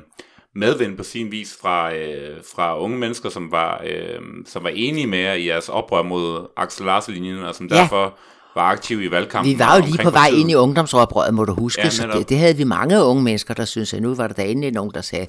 medvind 0.55 0.97
på 0.97 1.03
sin 1.03 1.31
vis 1.31 1.57
fra, 1.61 1.93
øh, 1.95 2.37
fra 2.55 2.79
unge 2.79 2.97
mennesker, 2.97 3.29
som 3.29 3.51
var, 3.51 3.81
øh, 3.87 4.19
som 4.45 4.63
var 4.63 4.69
enige 4.73 5.07
med 5.07 5.19
jer 5.19 5.33
i 5.33 5.47
jeres 5.47 5.69
oprør 5.69 6.01
mod 6.03 6.47
Axel 6.57 6.85
Larsen-linjen, 6.85 7.43
og 7.43 7.55
som 7.55 7.67
Ja. 7.71 7.75
derfor 7.75 8.13
var 8.55 8.61
aktive 8.61 9.03
i 9.05 9.11
valgkampen. 9.11 9.53
Vi 9.53 9.59
var 9.59 9.75
jo 9.77 9.85
lige 9.85 10.03
på 10.03 10.09
vej 10.09 10.27
ind 10.33 10.51
i 10.51 10.55
ungdomsoprøret, 10.55 11.33
må 11.33 11.45
du 11.45 11.53
huske. 11.53 11.81
Ja, 11.81 11.89
så 11.89 12.07
det, 12.13 12.29
det 12.29 12.37
havde 12.39 12.57
vi 12.57 12.63
mange 12.63 13.03
unge 13.03 13.23
mennesker, 13.23 13.53
der 13.53 13.65
syntes, 13.65 13.93
at 13.93 14.01
nu 14.01 14.15
var 14.15 14.27
der 14.27 14.33
da 14.33 14.43
endelig 14.45 14.71
nogen, 14.71 14.91
der 14.93 15.01
sagde, 15.01 15.27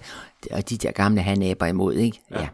og 0.51 0.71
de 0.71 0.77
der 0.77 0.91
gamle 0.93 1.21
hanæber 1.23 1.67
imod, 1.67 1.95
ikke? 1.95 2.21
Ja. 2.31 2.41
ja. 2.41 2.49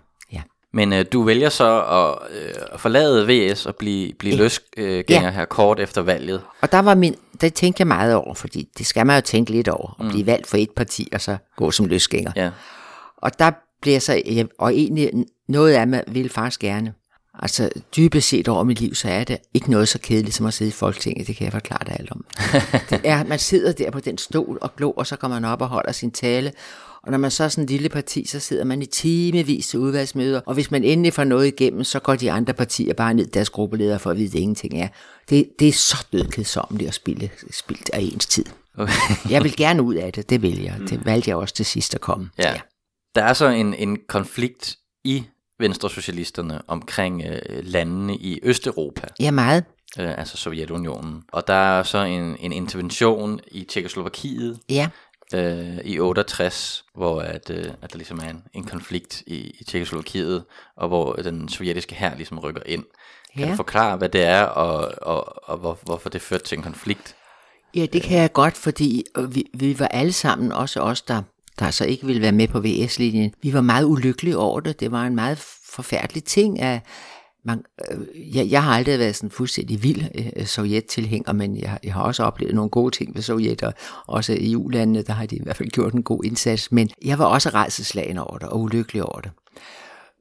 Men 0.72 0.92
øh, 0.92 1.04
du 1.12 1.22
vælger 1.22 1.48
så 1.48 1.82
at, 1.82 2.18
øh, 2.38 2.78
forlade 2.78 3.26
VS 3.52 3.66
og 3.66 3.76
blive, 3.76 4.12
blive 4.18 4.34
Ja. 4.36 4.42
løsgænger 4.42 5.04
Ja. 5.28 5.30
her 5.30 5.44
kort 5.44 5.80
efter 5.80 6.02
valget. 6.02 6.42
Og 6.60 6.72
der 6.72 6.78
var 6.78 6.94
min, 6.94 7.14
der 7.40 7.48
tænkte 7.48 7.80
jeg 7.80 7.86
meget 7.86 8.14
over, 8.14 8.34
fordi 8.34 8.68
det 8.78 8.86
skal 8.86 9.06
man 9.06 9.16
jo 9.16 9.20
tænke 9.20 9.50
lidt 9.50 9.68
over, 9.68 9.96
at 10.00 10.08
blive 10.10 10.26
valgt 10.26 10.46
for 10.46 10.56
et 10.56 10.70
parti, 10.76 11.08
og 11.12 11.20
så 11.20 11.36
gå 11.56 11.70
som 11.70 11.86
løsgænger. 11.86 12.32
Ja. 12.36 12.50
Og 13.16 13.38
der 13.38 13.50
blev 13.82 13.92
jeg 13.92 14.02
så, 14.02 14.22
jeg- 14.26 14.46
og 14.58 14.74
egentlig 14.74 15.10
noget 15.48 15.72
af 15.72 15.86
mig 15.88 16.02
ville 16.06 16.30
faktisk 16.30 16.60
gerne. 16.60 16.92
Altså 17.42 17.70
dybest 17.96 18.28
set 18.28 18.48
over 18.48 18.64
mit 18.64 18.80
liv, 18.80 18.94
så 18.94 19.08
er 19.08 19.24
det 19.24 19.38
ikke 19.54 19.70
noget 19.70 19.88
så 19.88 19.98
kedeligt 20.02 20.34
som 20.36 20.46
at 20.46 20.54
sidde 20.54 20.68
i 20.68 20.72
Folketinget, 20.72 21.26
det 21.26 21.36
kan 21.36 21.44
jeg 21.44 21.52
forklare 21.52 21.84
dig 21.86 21.96
alt 21.98 22.10
om. 22.12 22.24
det 22.90 23.00
er, 23.04 23.24
man 23.24 23.38
sidder 23.38 23.72
der 23.72 23.90
på 23.90 24.00
den 24.00 24.18
stol 24.18 24.58
og 24.60 24.76
glor, 24.76 24.94
og 24.96 25.06
så 25.06 25.16
kommer 25.16 25.40
man 25.40 25.50
op 25.50 25.62
og 25.62 25.68
holder 25.68 25.92
sin 25.92 26.10
tale. 26.10 26.52
Og 27.08 27.12
når 27.12 27.18
man 27.18 27.30
så 27.30 27.44
er 27.44 27.48
sådan 27.48 27.64
en 27.64 27.68
lille 27.68 27.88
parti, 27.88 28.26
så 28.26 28.40
sidder 28.40 28.64
man 28.64 28.82
i 28.82 28.86
timevis 28.86 29.68
til 29.68 29.78
udvalgsmøder, 29.78 30.40
og 30.46 30.54
hvis 30.54 30.70
man 30.70 30.84
endelig 30.84 31.12
får 31.12 31.24
noget 31.24 31.46
igennem, 31.46 31.84
så 31.84 32.00
går 32.00 32.14
de 32.16 32.30
andre 32.32 32.54
partier 32.54 32.94
bare 32.94 33.14
ned 33.14 33.26
deres 33.26 33.50
gruppeleder 33.50 33.98
for 33.98 34.10
at 34.10 34.16
vide, 34.16 34.26
at 34.26 34.32
det 34.32 34.38
ingenting 34.38 34.80
er. 34.80 34.88
Det, 35.30 35.48
det 35.58 35.68
er 35.68 35.72
så 35.72 36.06
dødkedsommeligt 36.12 36.88
at 36.88 36.94
spille, 36.94 37.30
spildt 37.50 37.90
af 37.92 38.00
ens 38.00 38.26
tid. 38.26 38.44
Okay. 38.78 38.92
Jeg 39.30 39.44
vil 39.44 39.56
gerne 39.56 39.82
ud 39.82 39.94
af 39.94 40.12
det, 40.12 40.30
det 40.30 40.42
vil 40.42 40.62
jeg. 40.62 40.74
Det 40.88 41.06
valgte 41.06 41.30
jeg 41.30 41.36
også 41.36 41.54
til 41.54 41.66
sidst 41.66 41.94
at 41.94 42.00
komme. 42.00 42.30
Ja. 42.38 42.54
Der 43.14 43.22
er 43.22 43.32
så 43.32 43.48
en, 43.48 43.74
en 43.74 43.98
konflikt 44.08 44.76
i 45.04 45.24
Venstresocialisterne 45.60 46.60
omkring 46.66 47.22
øh, 47.26 47.38
landene 47.62 48.16
i 48.16 48.40
Østeuropa, 48.42 49.06
ja 49.20 49.30
meget. 49.30 49.64
øh, 49.98 50.18
altså 50.18 50.36
Sovjetunionen. 50.36 51.22
Og 51.32 51.46
der 51.46 51.54
er 51.78 51.82
så 51.82 51.98
en, 51.98 52.36
en 52.40 52.52
intervention 52.52 53.40
i 53.50 53.64
Tjekoslovakiet 53.64 54.58
Ja. 54.68 54.88
Øh, 55.34 55.78
i 55.84 55.98
68, 56.00 56.84
hvor 56.94 57.20
at, 57.20 57.50
øh, 57.50 57.64
at 57.82 57.92
der 57.92 57.96
ligesom 57.96 58.18
er 58.18 58.30
en, 58.30 58.42
en 58.54 58.64
konflikt 58.64 59.22
i, 59.26 59.56
i 59.60 59.64
Tjekoslovakiet, 59.64 60.44
og 60.76 60.88
hvor 60.88 61.12
den 61.12 61.48
sovjetiske 61.48 61.94
hær 61.94 62.14
ligesom 62.14 62.38
rykker 62.38 62.62
ind. 62.66 62.84
Kan 63.36 63.44
Ja. 63.44 63.50
du 63.50 63.56
forklare, 63.56 63.96
hvad 63.96 64.08
det 64.08 64.22
er, 64.22 64.42
og, 64.42 64.92
og, 65.02 65.48
og 65.48 65.58
hvor, 65.58 65.78
hvorfor 65.82 66.08
det 66.08 66.22
førte 66.22 66.44
til 66.44 66.56
en 66.58 66.62
konflikt? 66.64 67.16
Ja, 67.74 67.86
det 67.86 68.02
kan 68.02 68.18
jeg 68.18 68.32
godt, 68.32 68.56
fordi 68.56 69.04
øh, 69.18 69.34
vi, 69.34 69.44
vi 69.54 69.78
var 69.78 69.88
alle 69.88 70.12
sammen, 70.12 70.52
også 70.52 70.80
os, 70.80 71.02
der, 71.02 71.22
der 71.58 71.70
så 71.70 71.84
ikke 71.84 72.06
ville 72.06 72.22
være 72.22 72.32
med 72.32 72.48
på 72.48 72.60
VS-linjen, 72.60 73.34
vi 73.42 73.52
var 73.52 73.60
meget 73.60 73.84
ulykkelige 73.84 74.38
over 74.38 74.60
det. 74.60 74.80
Det 74.80 74.92
var 74.92 75.02
en 75.06 75.14
meget 75.14 75.38
forfærdelig 75.70 76.24
ting. 76.24 76.60
At 76.60 76.80
man, 77.48 77.64
øh, 77.90 78.36
jeg, 78.36 78.50
jeg 78.50 78.62
har 78.62 78.72
aldrig 78.72 78.98
været 78.98 79.16
sådan 79.16 79.30
fuldstændig 79.30 79.82
vild 79.82 80.02
øh, 80.36 80.46
sovjet-tilhænger, 80.46 81.32
men 81.32 81.56
jeg, 81.56 81.78
jeg 81.84 81.94
har 81.94 82.02
også 82.02 82.22
oplevet 82.22 82.54
nogle 82.54 82.70
gode 82.70 82.90
ting 82.90 83.14
ved 83.14 83.22
Sovjet, 83.22 83.62
og 83.62 83.74
også 84.06 84.32
i 84.32 84.52
EU-landene, 84.52 85.02
der 85.02 85.12
har 85.12 85.26
de 85.26 85.36
i 85.36 85.42
hvert 85.42 85.56
fald 85.56 85.68
gjort 85.68 85.92
en 85.92 86.02
god 86.02 86.24
indsats. 86.24 86.72
Men 86.72 86.90
jeg 87.04 87.18
var 87.18 87.24
også 87.24 87.48
rejseslagen 87.48 88.18
over 88.18 88.38
det, 88.38 88.48
og 88.48 88.60
ulykkelig 88.60 89.02
over 89.02 89.20
det. 89.20 89.30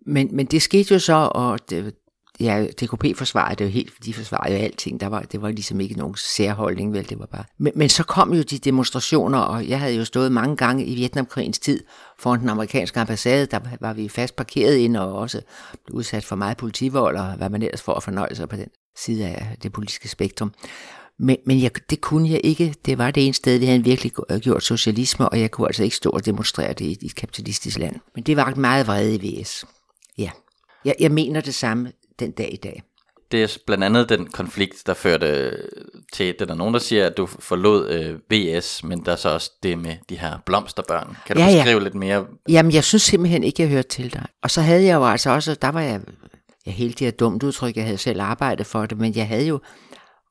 Men, 0.05 0.29
men 0.31 0.45
det 0.45 0.61
skete 0.61 0.93
jo 0.93 0.99
så, 0.99 1.29
og 1.31 1.69
det, 1.69 1.93
ja, 2.39 2.65
DKP 2.81 3.17
forsvarede 3.17 3.55
det 3.55 3.65
jo 3.65 3.69
helt, 3.69 3.93
de 4.05 4.13
forsvarede 4.13 4.55
jo 4.55 4.63
alting. 4.63 4.99
Der 4.99 5.07
var, 5.07 5.21
det 5.21 5.41
var 5.41 5.49
ligesom 5.49 5.79
ikke 5.79 5.95
nogen 5.95 6.15
særholdning, 6.15 6.93
vel, 6.93 7.09
det 7.09 7.19
var 7.19 7.25
bare. 7.25 7.43
Men, 7.57 7.73
men 7.75 7.89
så 7.89 8.03
kom 8.03 8.33
jo 8.33 8.41
de 8.41 8.57
demonstrationer, 8.57 9.39
og 9.39 9.67
jeg 9.67 9.79
havde 9.79 9.95
jo 9.95 10.05
stået 10.05 10.31
mange 10.31 10.55
gange 10.55 10.85
i 10.85 10.95
Vietnamkrigens 10.95 11.59
tid 11.59 11.83
foran 12.19 12.39
den 12.39 12.49
amerikanske 12.49 12.99
ambassade, 12.99 13.45
der 13.45 13.59
var 13.81 13.93
vi 13.93 14.09
fast 14.09 14.35
parkeret 14.35 14.75
ind 14.75 14.97
og 14.97 15.15
også 15.15 15.41
blev 15.85 15.95
udsat 15.95 16.25
for 16.25 16.35
meget 16.35 16.57
politivold, 16.57 17.17
og 17.17 17.33
hvad 17.33 17.49
man 17.49 17.61
ellers 17.61 17.81
får 17.81 17.93
at 17.93 18.03
fornøje 18.03 18.35
sig 18.35 18.49
på 18.49 18.55
den 18.55 18.69
side 18.97 19.25
af 19.25 19.57
det 19.63 19.73
politiske 19.73 20.09
spektrum. 20.09 20.53
Men, 21.19 21.37
men 21.45 21.61
jeg, 21.61 21.71
det 21.89 22.01
kunne 22.01 22.29
jeg 22.29 22.41
ikke. 22.43 22.75
Det 22.85 22.97
var 22.97 23.11
det 23.11 23.25
ene 23.25 23.33
sted, 23.33 23.57
vi 23.57 23.65
havde 23.65 23.83
virkelig 23.83 24.11
gjort 24.41 24.63
socialisme, 24.63 25.29
og 25.29 25.39
jeg 25.39 25.51
kunne 25.51 25.67
altså 25.67 25.83
ikke 25.83 25.95
stå 25.95 26.09
og 26.09 26.25
demonstrere 26.25 26.73
det 26.73 26.85
i 26.85 27.05
et 27.05 27.15
kapitalistisk 27.15 27.79
land. 27.79 27.95
Men 28.15 28.23
det 28.23 28.37
var 28.37 28.55
meget 28.55 28.87
vrede 28.87 29.15
i 29.15 29.41
VS. 29.41 29.65
Ja. 30.17 30.29
Jeg, 30.85 30.95
jeg 30.99 31.11
mener 31.11 31.41
det 31.41 31.55
samme 31.55 31.91
den 32.19 32.31
dag 32.31 32.53
i 32.53 32.57
dag. 32.57 32.83
Det 33.31 33.43
er 33.43 33.57
blandt 33.65 33.83
andet 33.83 34.09
den 34.09 34.25
konflikt, 34.27 34.83
der 34.85 34.93
førte 34.93 35.51
til, 36.13 36.25
det 36.25 36.41
er 36.41 36.45
der 36.45 36.55
nogen, 36.55 36.73
der 36.73 36.79
siger, 36.79 37.07
at 37.07 37.17
du 37.17 37.25
forlod 37.25 37.89
øh, 37.89 38.15
VS, 38.31 38.83
men 38.83 39.05
der 39.05 39.11
er 39.11 39.15
så 39.15 39.29
også 39.29 39.51
det 39.63 39.77
med 39.77 39.95
de 40.09 40.19
her 40.19 40.37
blomsterbørn. 40.45 41.17
Kan 41.25 41.35
du 41.35 41.41
Ja, 41.41 41.47
ja. 41.47 41.55
beskrive 41.63 41.83
lidt 41.83 41.95
mere? 41.95 42.25
Jamen, 42.49 42.71
jeg 42.71 42.83
synes 42.83 43.01
simpelthen 43.03 43.43
ikke, 43.43 43.63
jeg 43.63 43.69
hørte 43.69 43.87
til 43.87 44.13
dig. 44.13 44.25
Og 44.43 44.51
så 44.51 44.61
havde 44.61 44.83
jeg 44.85 44.95
jo 44.95 45.05
altså 45.05 45.29
også, 45.29 45.55
der 45.61 45.69
var 45.69 45.81
jeg, 45.81 46.01
jeg 46.65 46.73
helt 46.73 46.99
det 46.99 47.07
er 47.07 47.11
dumt 47.11 47.43
udtryk, 47.43 47.75
jeg 47.75 47.83
havde 47.85 47.97
selv 47.97 48.21
arbejdet 48.21 48.65
for 48.65 48.85
det, 48.85 48.97
men 48.97 49.15
jeg 49.15 49.27
havde 49.27 49.47
jo 49.47 49.59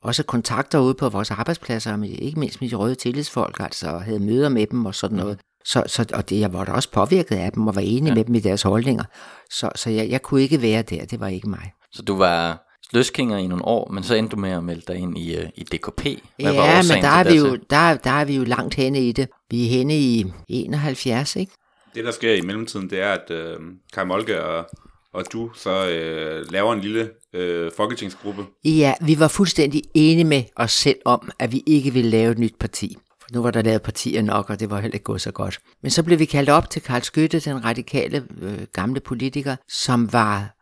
også 0.03 0.23
kontakter 0.23 0.79
ude 0.79 0.95
på 0.95 1.09
vores 1.09 1.31
arbejdspladser, 1.31 2.03
ikke 2.03 2.41
mindst 2.41 2.61
med 2.61 2.71
de 2.71 2.75
røde 2.75 2.95
tillidsfolk, 2.95 3.61
altså, 3.61 3.89
og 3.89 4.03
havde 4.03 4.21
møder 4.21 4.49
med 4.49 4.67
dem 4.67 4.87
og 4.87 4.95
sådan 4.95 5.17
noget. 5.17 5.39
Så, 5.67 5.83
så, 5.87 6.07
og 6.15 6.31
det, 6.31 6.41
jeg 6.41 6.53
var 6.53 6.65
da 6.65 6.73
også 6.73 6.91
påvirket 6.91 7.37
af 7.37 7.53
dem 7.53 7.67
og 7.67 7.75
var 7.75 7.83
enig 7.83 8.09
ja. 8.09 8.15
med 8.15 8.25
dem 8.25 8.35
i 8.35 8.41
deres 8.41 8.63
holdninger. 8.63 9.05
Så, 9.51 9.71
så 9.75 9.91
jeg, 9.91 10.11
jeg 10.11 10.23
kunne 10.23 10.43
ikke 10.43 10.63
være 10.63 10.83
der, 10.83 11.05
det 11.05 11.21
var 11.21 11.29
ikke 11.29 11.49
mig. 11.49 11.73
Så 11.93 12.03
du 12.03 12.17
var 12.17 12.67
løsgænger 12.93 13.37
i 13.37 13.47
nogle 13.47 13.65
år, 13.65 13.91
men 13.91 14.03
så 14.03 14.15
endte 14.15 14.37
du 14.37 14.41
med 14.41 14.51
at 14.51 14.65
melde 14.65 14.83
dig 14.89 14.97
ind 14.97 15.19
i, 15.19 15.37
øh, 15.37 15.49
i 15.55 15.65
DKP. 15.65 16.03
Hvad 16.43 16.53
var 16.53 16.65
ja, 16.65 16.79
årsagen 16.79 17.03
men 17.03 17.03
der 17.03 17.09
er, 17.09 17.25
vi 17.33 17.37
jo, 17.37 17.57
der, 17.71 17.97
der 17.97 18.11
er 18.11 18.25
vi 18.25 18.37
jo 18.37 18.45
langt 18.45 18.75
henne 18.75 19.09
i 19.09 19.13
det. 19.13 19.29
Vi 19.51 19.65
er 19.65 19.69
henne 19.69 19.99
i 19.99 20.27
71, 20.49 21.37
ikke? 21.37 21.53
Det, 21.95 22.05
der 22.05 22.11
sker 22.11 22.35
i 22.35 22.41
mellemtiden, 22.41 22.91
det 22.91 23.01
er, 23.01 23.13
at 23.13 23.31
øh, 23.31 23.57
Kai 23.93 24.05
Molke 24.05 24.45
og, 24.45 24.67
og 25.13 25.25
du 25.33 25.51
så 25.55 25.89
øh, 25.89 26.53
laver 26.53 26.73
en 26.73 26.81
lille 26.81 27.11
øh, 27.33 27.71
folketingsgruppe. 27.77 28.45
Ja, 28.65 28.95
vi 29.01 29.19
var 29.19 29.29
fuldstændig 29.29 29.83
enige 29.95 30.25
med 30.25 30.43
os 30.57 30.73
selv 30.73 30.99
om, 31.05 31.31
at 31.39 31.53
vi 31.53 31.63
ikke 31.67 31.93
ville 31.93 32.11
lave 32.11 32.33
et 32.33 32.39
nyt 32.39 32.55
parti. 32.61 32.97
For 33.27 33.35
nu 33.35 33.43
var 33.43 33.51
der 33.51 33.63
lavet 33.63 33.83
partier 33.83 34.23
nok, 34.23 34.51
og 34.51 34.61
det 34.61 34.71
var 34.71 34.81
heller 34.81 34.95
ikke 34.95 35.05
gået 35.05 35.21
så 35.21 35.31
godt. 35.31 35.59
Men 35.83 35.91
så 35.91 36.03
blev 36.03 36.19
vi 36.19 36.25
kaldt 36.25 36.51
op 36.51 36.71
til 36.71 36.83
Karl 36.83 37.03
Skytte, 37.03 37.41
den 37.41 37.65
radikale 37.65 38.25
øh, 38.41 38.59
gamle 38.73 39.01
politiker, 39.01 39.57
som 39.69 40.13
var 40.13 40.57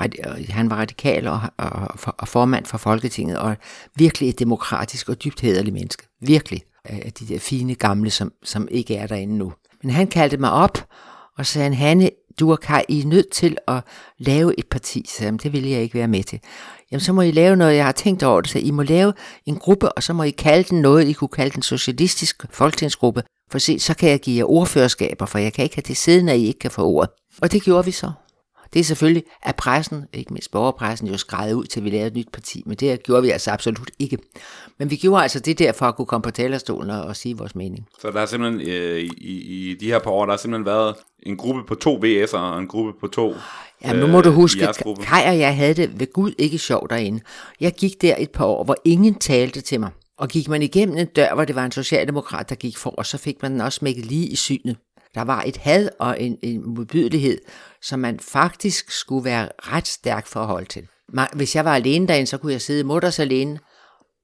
øh, 0.00 0.08
øh, 0.38 0.48
han 0.48 0.70
var 0.70 0.76
radikal 0.76 1.26
og, 1.26 1.40
og, 1.58 1.88
og, 2.18 2.28
formand 2.28 2.66
for 2.66 2.78
Folketinget, 2.78 3.38
og 3.38 3.56
virkelig 3.96 4.28
et 4.28 4.38
demokratisk 4.38 5.08
og 5.08 5.24
dybt 5.24 5.40
hederligt 5.40 5.74
menneske. 5.74 6.06
Virkelig. 6.20 6.62
Af 6.84 7.12
de 7.12 7.28
der 7.28 7.38
fine 7.38 7.74
gamle, 7.74 8.10
som, 8.10 8.32
som 8.42 8.68
ikke 8.70 8.96
er 8.96 9.06
derinde 9.06 9.36
nu. 9.38 9.52
Men 9.82 9.90
han 9.90 10.06
kaldte 10.06 10.36
mig 10.36 10.50
op, 10.50 10.78
og 11.38 11.46
sagde 11.46 11.64
han, 11.64 11.74
Hanne, 11.74 12.10
du 12.40 12.52
og 12.52 12.60
Kai, 12.60 12.82
I 12.88 13.00
er 13.00 13.06
nødt 13.06 13.30
til 13.30 13.56
at 13.68 13.80
lave 14.18 14.58
et 14.58 14.66
parti. 14.66 15.06
Så 15.08 15.24
jamen, 15.24 15.38
det 15.38 15.52
vil 15.52 15.68
jeg 15.68 15.82
ikke 15.82 15.94
være 15.94 16.08
med 16.08 16.22
til. 16.22 16.40
Jamen, 16.90 17.00
så 17.00 17.12
må 17.12 17.22
I 17.22 17.30
lave 17.30 17.56
noget, 17.56 17.76
jeg 17.76 17.84
har 17.84 17.92
tænkt 17.92 18.22
over 18.22 18.40
det. 18.40 18.50
Så 18.50 18.58
I 18.58 18.70
må 18.70 18.82
lave 18.82 19.12
en 19.46 19.56
gruppe, 19.56 19.92
og 19.92 20.02
så 20.02 20.12
må 20.12 20.22
I 20.22 20.30
kalde 20.30 20.68
den 20.68 20.80
noget, 20.80 21.08
I 21.08 21.12
kunne 21.12 21.28
kalde 21.28 21.54
den 21.54 21.62
socialistisk 21.62 22.44
folketingsgruppe. 22.50 23.22
For 23.50 23.58
se, 23.58 23.78
så 23.78 23.94
kan 23.94 24.10
jeg 24.10 24.20
give 24.20 24.36
jer 24.36 24.50
ordførerskaber, 24.50 25.26
for 25.26 25.38
jeg 25.38 25.52
kan 25.52 25.64
ikke 25.64 25.76
have 25.76 25.84
det 25.86 25.96
siden, 25.96 26.28
at 26.28 26.38
I 26.38 26.46
ikke 26.46 26.58
kan 26.58 26.70
få 26.70 26.82
ordet. 26.82 27.10
Og 27.42 27.52
det 27.52 27.62
gjorde 27.62 27.84
vi 27.84 27.90
så. 27.90 28.12
Det 28.74 28.80
er 28.80 28.84
selvfølgelig, 28.84 29.24
at 29.42 29.56
pressen, 29.56 30.04
ikke 30.12 30.32
mindst 30.32 30.50
borgerpressen, 30.50 31.08
jo 31.08 31.16
skrevet 31.16 31.52
ud 31.52 31.64
til, 31.64 31.80
at 31.80 31.84
vi 31.84 31.90
lavede 31.90 32.06
et 32.06 32.14
nyt 32.14 32.28
parti, 32.32 32.62
men 32.66 32.76
det 32.76 33.02
gjorde 33.02 33.22
vi 33.22 33.30
altså 33.30 33.50
absolut 33.50 33.90
ikke. 33.98 34.18
Men 34.78 34.90
vi 34.90 34.96
gjorde 34.96 35.22
altså 35.22 35.40
det 35.40 35.58
der 35.58 35.72
for 35.72 35.86
at 35.86 35.96
kunne 35.96 36.06
komme 36.06 36.22
på 36.22 36.30
talerstolen 36.30 36.90
og, 36.90 37.02
og 37.02 37.16
sige 37.16 37.36
vores 37.36 37.54
mening. 37.54 37.86
Så 38.00 38.10
der 38.10 38.18
har 38.18 38.26
simpelthen 38.26 38.68
øh, 38.68 39.00
i, 39.00 39.70
i 39.70 39.74
de 39.74 39.86
her 39.86 39.98
par 39.98 40.10
år, 40.10 40.26
der 40.26 40.32
har 40.32 40.36
simpelthen 40.36 40.66
været 40.66 40.94
en 41.22 41.36
gruppe 41.36 41.62
på 41.68 41.74
to 41.74 42.00
VS'ere 42.04 42.36
og 42.36 42.58
en 42.58 42.66
gruppe 42.66 42.92
på 43.00 43.06
to 43.06 43.34
Ja, 43.84 43.92
nu 43.92 44.06
må 44.06 44.20
du 44.20 44.28
øh, 44.28 44.34
huske, 44.34 44.68
at. 44.68 44.82
Kai 45.02 45.28
og 45.28 45.38
jeg 45.38 45.56
havde 45.56 45.74
det 45.74 46.00
ved 46.00 46.12
Gud 46.12 46.32
ikke 46.38 46.58
sjovt 46.58 46.90
derinde. 46.90 47.20
Jeg 47.60 47.72
gik 47.72 48.02
der 48.02 48.14
et 48.18 48.30
par 48.30 48.44
år, 48.44 48.64
hvor 48.64 48.76
ingen 48.84 49.14
talte 49.14 49.60
til 49.60 49.80
mig. 49.80 49.90
Og 50.18 50.28
gik 50.28 50.48
man 50.48 50.62
igennem 50.62 50.96
en 50.96 51.06
dør, 51.06 51.34
hvor 51.34 51.44
det 51.44 51.56
var 51.56 51.64
en 51.64 51.72
socialdemokrat, 51.72 52.48
der 52.48 52.54
gik 52.54 52.76
for, 52.76 52.90
og 52.90 53.06
så 53.06 53.18
fik 53.18 53.42
man 53.42 53.52
den 53.52 53.60
også 53.60 53.76
smækket 53.76 54.06
lige 54.06 54.26
i 54.26 54.36
synet. 54.36 54.76
Der 55.14 55.22
var 55.22 55.42
et 55.42 55.56
had 55.56 55.88
og 55.98 56.20
en, 56.20 56.38
en 56.42 56.74
modbydelighed, 56.74 57.38
som 57.82 58.00
man 58.00 58.20
faktisk 58.20 58.90
skulle 58.90 59.24
være 59.24 59.48
ret 59.58 59.86
stærk 59.86 60.26
for 60.26 60.40
at 60.40 60.46
holde 60.46 60.66
til. 60.66 60.88
Hvis 61.32 61.56
jeg 61.56 61.64
var 61.64 61.74
alene 61.74 62.08
derinde, 62.08 62.26
så 62.26 62.38
kunne 62.38 62.52
jeg 62.52 62.60
sidde 62.60 62.84
mutters 62.84 63.18
alene 63.18 63.58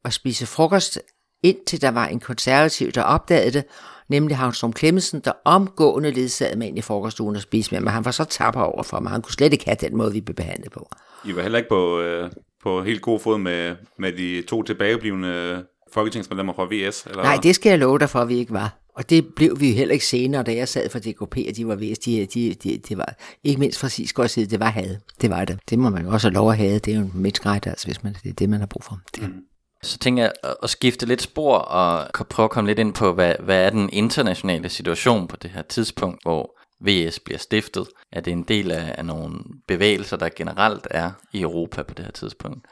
og 0.04 0.12
spise 0.12 0.46
frokost, 0.46 0.98
indtil 1.42 1.82
der 1.82 1.90
var 1.90 2.06
en 2.06 2.20
konservativ, 2.20 2.92
der 2.92 3.02
opdagede 3.02 3.52
det, 3.52 3.64
nemlig 4.08 4.36
Havnstrøm 4.36 4.76
Clemmensen, 4.76 5.20
der 5.20 5.32
omgående 5.44 6.10
ledsagede 6.10 6.58
mig 6.58 6.68
ind 6.68 6.78
i 6.78 6.82
frokoststuen 6.82 7.36
og 7.36 7.42
spiste 7.42 7.74
med 7.74 7.80
mig. 7.80 7.92
Han 7.92 8.04
var 8.04 8.10
så 8.10 8.24
tapper 8.24 8.60
over 8.60 8.82
for 8.82 9.00
mig. 9.00 9.12
Han 9.12 9.22
kunne 9.22 9.32
slet 9.32 9.52
ikke 9.52 9.64
have 9.64 9.76
den 9.80 9.96
måde, 9.96 10.12
vi 10.12 10.20
blev 10.20 10.34
behandlet 10.34 10.72
på. 10.72 10.88
I 11.24 11.36
var 11.36 11.42
heller 11.42 11.58
ikke 11.58 11.68
på, 11.68 12.00
øh, 12.00 12.30
på 12.62 12.82
helt 12.82 13.02
god 13.02 13.20
fod 13.20 13.38
med, 13.38 13.76
med 13.98 14.12
de 14.12 14.42
to 14.42 14.62
tilbageblivende 14.62 15.64
folketingsmedlemmer 15.92 16.52
fra 16.52 16.64
VS? 16.70 17.06
Eller? 17.06 17.22
Nej, 17.22 17.38
det 17.42 17.54
skal 17.54 17.70
jeg 17.70 17.78
love 17.78 17.98
dig 17.98 18.10
for, 18.10 18.18
at 18.18 18.28
vi 18.28 18.38
ikke 18.38 18.52
var. 18.52 18.79
Og 18.94 19.10
det 19.10 19.34
blev 19.36 19.60
vi 19.60 19.72
heller 19.72 19.92
ikke 19.92 20.06
senere, 20.06 20.42
da 20.42 20.54
jeg 20.54 20.68
sad 20.68 20.90
for 20.90 20.98
DKP, 20.98 21.36
og 21.48 21.56
de 21.56 21.66
var 21.66 21.74
vist, 21.74 22.04
de, 22.04 22.26
de, 22.26 22.54
de, 22.54 22.78
de 22.88 22.98
var, 22.98 23.14
ikke 23.44 23.60
mindst 23.60 23.78
fra 23.78 23.88
Sisgaards 23.88 24.32
side, 24.32 24.46
det 24.46 24.60
var 24.60 24.70
had. 24.70 24.96
Det 25.20 25.30
var 25.30 25.44
det. 25.44 25.58
Det 25.70 25.78
må 25.78 25.90
man 25.90 26.04
jo 26.04 26.10
også 26.10 26.28
have 26.28 26.34
lov 26.34 26.50
at 26.50 26.56
have. 26.56 26.78
Det 26.78 26.92
er 26.92 26.96
jo 26.96 27.02
en 27.02 27.10
menneskeret, 27.14 27.66
altså, 27.66 27.86
hvis 27.86 28.02
man, 28.02 28.16
det 28.22 28.30
er 28.30 28.34
det, 28.34 28.48
man 28.48 28.60
har 28.60 28.66
brug 28.66 28.84
for. 28.84 29.00
Det. 29.14 29.22
Mm. 29.22 29.34
Så 29.82 29.98
tænker 29.98 30.22
jeg 30.22 30.32
at 30.62 30.70
skifte 30.70 31.06
lidt 31.06 31.22
spor 31.22 31.58
og 31.58 32.26
prøve 32.26 32.44
at 32.44 32.50
komme 32.50 32.70
lidt 32.70 32.78
ind 32.78 32.94
på, 32.94 33.12
hvad, 33.12 33.34
hvad 33.40 33.66
er 33.66 33.70
den 33.70 33.90
internationale 33.92 34.68
situation 34.68 35.28
på 35.28 35.36
det 35.36 35.50
her 35.50 35.62
tidspunkt, 35.62 36.22
hvor 36.22 36.60
VS 36.80 37.20
bliver 37.20 37.38
stiftet? 37.38 37.88
Er 38.12 38.20
det 38.20 38.32
en 38.32 38.42
del 38.42 38.70
af, 38.70 38.94
af 38.98 39.04
nogle 39.04 39.38
bevægelser, 39.68 40.16
der 40.16 40.28
generelt 40.36 40.86
er 40.90 41.10
i 41.32 41.40
Europa 41.40 41.82
på 41.82 41.94
det 41.94 42.04
her 42.04 42.12
tidspunkt? 42.12 42.66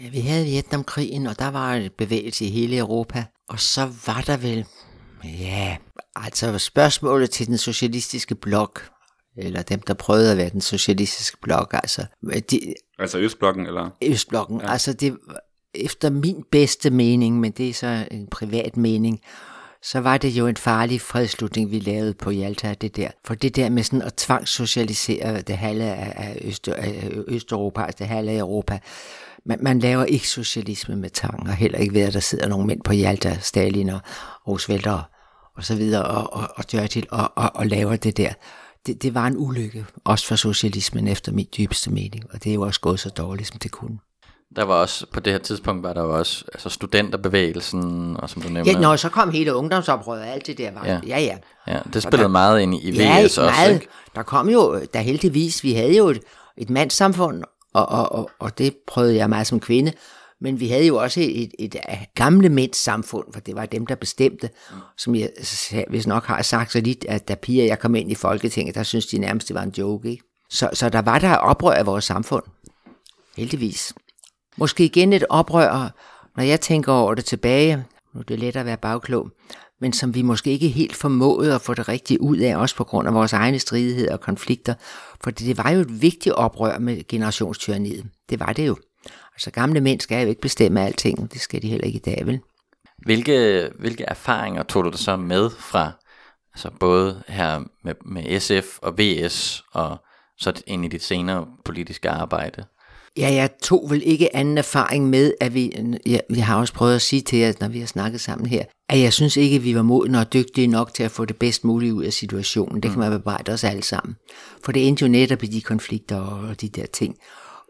Ja, 0.00 0.08
vi 0.08 0.20
havde 0.20 0.44
Vietnamkrigen, 0.44 1.26
og 1.26 1.38
der 1.38 1.50
var 1.50 1.74
en 1.74 1.90
bevægelse 1.98 2.44
i 2.44 2.50
hele 2.50 2.78
Europa. 2.78 3.24
Og 3.48 3.60
så 3.60 3.92
var 4.06 4.20
der 4.26 4.36
vel, 4.36 4.66
ja, 5.24 5.76
altså 6.16 6.58
spørgsmålet 6.58 7.30
til 7.30 7.46
den 7.46 7.58
socialistiske 7.58 8.34
blok, 8.34 8.90
eller 9.36 9.62
dem, 9.62 9.80
der 9.80 9.94
prøvede 9.94 10.30
at 10.30 10.36
være 10.36 10.50
den 10.50 10.60
socialistiske 10.60 11.36
blok, 11.42 11.70
altså... 11.74 12.06
De, 12.50 12.74
altså 12.98 13.18
Østblokken, 13.18 13.66
eller? 13.66 13.90
Østblokken, 14.02 14.60
ja. 14.60 14.70
altså 14.72 14.92
det, 14.92 15.16
efter 15.74 16.10
min 16.10 16.44
bedste 16.50 16.90
mening, 16.90 17.40
men 17.40 17.52
det 17.52 17.68
er 17.68 17.74
så 17.74 18.06
en 18.10 18.26
privat 18.26 18.76
mening, 18.76 19.20
så 19.82 20.00
var 20.00 20.18
det 20.18 20.28
jo 20.28 20.46
en 20.46 20.56
farlig 20.56 21.00
fredslutning, 21.00 21.70
vi 21.70 21.78
lavede 21.78 22.14
på 22.14 22.30
Jalta, 22.30 22.74
det 22.74 22.96
der. 22.96 23.08
For 23.24 23.34
det 23.34 23.56
der 23.56 23.70
med 23.70 23.82
sådan 23.82 24.02
at 24.02 24.14
tvangssocialisere 24.14 25.40
det 25.40 25.56
halve 25.56 25.84
af, 25.84 26.38
Øst, 26.40 26.68
af 26.68 27.10
Østeuropa, 27.28 27.82
altså 27.82 27.98
det 27.98 28.06
halve 28.06 28.30
af 28.30 28.38
Europa, 28.38 28.78
man, 29.46 29.58
man 29.62 29.78
laver 29.78 30.04
ikke 30.04 30.28
socialisme 30.28 30.96
med 30.96 31.10
tang, 31.10 31.48
og 31.48 31.54
heller 31.54 31.78
ikke 31.78 31.94
ved, 31.94 32.02
at 32.02 32.14
der 32.14 32.20
sidder 32.20 32.48
nogle 32.48 32.66
mænd 32.66 32.80
på 32.82 32.92
Jalta, 32.92 33.38
Stalin 33.40 33.88
og 33.88 34.00
Roosevelt 34.48 34.86
og, 34.86 35.02
og 35.56 35.64
så 35.64 35.74
videre, 35.74 36.04
og, 36.04 36.32
og, 36.32 36.48
og 36.56 36.64
Churchill, 36.68 37.06
og, 37.10 37.32
og, 37.36 37.50
og 37.54 37.66
laver 37.66 37.96
det 37.96 38.16
der. 38.16 38.32
Det, 38.86 39.02
det 39.02 39.14
var 39.14 39.26
en 39.26 39.34
ulykke, 39.36 39.84
også 40.04 40.26
for 40.26 40.36
socialismen 40.36 41.08
efter 41.08 41.32
min 41.32 41.46
dybeste 41.58 41.90
mening, 41.90 42.24
og 42.32 42.44
det 42.44 42.50
er 42.50 42.54
jo 42.54 42.62
også 42.62 42.80
gået 42.80 43.00
så 43.00 43.08
dårligt, 43.08 43.48
som 43.48 43.58
det 43.58 43.70
kunne. 43.70 43.98
Der 44.56 44.62
var 44.62 44.74
også, 44.74 45.06
på 45.12 45.20
det 45.20 45.32
her 45.32 45.40
tidspunkt 45.40 45.82
var 45.82 45.92
der 45.92 46.02
også 46.02 46.44
altså 46.52 46.68
studenterbevægelsen, 46.70 48.16
og 48.16 48.30
som 48.30 48.42
du 48.42 48.48
nævner. 48.48 48.72
Ja, 48.72 48.78
når 48.78 48.96
så 48.96 49.08
kom 49.08 49.30
hele 49.30 49.54
ungdomsoprøret 49.54 50.20
og 50.20 50.28
alt 50.28 50.46
det 50.46 50.58
der 50.58 50.72
var. 50.72 50.86
Ja, 50.86 51.00
ja. 51.06 51.18
ja. 51.18 51.36
ja 51.66 51.78
det 51.92 52.02
spillede 52.02 52.22
der, 52.22 52.28
meget 52.28 52.60
ind 52.60 52.74
i 52.74 52.90
VS 52.90 52.98
ja, 52.98 53.24
også, 53.24 53.40
meget. 53.40 53.74
Ikke? 53.74 53.88
Der 54.14 54.22
kom 54.22 54.48
jo, 54.48 54.80
der 54.94 55.00
heldigvis, 55.00 55.64
vi 55.64 55.72
havde 55.72 55.96
jo 55.96 56.08
et, 56.08 56.20
et 56.56 56.70
mandssamfund, 56.70 57.42
og, 57.74 57.86
og, 57.88 58.12
og, 58.12 58.30
og 58.38 58.58
det 58.58 58.74
prøvede 58.86 59.16
jeg 59.16 59.28
meget 59.28 59.46
som 59.46 59.60
kvinde, 59.60 59.92
men 60.42 60.60
vi 60.60 60.68
havde 60.68 60.86
jo 60.86 60.96
også 60.96 61.20
et, 61.20 61.50
et, 61.58 61.74
et 61.74 61.76
gamle 62.14 62.48
mænds 62.48 62.76
samfund, 62.76 63.26
for 63.32 63.40
det 63.40 63.54
var 63.54 63.66
dem, 63.66 63.86
der 63.86 63.94
bestemte, 63.94 64.50
som 64.96 65.14
jeg 65.14 65.30
hvis 65.88 66.06
nok 66.06 66.24
har 66.24 66.42
sagt 66.42 66.72
så 66.72 66.80
lidt, 66.80 67.04
at 67.08 67.28
da 67.28 67.34
piger 67.34 67.64
jeg 67.64 67.78
kom 67.78 67.94
ind 67.94 68.10
i 68.10 68.14
Folketinget, 68.14 68.74
der 68.74 68.82
synes 68.82 69.06
de 69.06 69.18
nærmest, 69.18 69.48
det 69.48 69.54
var 69.54 69.62
en 69.62 69.74
joke. 69.78 70.10
Ikke? 70.10 70.24
Så, 70.50 70.70
så 70.72 70.88
der 70.88 71.02
var 71.02 71.18
der 71.18 71.36
oprør 71.36 71.72
af 71.72 71.86
vores 71.86 72.04
samfund. 72.04 72.42
Heldigvis. 73.36 73.94
Måske 74.56 74.84
igen 74.84 75.12
et 75.12 75.24
oprør, 75.28 75.94
når 76.36 76.44
jeg 76.44 76.60
tænker 76.60 76.92
over 76.92 77.14
det 77.14 77.24
tilbage, 77.24 77.84
nu 78.14 78.20
er 78.20 78.24
det 78.24 78.38
let 78.38 78.56
at 78.56 78.66
være 78.66 78.76
bagklog, 78.76 79.30
men 79.80 79.92
som 79.92 80.14
vi 80.14 80.22
måske 80.22 80.50
ikke 80.50 80.68
helt 80.68 80.96
formåede 80.96 81.54
at 81.54 81.60
få 81.60 81.74
det 81.74 81.88
rigtigt 81.88 82.20
ud 82.20 82.36
af, 82.36 82.56
også 82.56 82.76
på 82.76 82.84
grund 82.84 83.08
af 83.08 83.14
vores 83.14 83.32
egne 83.32 83.58
stridigheder 83.58 84.12
og 84.12 84.20
konflikter. 84.20 84.74
For 85.20 85.30
det 85.30 85.58
var 85.58 85.70
jo 85.70 85.80
et 85.80 86.02
vigtigt 86.02 86.34
oprør 86.34 86.78
med 86.78 87.08
generationstyranniet. 87.08 88.06
Det 88.30 88.40
var 88.40 88.52
det 88.52 88.66
jo. 88.66 88.76
Altså 89.34 89.50
gamle 89.50 89.80
mænd 89.80 90.00
skal 90.00 90.22
jo 90.22 90.28
ikke 90.28 90.40
bestemme 90.40 90.84
alting, 90.84 91.32
det 91.32 91.40
skal 91.40 91.62
de 91.62 91.68
heller 91.68 91.86
ikke 91.86 91.96
i 91.96 92.00
dag, 92.00 92.22
vel? 92.26 92.40
Hvilke, 92.98 93.68
hvilke 93.78 94.04
erfaringer 94.04 94.62
tog 94.62 94.84
du 94.84 94.90
det 94.90 94.98
så 94.98 95.16
med 95.16 95.50
fra 95.50 95.92
altså 96.54 96.70
både 96.80 97.22
her 97.28 97.62
med, 97.84 97.94
med 98.04 98.40
SF 98.40 98.78
og 98.78 98.98
VS 98.98 99.64
og 99.72 99.96
så 100.38 100.62
ind 100.66 100.84
i 100.84 100.88
dit 100.88 101.02
senere 101.02 101.46
politiske 101.64 102.10
arbejde? 102.10 102.64
Ja, 103.16 103.32
jeg 103.32 103.50
tog 103.62 103.90
vel 103.90 104.02
ikke 104.04 104.36
anden 104.36 104.58
erfaring 104.58 105.10
med, 105.10 105.34
at 105.40 105.54
vi, 105.54 105.72
ja, 106.06 106.18
vi 106.30 106.38
har 106.38 106.58
også 106.58 106.74
prøvet 106.74 106.94
at 106.94 107.02
sige 107.02 107.22
til 107.22 107.38
jer, 107.38 107.52
når 107.60 107.68
vi 107.68 107.80
har 107.80 107.86
snakket 107.86 108.20
sammen 108.20 108.46
her, 108.46 108.64
at 108.88 109.00
jeg 109.00 109.12
synes 109.12 109.36
ikke, 109.36 109.56
at 109.56 109.64
vi 109.64 109.74
var 109.74 109.82
modne 109.82 110.18
og 110.20 110.32
dygtige 110.32 110.66
nok 110.66 110.94
til 110.94 111.02
at 111.02 111.10
få 111.10 111.24
det 111.24 111.36
bedst 111.36 111.64
muligt 111.64 111.92
ud 111.92 112.04
af 112.04 112.12
situationen. 112.12 112.82
Det 112.82 112.90
kan 112.90 113.00
man 113.00 113.10
bebrejde 113.10 113.52
os 113.52 113.64
alle 113.64 113.82
sammen. 113.82 114.16
For 114.64 114.72
det 114.72 114.88
endte 114.88 115.02
jo 115.02 115.08
netop 115.08 115.42
i 115.42 115.46
de 115.46 115.60
konflikter 115.60 116.16
og 116.16 116.60
de 116.60 116.68
der 116.68 116.86
ting. 116.86 117.16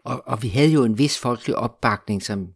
Og, 0.05 0.23
og 0.25 0.43
vi 0.43 0.47
havde 0.47 0.69
jo 0.69 0.83
en 0.83 0.97
vis 0.97 1.19
folkelig 1.19 1.55
opbakning, 1.55 2.23
som, 2.23 2.47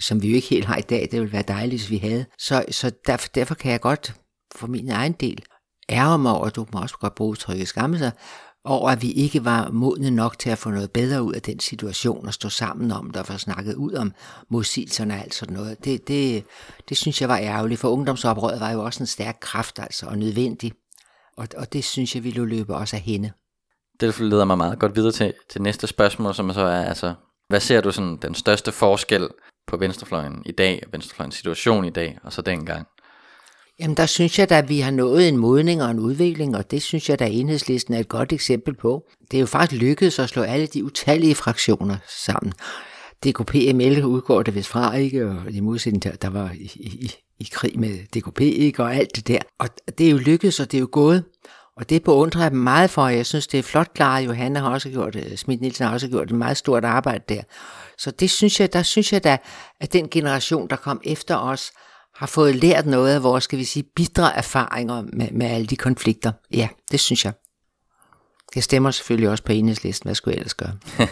som 0.00 0.22
vi 0.22 0.28
jo 0.28 0.34
ikke 0.34 0.48
helt 0.48 0.64
har 0.64 0.76
i 0.76 0.82
dag. 0.82 1.08
Det 1.10 1.20
ville 1.20 1.32
være 1.32 1.44
dejligt, 1.48 1.82
hvis 1.82 1.90
vi 1.90 1.98
havde. 1.98 2.24
Så, 2.38 2.64
så 2.70 2.92
derfor, 3.06 3.28
derfor 3.28 3.54
kan 3.54 3.72
jeg 3.72 3.80
godt 3.80 4.14
for 4.54 4.66
min 4.66 4.90
egen 4.90 5.12
del 5.12 5.44
ærge 5.88 6.18
mig 6.18 6.32
over, 6.32 6.48
du 6.48 6.66
må 6.72 6.80
også 6.80 6.96
godt 7.00 7.14
bruge 7.14 7.36
trykket 7.36 7.68
skamme 7.68 7.98
sig, 7.98 8.12
over 8.64 8.90
at 8.90 9.02
vi 9.02 9.12
ikke 9.12 9.44
var 9.44 9.70
modne 9.70 10.10
nok 10.10 10.38
til 10.38 10.50
at 10.50 10.58
få 10.58 10.70
noget 10.70 10.90
bedre 10.90 11.22
ud 11.22 11.32
af 11.32 11.42
den 11.42 11.60
situation 11.60 12.26
og 12.26 12.34
stå 12.34 12.48
sammen 12.48 12.92
om 12.92 13.10
det 13.10 13.16
og 13.16 13.26
få 13.26 13.38
snakket 13.38 13.74
ud 13.74 13.92
om 13.92 14.12
modsigelserne 14.50 15.14
og 15.14 15.20
alt 15.20 15.34
sådan 15.34 15.54
noget. 15.54 15.84
Det, 15.84 16.08
det, 16.08 16.44
det 16.88 16.96
synes 16.96 17.20
jeg 17.20 17.28
var 17.28 17.38
ærgerligt, 17.38 17.80
for 17.80 17.88
ungdomsoprøret 17.88 18.60
var 18.60 18.70
jo 18.70 18.84
også 18.84 19.02
en 19.02 19.06
stærk 19.06 19.38
kraft 19.40 19.78
altså, 19.78 20.06
og 20.06 20.18
nødvendig. 20.18 20.72
Og, 21.36 21.48
og 21.56 21.72
det 21.72 21.84
synes 21.84 22.14
jeg, 22.14 22.24
vi 22.24 22.30
ville 22.30 22.56
løbe 22.56 22.76
også 22.76 22.96
af 22.96 23.02
hende. 23.02 23.32
Det 24.00 24.20
leder 24.20 24.44
mig 24.44 24.58
meget 24.58 24.78
godt 24.78 24.96
videre 24.96 25.12
til, 25.12 25.34
til 25.50 25.62
næste 25.62 25.86
spørgsmål, 25.86 26.34
som 26.34 26.52
så 26.52 26.60
er, 26.60 26.84
altså, 26.84 27.14
hvad 27.48 27.60
ser 27.60 27.80
du 27.80 27.92
sådan 27.92 28.18
den 28.22 28.34
største 28.34 28.72
forskel 28.72 29.28
på 29.66 29.76
venstrefløjen 29.76 30.42
i 30.46 30.52
dag, 30.52 30.82
og 30.86 30.92
venstrefløjens 30.92 31.34
situation 31.34 31.84
i 31.84 31.90
dag, 31.90 32.18
og 32.22 32.32
så 32.32 32.42
dengang? 32.42 32.86
Jamen 33.80 33.96
der 33.96 34.06
synes 34.06 34.38
jeg 34.38 34.50
da, 34.50 34.58
at 34.58 34.68
vi 34.68 34.80
har 34.80 34.90
nået 34.90 35.28
en 35.28 35.36
modning 35.36 35.82
og 35.82 35.90
en 35.90 35.98
udvikling, 35.98 36.56
og 36.56 36.70
det 36.70 36.82
synes 36.82 37.08
jeg 37.08 37.18
da, 37.18 37.26
enhedslisten 37.26 37.94
er 37.94 37.98
et 37.98 38.08
godt 38.08 38.32
eksempel 38.32 38.74
på. 38.74 39.04
Det 39.30 39.36
er 39.36 39.40
jo 39.40 39.46
faktisk 39.46 39.80
lykkedes 39.80 40.18
at 40.18 40.28
slå 40.28 40.42
alle 40.42 40.66
de 40.66 40.84
utallige 40.84 41.34
fraktioner 41.34 41.96
sammen. 42.24 42.52
DKP-ML 43.26 44.02
udgår 44.02 44.42
det 44.42 44.54
vist 44.54 44.68
fra, 44.68 44.96
ikke? 44.96 45.26
Og 45.26 45.50
i 45.50 45.60
modsætning 45.60 46.02
til, 46.02 46.22
der 46.22 46.30
var 46.30 46.50
i, 46.54 46.70
i, 46.74 47.12
i 47.38 47.48
krig 47.52 47.80
med 47.80 47.98
DKP, 48.14 48.40
ikke? 48.40 48.82
Og 48.82 48.94
alt 48.94 49.16
det 49.16 49.28
der. 49.28 49.38
Og 49.58 49.68
det 49.98 50.06
er 50.06 50.10
jo 50.10 50.16
lykkedes, 50.16 50.60
og 50.60 50.72
det 50.72 50.78
er 50.78 50.80
jo 50.80 50.88
gået. 50.92 51.24
Og 51.76 51.90
det 51.90 52.04
beundrer 52.04 52.42
jeg 52.42 52.50
dem 52.50 52.60
meget 52.60 52.90
for. 52.90 53.08
Jeg 53.08 53.26
synes, 53.26 53.46
det 53.46 53.58
er 53.58 53.62
flot 53.62 53.94
klaret. 53.94 54.26
Johanna 54.26 54.60
har 54.60 54.70
også 54.70 54.90
gjort 54.90 55.14
det. 55.14 55.38
Smit 55.38 55.60
Nielsen 55.60 55.86
har 55.86 55.92
også 55.92 56.08
gjort 56.08 56.30
et 56.30 56.36
meget 56.36 56.56
stort 56.56 56.84
arbejde 56.84 57.24
der. 57.28 57.42
Så 57.98 58.10
det 58.10 58.30
synes 58.30 58.60
jeg, 58.60 58.72
der 58.72 58.82
synes 58.82 59.12
jeg 59.12 59.24
da, 59.24 59.38
at 59.80 59.92
den 59.92 60.08
generation, 60.08 60.68
der 60.68 60.76
kom 60.76 61.00
efter 61.04 61.36
os, 61.36 61.72
har 62.14 62.26
fået 62.26 62.56
lært 62.56 62.86
noget 62.86 63.14
af 63.14 63.22
vores, 63.22 63.44
skal 63.44 63.58
vi 63.58 63.64
sige, 63.64 63.82
bidre 63.96 64.36
erfaringer 64.36 65.02
med, 65.12 65.28
med 65.30 65.46
alle 65.46 65.66
de 65.66 65.76
konflikter. 65.76 66.32
Ja, 66.52 66.68
det 66.90 67.00
synes 67.00 67.24
jeg. 67.24 67.32
Jeg 68.54 68.62
stemmer 68.62 68.90
selvfølgelig 68.90 69.30
også 69.30 69.44
på 69.44 69.52
enhedslisten. 69.52 70.08
Hvad 70.08 70.14
skulle 70.14 70.32
jeg 70.32 70.38
ellers 70.38 70.54
gøre? 70.54 70.72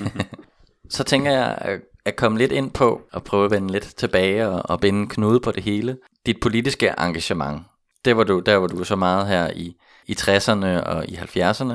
Så 0.90 1.04
tænker 1.04 1.30
jeg 1.30 1.78
at 2.04 2.16
komme 2.16 2.38
lidt 2.38 2.52
ind 2.52 2.70
på 2.70 3.00
og 3.12 3.24
prøve 3.24 3.44
at 3.44 3.50
vende 3.50 3.72
lidt 3.72 3.94
tilbage 3.96 4.48
og, 4.48 4.70
og 4.70 4.80
binde 4.80 5.08
knude 5.08 5.40
på 5.40 5.52
det 5.52 5.62
hele. 5.62 5.96
Dit 6.26 6.36
politiske 6.42 6.94
engagement, 6.98 7.62
det 8.04 8.16
var 8.16 8.24
du, 8.24 8.40
der 8.40 8.56
var 8.56 8.66
du 8.66 8.84
så 8.84 8.96
meget 8.96 9.28
her 9.28 9.50
i, 9.50 9.76
i 10.06 10.16
60'erne 10.20 10.66
og 10.66 11.08
i 11.08 11.16
70'erne, 11.16 11.74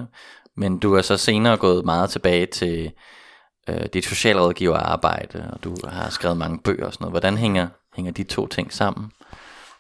men 0.57 0.79
du 0.79 0.93
er 0.93 1.01
så 1.01 1.17
senere 1.17 1.57
gået 1.57 1.85
meget 1.85 2.09
tilbage 2.09 2.45
til 2.45 2.91
øh, 3.69 3.85
dit 3.93 4.05
socialrådgiverarbejde, 4.05 5.49
og 5.53 5.63
du 5.63 5.75
har 5.87 6.09
skrevet 6.09 6.37
mange 6.37 6.59
bøger 6.59 6.85
og 6.85 6.93
sådan 6.93 7.03
noget. 7.03 7.13
Hvordan 7.13 7.37
hænger, 7.37 7.67
hænger 7.95 8.11
de 8.11 8.23
to 8.23 8.47
ting 8.47 8.73
sammen? 8.73 9.11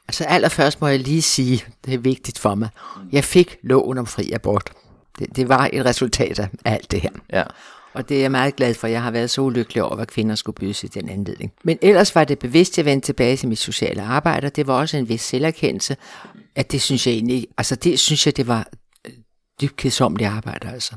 Altså 0.07 0.23
allerførst 0.23 0.81
må 0.81 0.87
jeg 0.87 0.99
lige 0.99 1.21
sige, 1.21 1.63
det 1.85 1.93
er 1.93 1.97
vigtigt 1.97 2.39
for 2.39 2.55
mig. 2.55 2.69
Jeg 3.11 3.23
fik 3.23 3.57
loven 3.63 3.97
om 3.97 4.05
fri 4.05 4.31
abort. 4.31 4.71
Det, 5.19 5.35
det 5.35 5.49
var 5.49 5.69
et 5.73 5.85
resultat 5.85 6.39
af 6.39 6.49
alt 6.65 6.91
det 6.91 7.01
her. 7.01 7.09
Ja. 7.33 7.43
Og 7.93 8.09
det 8.09 8.17
er 8.17 8.21
jeg 8.21 8.31
meget 8.31 8.55
glad 8.55 8.73
for. 8.73 8.87
Jeg 8.87 9.03
har 9.03 9.11
været 9.11 9.29
så 9.29 9.41
ulykkelig 9.41 9.83
over, 9.83 9.95
hvad 9.95 10.05
kvinder 10.05 10.35
skulle 10.35 10.55
bydes 10.55 10.83
i 10.83 10.87
den 10.87 11.09
anledning. 11.09 11.53
Men 11.63 11.77
ellers 11.81 12.15
var 12.15 12.23
det 12.23 12.39
bevidst, 12.39 12.73
at 12.73 12.77
jeg 12.77 12.85
vendte 12.85 13.05
tilbage 13.05 13.37
til 13.37 13.49
mit 13.49 13.59
sociale 13.59 14.01
arbejde. 14.01 14.49
Det 14.49 14.67
var 14.67 14.73
også 14.73 14.97
en 14.97 15.09
vis 15.09 15.21
selverkendelse, 15.21 15.97
at 16.57 16.71
det 16.71 16.81
synes 16.81 17.07
jeg 17.07 17.13
egentlig, 17.13 17.47
altså 17.57 17.75
det 17.75 17.99
synes 17.99 18.25
jeg, 18.25 18.37
det 18.37 18.47
var 18.47 18.69
øh, 19.07 19.13
dybt 19.61 19.75
kedsommeligt 19.75 20.29
arbejde, 20.29 20.71
altså. 20.71 20.95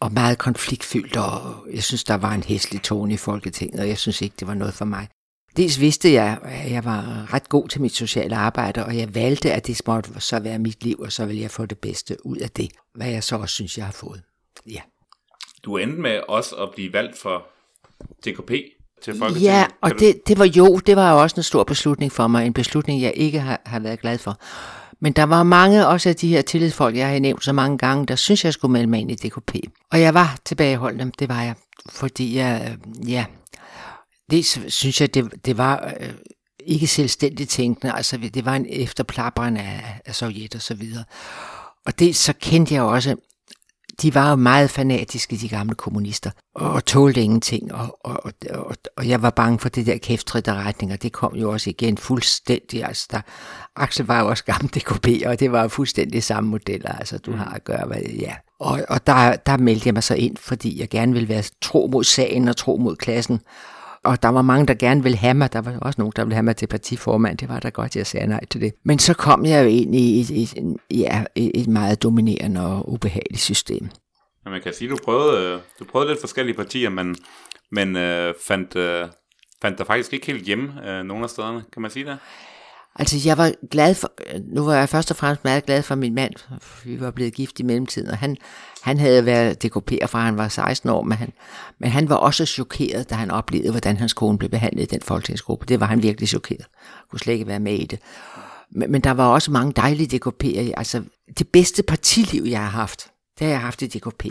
Og 0.00 0.12
meget 0.12 0.38
konfliktfyldt, 0.38 1.16
og 1.16 1.66
jeg 1.72 1.82
synes, 1.82 2.04
der 2.04 2.14
var 2.14 2.32
en 2.32 2.42
hæslig 2.42 2.82
tone 2.82 3.14
i 3.14 3.16
Folketinget, 3.16 3.80
og 3.80 3.88
jeg 3.88 3.98
synes 3.98 4.22
ikke, 4.22 4.34
det 4.40 4.48
var 4.48 4.54
noget 4.54 4.74
for 4.74 4.84
mig. 4.84 5.08
Dels 5.56 5.80
vidste 5.80 6.12
jeg, 6.12 6.38
at 6.42 6.70
jeg 6.70 6.84
var 6.84 7.34
ret 7.34 7.48
god 7.48 7.68
til 7.68 7.80
mit 7.80 7.94
sociale 7.94 8.36
arbejde, 8.36 8.84
og 8.84 8.96
jeg 8.96 9.14
valgte, 9.14 9.52
at 9.52 9.66
det 9.66 9.80
måtte 9.86 10.20
så 10.20 10.40
være 10.40 10.58
mit 10.58 10.84
liv, 10.84 11.00
og 11.00 11.12
så 11.12 11.26
ville 11.26 11.42
jeg 11.42 11.50
få 11.50 11.66
det 11.66 11.78
bedste 11.78 12.26
ud 12.26 12.36
af 12.36 12.50
det, 12.50 12.70
hvad 12.94 13.10
jeg 13.10 13.24
så 13.24 13.36
også 13.36 13.54
synes, 13.54 13.78
jeg 13.78 13.84
har 13.84 13.92
fået. 13.92 14.22
Ja. 14.70 14.80
Du 15.64 15.76
endte 15.76 16.00
med 16.00 16.20
også 16.28 16.54
at 16.54 16.68
blive 16.74 16.92
valgt 16.92 17.18
for 17.18 17.46
DKP 18.26 18.50
til 19.02 19.18
Folketinget. 19.18 19.42
Ja, 19.42 19.66
og 19.80 19.90
det, 19.98 20.28
det 20.28 20.38
var 20.38 20.44
jo, 20.56 20.78
det 20.78 20.96
var 20.96 21.12
jo 21.12 21.22
også 21.22 21.36
en 21.36 21.42
stor 21.42 21.64
beslutning 21.64 22.12
for 22.12 22.26
mig, 22.26 22.46
en 22.46 22.52
beslutning, 22.52 23.02
jeg 23.02 23.12
ikke 23.16 23.40
har, 23.40 23.62
har 23.66 23.80
været 23.80 24.00
glad 24.00 24.18
for. 24.18 24.38
Men 25.02 25.12
der 25.12 25.22
var 25.22 25.42
mange 25.42 25.86
også 25.86 26.08
af 26.08 26.16
de 26.16 26.28
her 26.28 26.42
tillidsfolk, 26.42 26.96
jeg 26.96 27.08
har 27.08 27.18
nævnt 27.18 27.44
så 27.44 27.52
mange 27.52 27.78
gange, 27.78 28.06
der 28.06 28.16
synes, 28.16 28.44
jeg 28.44 28.52
skulle 28.52 28.72
melde 28.72 28.86
mig 28.86 29.00
ind 29.00 29.10
i 29.10 29.14
DKP. 29.14 29.54
Og 29.90 30.00
jeg 30.00 30.14
var 30.14 30.38
tilbageholdende, 30.44 31.12
det 31.18 31.28
var 31.28 31.42
jeg, 31.42 31.54
fordi 31.88 32.36
jeg, 32.36 32.78
øh, 33.00 33.10
ja, 33.10 33.24
det 34.30 34.46
synes 34.68 35.00
jeg, 35.00 35.14
det, 35.14 35.30
det 35.44 35.58
var 35.58 35.94
øh, 36.00 36.08
ikke 36.66 36.86
selvstændigt 36.86 37.50
tænkende, 37.50 37.92
altså 37.94 38.16
det 38.16 38.44
var 38.44 38.56
en 38.56 38.66
efterplapperende 38.70 39.60
af, 39.60 40.00
af 40.06 40.14
Sovjet 40.14 40.54
og 40.54 40.62
så 40.62 40.74
videre. 40.74 41.04
Og 41.86 41.98
det 41.98 42.16
så 42.16 42.32
kendte 42.32 42.74
jeg 42.74 42.82
også 42.82 43.16
de 44.02 44.14
var 44.14 44.30
jo 44.30 44.36
meget 44.36 44.70
fanatiske, 44.70 45.36
de 45.36 45.48
gamle 45.48 45.74
kommunister, 45.74 46.30
og 46.54 46.84
tålte 46.84 47.22
ingenting, 47.22 47.74
og, 47.74 47.98
og, 48.04 48.32
og, 48.50 48.76
og 48.96 49.08
jeg 49.08 49.22
var 49.22 49.30
bange 49.30 49.58
for 49.58 49.68
det 49.68 49.86
der 49.86 49.98
kæftritterretning, 49.98 50.92
og 50.92 51.02
det 51.02 51.12
kom 51.12 51.34
jo 51.34 51.50
også 51.50 51.70
igen 51.70 51.98
fuldstændig, 51.98 52.84
altså 52.84 53.08
der, 53.10 53.20
Axel 53.76 54.06
var 54.06 54.20
jo 54.20 54.28
også 54.28 54.44
gammel 54.44 54.70
DKP, 54.74 55.26
og 55.26 55.40
det 55.40 55.52
var 55.52 55.62
jo 55.62 55.68
fuldstændig 55.68 56.22
samme 56.22 56.50
modeller, 56.50 56.92
altså 56.92 57.18
du 57.18 57.32
har 57.32 57.50
at 57.54 57.64
gøre, 57.64 57.86
hvad, 57.86 58.02
ja. 58.02 58.34
Og, 58.60 58.80
og 58.88 59.06
der, 59.06 59.36
der 59.36 59.56
meldte 59.56 59.86
jeg 59.86 59.94
mig 59.94 60.02
så 60.02 60.14
ind, 60.14 60.36
fordi 60.36 60.80
jeg 60.80 60.88
gerne 60.88 61.12
ville 61.12 61.28
være 61.28 61.42
tro 61.62 61.88
mod 61.92 62.04
sagen 62.04 62.48
og 62.48 62.56
tro 62.56 62.76
mod 62.76 62.96
klassen, 62.96 63.40
og 64.04 64.22
der 64.22 64.28
var 64.28 64.42
mange, 64.42 64.66
der 64.66 64.74
gerne 64.74 65.02
ville 65.02 65.18
have 65.18 65.34
mig. 65.34 65.52
Der 65.52 65.60
var 65.60 65.78
også 65.78 66.00
nogen, 66.00 66.12
der 66.16 66.24
ville 66.24 66.34
have 66.34 66.42
mig 66.42 66.56
til 66.56 66.66
partiformand. 66.66 67.38
Det 67.38 67.48
var 67.48 67.60
da 67.60 67.68
godt, 67.68 67.96
jeg 67.96 68.06
sagde 68.06 68.26
nej 68.26 68.44
til 68.50 68.60
det. 68.60 68.74
Men 68.84 68.98
så 68.98 69.14
kom 69.14 69.44
jeg 69.44 69.64
jo 69.64 69.68
ind 69.68 69.94
i 69.94 70.20
et, 70.20 70.30
et, 70.30 70.76
ja, 70.90 71.24
et 71.36 71.68
meget 71.68 72.02
dominerende 72.02 72.66
og 72.66 72.92
ubehageligt 72.92 73.42
system. 73.42 73.88
Ja, 74.44 74.50
man 74.50 74.62
kan 74.62 74.74
sige, 74.74 74.90
du 74.90 74.96
prøvede, 75.04 75.54
øh, 75.54 75.60
du 75.78 75.84
prøvede 75.84 76.10
lidt 76.10 76.20
forskellige 76.20 76.56
partier, 76.56 76.90
men, 76.90 77.16
men 77.70 77.96
øh, 77.96 78.34
fandt, 78.46 78.76
øh, 78.76 79.08
fandt 79.62 79.78
der 79.78 79.84
faktisk 79.84 80.12
ikke 80.12 80.26
helt 80.26 80.44
hjemme 80.44 80.90
øh, 80.90 81.04
nogen 81.04 81.24
af 81.24 81.30
stederne. 81.30 81.64
Kan 81.72 81.82
man 81.82 81.90
sige 81.90 82.04
det? 82.04 82.18
Altså, 82.98 83.16
jeg 83.24 83.38
var 83.38 83.52
glad 83.70 83.94
for, 83.94 84.12
nu 84.54 84.64
var 84.64 84.74
jeg 84.74 84.88
først 84.88 85.10
og 85.10 85.16
fremmest 85.16 85.44
meget 85.44 85.66
glad 85.66 85.82
for 85.82 85.94
min 85.94 86.14
mand. 86.14 86.32
Vi 86.84 87.00
var 87.00 87.10
blevet 87.10 87.34
gift 87.34 87.60
i 87.60 87.62
mellemtiden, 87.62 88.08
og 88.08 88.18
han, 88.18 88.36
han 88.82 88.98
havde 88.98 89.26
været 89.26 89.62
dekoperet 89.62 90.10
fra 90.10 90.20
han 90.20 90.36
var 90.36 90.48
16 90.48 90.90
år, 90.90 91.02
men 91.02 91.18
han, 91.18 91.32
men 91.80 91.90
han 91.90 92.08
var 92.08 92.16
også 92.16 92.46
chokeret, 92.46 93.10
da 93.10 93.14
han 93.14 93.30
oplevede, 93.30 93.70
hvordan 93.70 93.96
hans 93.96 94.12
kone 94.12 94.38
blev 94.38 94.50
behandlet 94.50 94.82
i 94.82 94.86
den 94.86 95.02
folketingsgruppe. 95.02 95.66
Det 95.66 95.80
var 95.80 95.86
han 95.86 96.02
virkelig 96.02 96.28
chokeret. 96.28 96.66
Han 96.80 97.04
kunne 97.10 97.20
slet 97.20 97.32
ikke 97.32 97.46
være 97.46 97.60
med 97.60 97.74
i 97.74 97.86
det. 97.86 97.98
Men, 98.70 98.92
men 98.92 99.00
der 99.00 99.10
var 99.10 99.26
også 99.26 99.50
mange 99.50 99.72
dejlige 99.76 100.20
DKP'er. 100.20 100.72
Altså, 100.76 101.02
det 101.38 101.48
bedste 101.48 101.82
partiliv, 101.82 102.42
jeg 102.42 102.60
har 102.60 102.70
haft, 102.70 103.10
det 103.38 103.46
har 103.46 103.52
jeg 103.52 103.60
haft 103.60 103.82
i 103.82 103.86
DKP. 103.86 104.24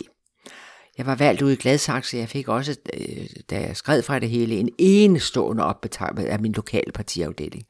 Jeg 0.98 1.06
var 1.06 1.16
valgt 1.16 1.42
ude 1.42 1.54
i 1.54 1.56
Gladsaxe, 1.56 2.18
jeg 2.18 2.30
fik 2.30 2.48
også, 2.48 2.76
øh, 2.94 3.26
da 3.50 3.62
jeg 3.62 3.78
skred 3.78 4.04
fra 4.04 4.20
det 4.20 4.30
hele, 4.30 4.56
en 4.56 4.70
enestående 4.78 5.64
opbetaling 5.64 6.28
af 6.28 6.40
min 6.40 6.52
lokale 6.52 6.92
partiafdeling. 6.94 7.64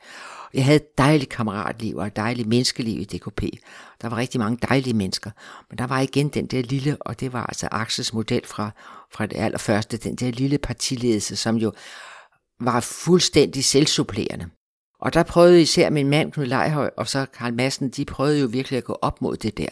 Jeg 0.54 0.66
havde 0.66 0.76
et 0.76 0.98
dejligt 0.98 1.30
kammeratliv 1.30 1.98
og 1.98 2.08
et 2.08 2.16
dejligt 2.16 2.48
menneskeliv 2.48 3.00
i 3.00 3.04
DKP. 3.04 3.42
Der 4.02 4.10
var 4.10 4.18
rigtig 4.18 4.40
mange 4.40 4.58
dejlige 4.70 4.94
mennesker. 4.94 5.32
Men 5.70 5.78
der 5.78 5.88
var 5.88 6.00
igen 6.00 6.30
den 6.30 6.46
der 6.46 6.62
lille, 6.62 6.98
og 7.00 7.20
det 7.20 7.34
var 7.34 7.46
altså 7.46 7.68
Axels 7.72 8.14
model 8.14 8.42
fra, 8.46 8.72
fra 9.14 9.26
det 9.26 9.38
allerførste, 9.38 9.98
den 9.98 10.16
der 10.16 10.32
lille 10.32 10.58
partiledelse, 10.58 11.36
som 11.36 11.56
jo 11.56 11.72
var 12.60 12.80
fuldstændig 12.80 13.66
selvsupplerende. 13.66 14.50
Og 15.00 15.14
der 15.14 15.24
prøvede 15.24 15.62
især 15.62 15.90
min 15.90 16.10
mand 16.10 16.32
Knud 16.32 16.46
Leihøj 16.46 16.90
og 16.98 17.08
så 17.08 17.26
Karl 17.26 17.54
Madsen, 17.54 17.90
de 17.90 18.06
prøvede 18.06 18.40
jo 18.40 18.48
virkelig 18.48 18.78
at 18.78 18.84
gå 18.84 18.98
op 19.02 19.22
mod 19.22 19.38
det 19.38 19.58
der. 19.58 19.70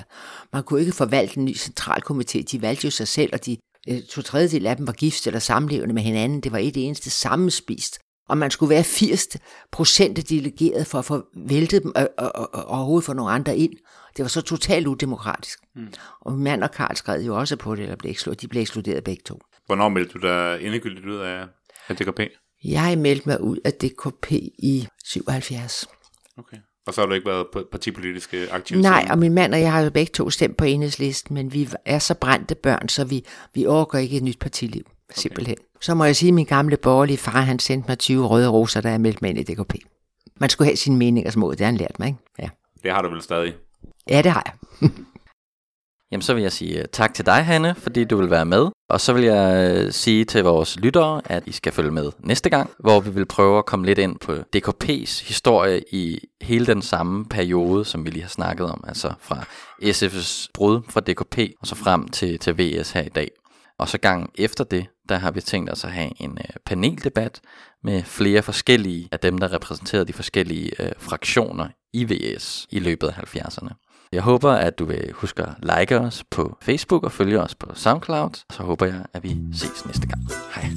Man 0.54 0.64
kunne 0.64 0.80
ikke 0.80 0.92
forvalte 0.92 1.38
en 1.38 1.46
ny 1.46 1.56
centralkomité, 1.56 2.42
de 2.52 2.62
valgte 2.62 2.86
jo 2.86 2.92
sig 2.92 3.08
selv, 3.08 3.30
og 3.34 3.46
de 3.46 3.58
øh, 3.90 4.02
to 4.02 4.22
tredjedel 4.22 4.68
af 4.68 4.78
dem 4.78 4.88
var 4.88 4.94
gift 4.94 5.28
eller 5.28 5.40
samlevende 5.40 5.94
med 5.94 6.04
hinanden. 6.04 6.42
Det 6.42 6.52
var 6.52 6.58
et 6.58 6.78
eneste 6.78 7.10
sammenspist 7.10 8.00
og 8.30 8.38
man 8.38 8.52
skulle 8.52 8.70
være 8.70 8.84
80 8.84 9.28
procent 9.72 10.30
delegeret 10.30 10.88
for 10.88 11.00
at 11.00 11.06
få 11.06 11.26
væltet 11.36 11.84
dem 11.84 11.92
og, 11.96 12.10
og, 12.18 12.36
og, 12.36 12.50
og 12.54 12.66
overhovedet 12.66 13.06
få 13.06 13.14
nogle 13.14 13.32
andre 13.32 13.58
ind. 13.58 13.74
Det 14.18 14.24
var 14.24 14.30
så 14.30 14.42
totalt 14.42 14.88
udemokratisk. 14.88 15.60
Mm. 15.76 15.88
Og 16.22 16.32
min 16.32 16.44
mand 16.44 16.64
og 16.64 16.72
Karl 16.72 16.96
skrev 16.96 17.22
jo 17.22 17.38
også 17.38 17.56
på 17.56 17.76
det, 17.76 17.84
eller 17.84 17.96
blev 17.96 18.12
ekskluderet. 18.12 18.42
de 18.42 18.48
blev 18.48 18.62
ekskluderet 18.62 19.04
begge 19.04 19.24
to. 19.26 19.40
Hvornår 19.66 19.90
meldte 19.90 20.14
du 20.14 20.20
dig 20.28 20.60
endegyldigt 20.62 21.06
ud 21.06 21.16
af, 21.16 21.46
af 21.88 21.96
DKP? 21.96 22.20
Jeg 22.64 22.98
meldte 22.98 23.30
mig 23.30 23.42
ud 23.42 23.58
af 23.66 23.74
DKP 23.74 24.32
i 24.60 24.88
77. 25.06 25.88
Okay. 26.38 26.58
Og 26.88 26.94
så 26.94 27.02
har 27.02 27.06
du 27.06 27.14
ikke 27.14 27.28
været 27.28 27.48
partipolitisk 27.72 28.36
aktiv? 28.52 28.78
Nej, 28.78 29.08
og 29.10 29.18
min 29.20 29.34
mand 29.34 29.54
og 29.54 29.62
jeg 29.62 29.72
har 29.72 29.82
jo 29.82 29.90
begge 29.90 30.12
to 30.12 30.30
stemt 30.30 30.58
på 30.58 30.66
enhedslisten, 30.66 31.34
men 31.34 31.54
vi 31.54 31.70
er 31.86 32.00
så 32.00 32.16
brændte 32.16 32.56
børn, 32.56 32.90
så 32.90 33.06
vi, 33.06 33.26
vi 33.54 33.66
overgår 33.66 33.98
ikke 33.98 34.18
et 34.18 34.24
nyt 34.24 34.40
partiliv. 34.40 34.84
Okay. 34.86 35.22
Simpelthen. 35.22 35.58
Så 35.82 35.96
må 35.96 36.04
jeg 36.04 36.16
sige, 36.16 36.28
at 36.28 36.34
min 36.34 36.46
gamle 36.46 36.78
borgerlige 36.78 37.18
far, 37.18 37.42
han 37.42 37.60
sendte 37.60 37.88
mig 37.88 38.00
20 38.00 38.28
røde 38.28 38.50
roser, 38.50 38.82
da 38.82 38.90
jeg 38.90 39.02
meldte 39.02 39.20
mig 39.22 39.30
ind 39.30 39.40
i 39.40 39.54
DKP. 39.54 39.74
Man 40.40 40.50
skulle 40.50 40.68
have 40.68 40.78
sine 40.78 40.98
meninger 40.98 41.32
små, 41.32 41.52
det 41.52 41.60
har 41.60 41.66
han 41.66 41.78
lært 41.78 42.00
mig, 42.00 42.08
ikke? 42.08 42.20
Ja. 42.40 42.50
Det 42.84 42.92
har 42.92 43.02
du 43.02 43.10
vel 43.10 43.22
stadig? 43.22 43.54
Ja, 44.10 44.22
det 44.22 44.32
har 44.32 44.44
jeg. 44.46 44.90
Jamen 46.12 46.22
så 46.22 46.34
vil 46.34 46.44
jeg 46.44 46.52
sige 46.52 46.80
øh, 46.80 46.86
tak 46.92 47.14
til 47.14 47.26
dig, 47.26 47.46
Hanne, 47.46 47.76
fordi 47.76 48.04
du 48.04 48.18
vil 48.18 48.30
være 48.30 48.46
med. 48.46 48.68
Og 48.90 49.02
så 49.02 49.14
vil 49.14 49.24
jeg 49.24 49.72
øh, 49.72 49.92
sige 49.92 50.26
til 50.26 50.44
vores 50.44 50.80
lyttere, 50.80 51.22
at 51.26 51.44
I 51.46 51.52
skal 51.52 51.72
følge 51.72 51.92
med 51.92 52.12
næste 52.20 52.50
gang, 52.50 52.70
hvor 52.80 53.00
vi 53.00 53.10
vil 53.10 53.26
prøve 53.26 53.58
at 53.58 53.66
komme 53.66 53.86
lidt 53.86 54.00
ind 54.00 54.20
på 54.20 54.34
DKP's 54.34 55.28
historie 55.28 55.84
i 55.92 56.20
hele 56.42 56.66
den 56.66 56.82
samme 56.82 57.26
periode, 57.26 57.86
som 57.86 58.06
vi 58.06 58.10
lige 58.10 58.22
har 58.22 58.30
snakket 58.30 58.66
om. 58.66 58.84
Altså 58.88 59.14
fra 59.22 59.46
SF's 59.84 60.48
brud 60.54 60.82
fra 60.90 61.00
DKP 61.00 61.38
og 61.62 61.68
så 61.68 61.76
frem 61.76 62.08
til, 62.08 62.40
til 62.40 62.58
VS 62.58 62.92
her 62.92 63.02
i 63.02 63.10
dag. 63.10 63.32
Og 63.80 63.90
så 63.90 63.98
gang 63.98 64.32
efter 64.36 64.64
det, 64.64 64.88
der 65.10 65.18
har 65.18 65.32
vi 65.32 65.42
tænkt 65.42 65.72
os 65.72 65.84
at 65.84 65.92
have 65.92 66.22
en 66.22 66.38
øh, 66.38 66.56
paneldebat 66.66 67.42
med 67.84 68.04
flere 68.04 68.42
forskellige 68.42 69.10
af 69.12 69.20
dem, 69.20 69.38
der 69.38 69.54
repræsenterer 69.54 70.04
de 70.04 70.14
forskellige 70.14 70.84
øh, 70.84 70.92
fraktioner 70.98 71.68
i 71.94 72.04
VS 72.04 72.68
i 72.70 72.80
løbet 72.80 73.08
af 73.08 73.36
70'erne. 73.36 73.70
Jeg 74.12 74.22
håber, 74.22 74.52
at 74.52 74.80
du 74.80 74.86
vil 74.86 75.12
huske 75.14 75.44
at 75.44 75.54
like 75.80 76.00
os 76.00 76.24
på 76.32 76.58
Facebook 76.62 77.04
og 77.04 77.12
følge 77.12 77.42
os 77.42 77.56
på 77.56 77.72
SoundCloud. 77.74 78.44
Så 78.52 78.64
håber 78.64 78.86
jeg, 78.86 79.06
at 79.14 79.24
vi 79.24 79.38
ses 79.54 79.86
næste 79.86 80.08
gang. 80.08 80.22
Hej. 80.56 80.70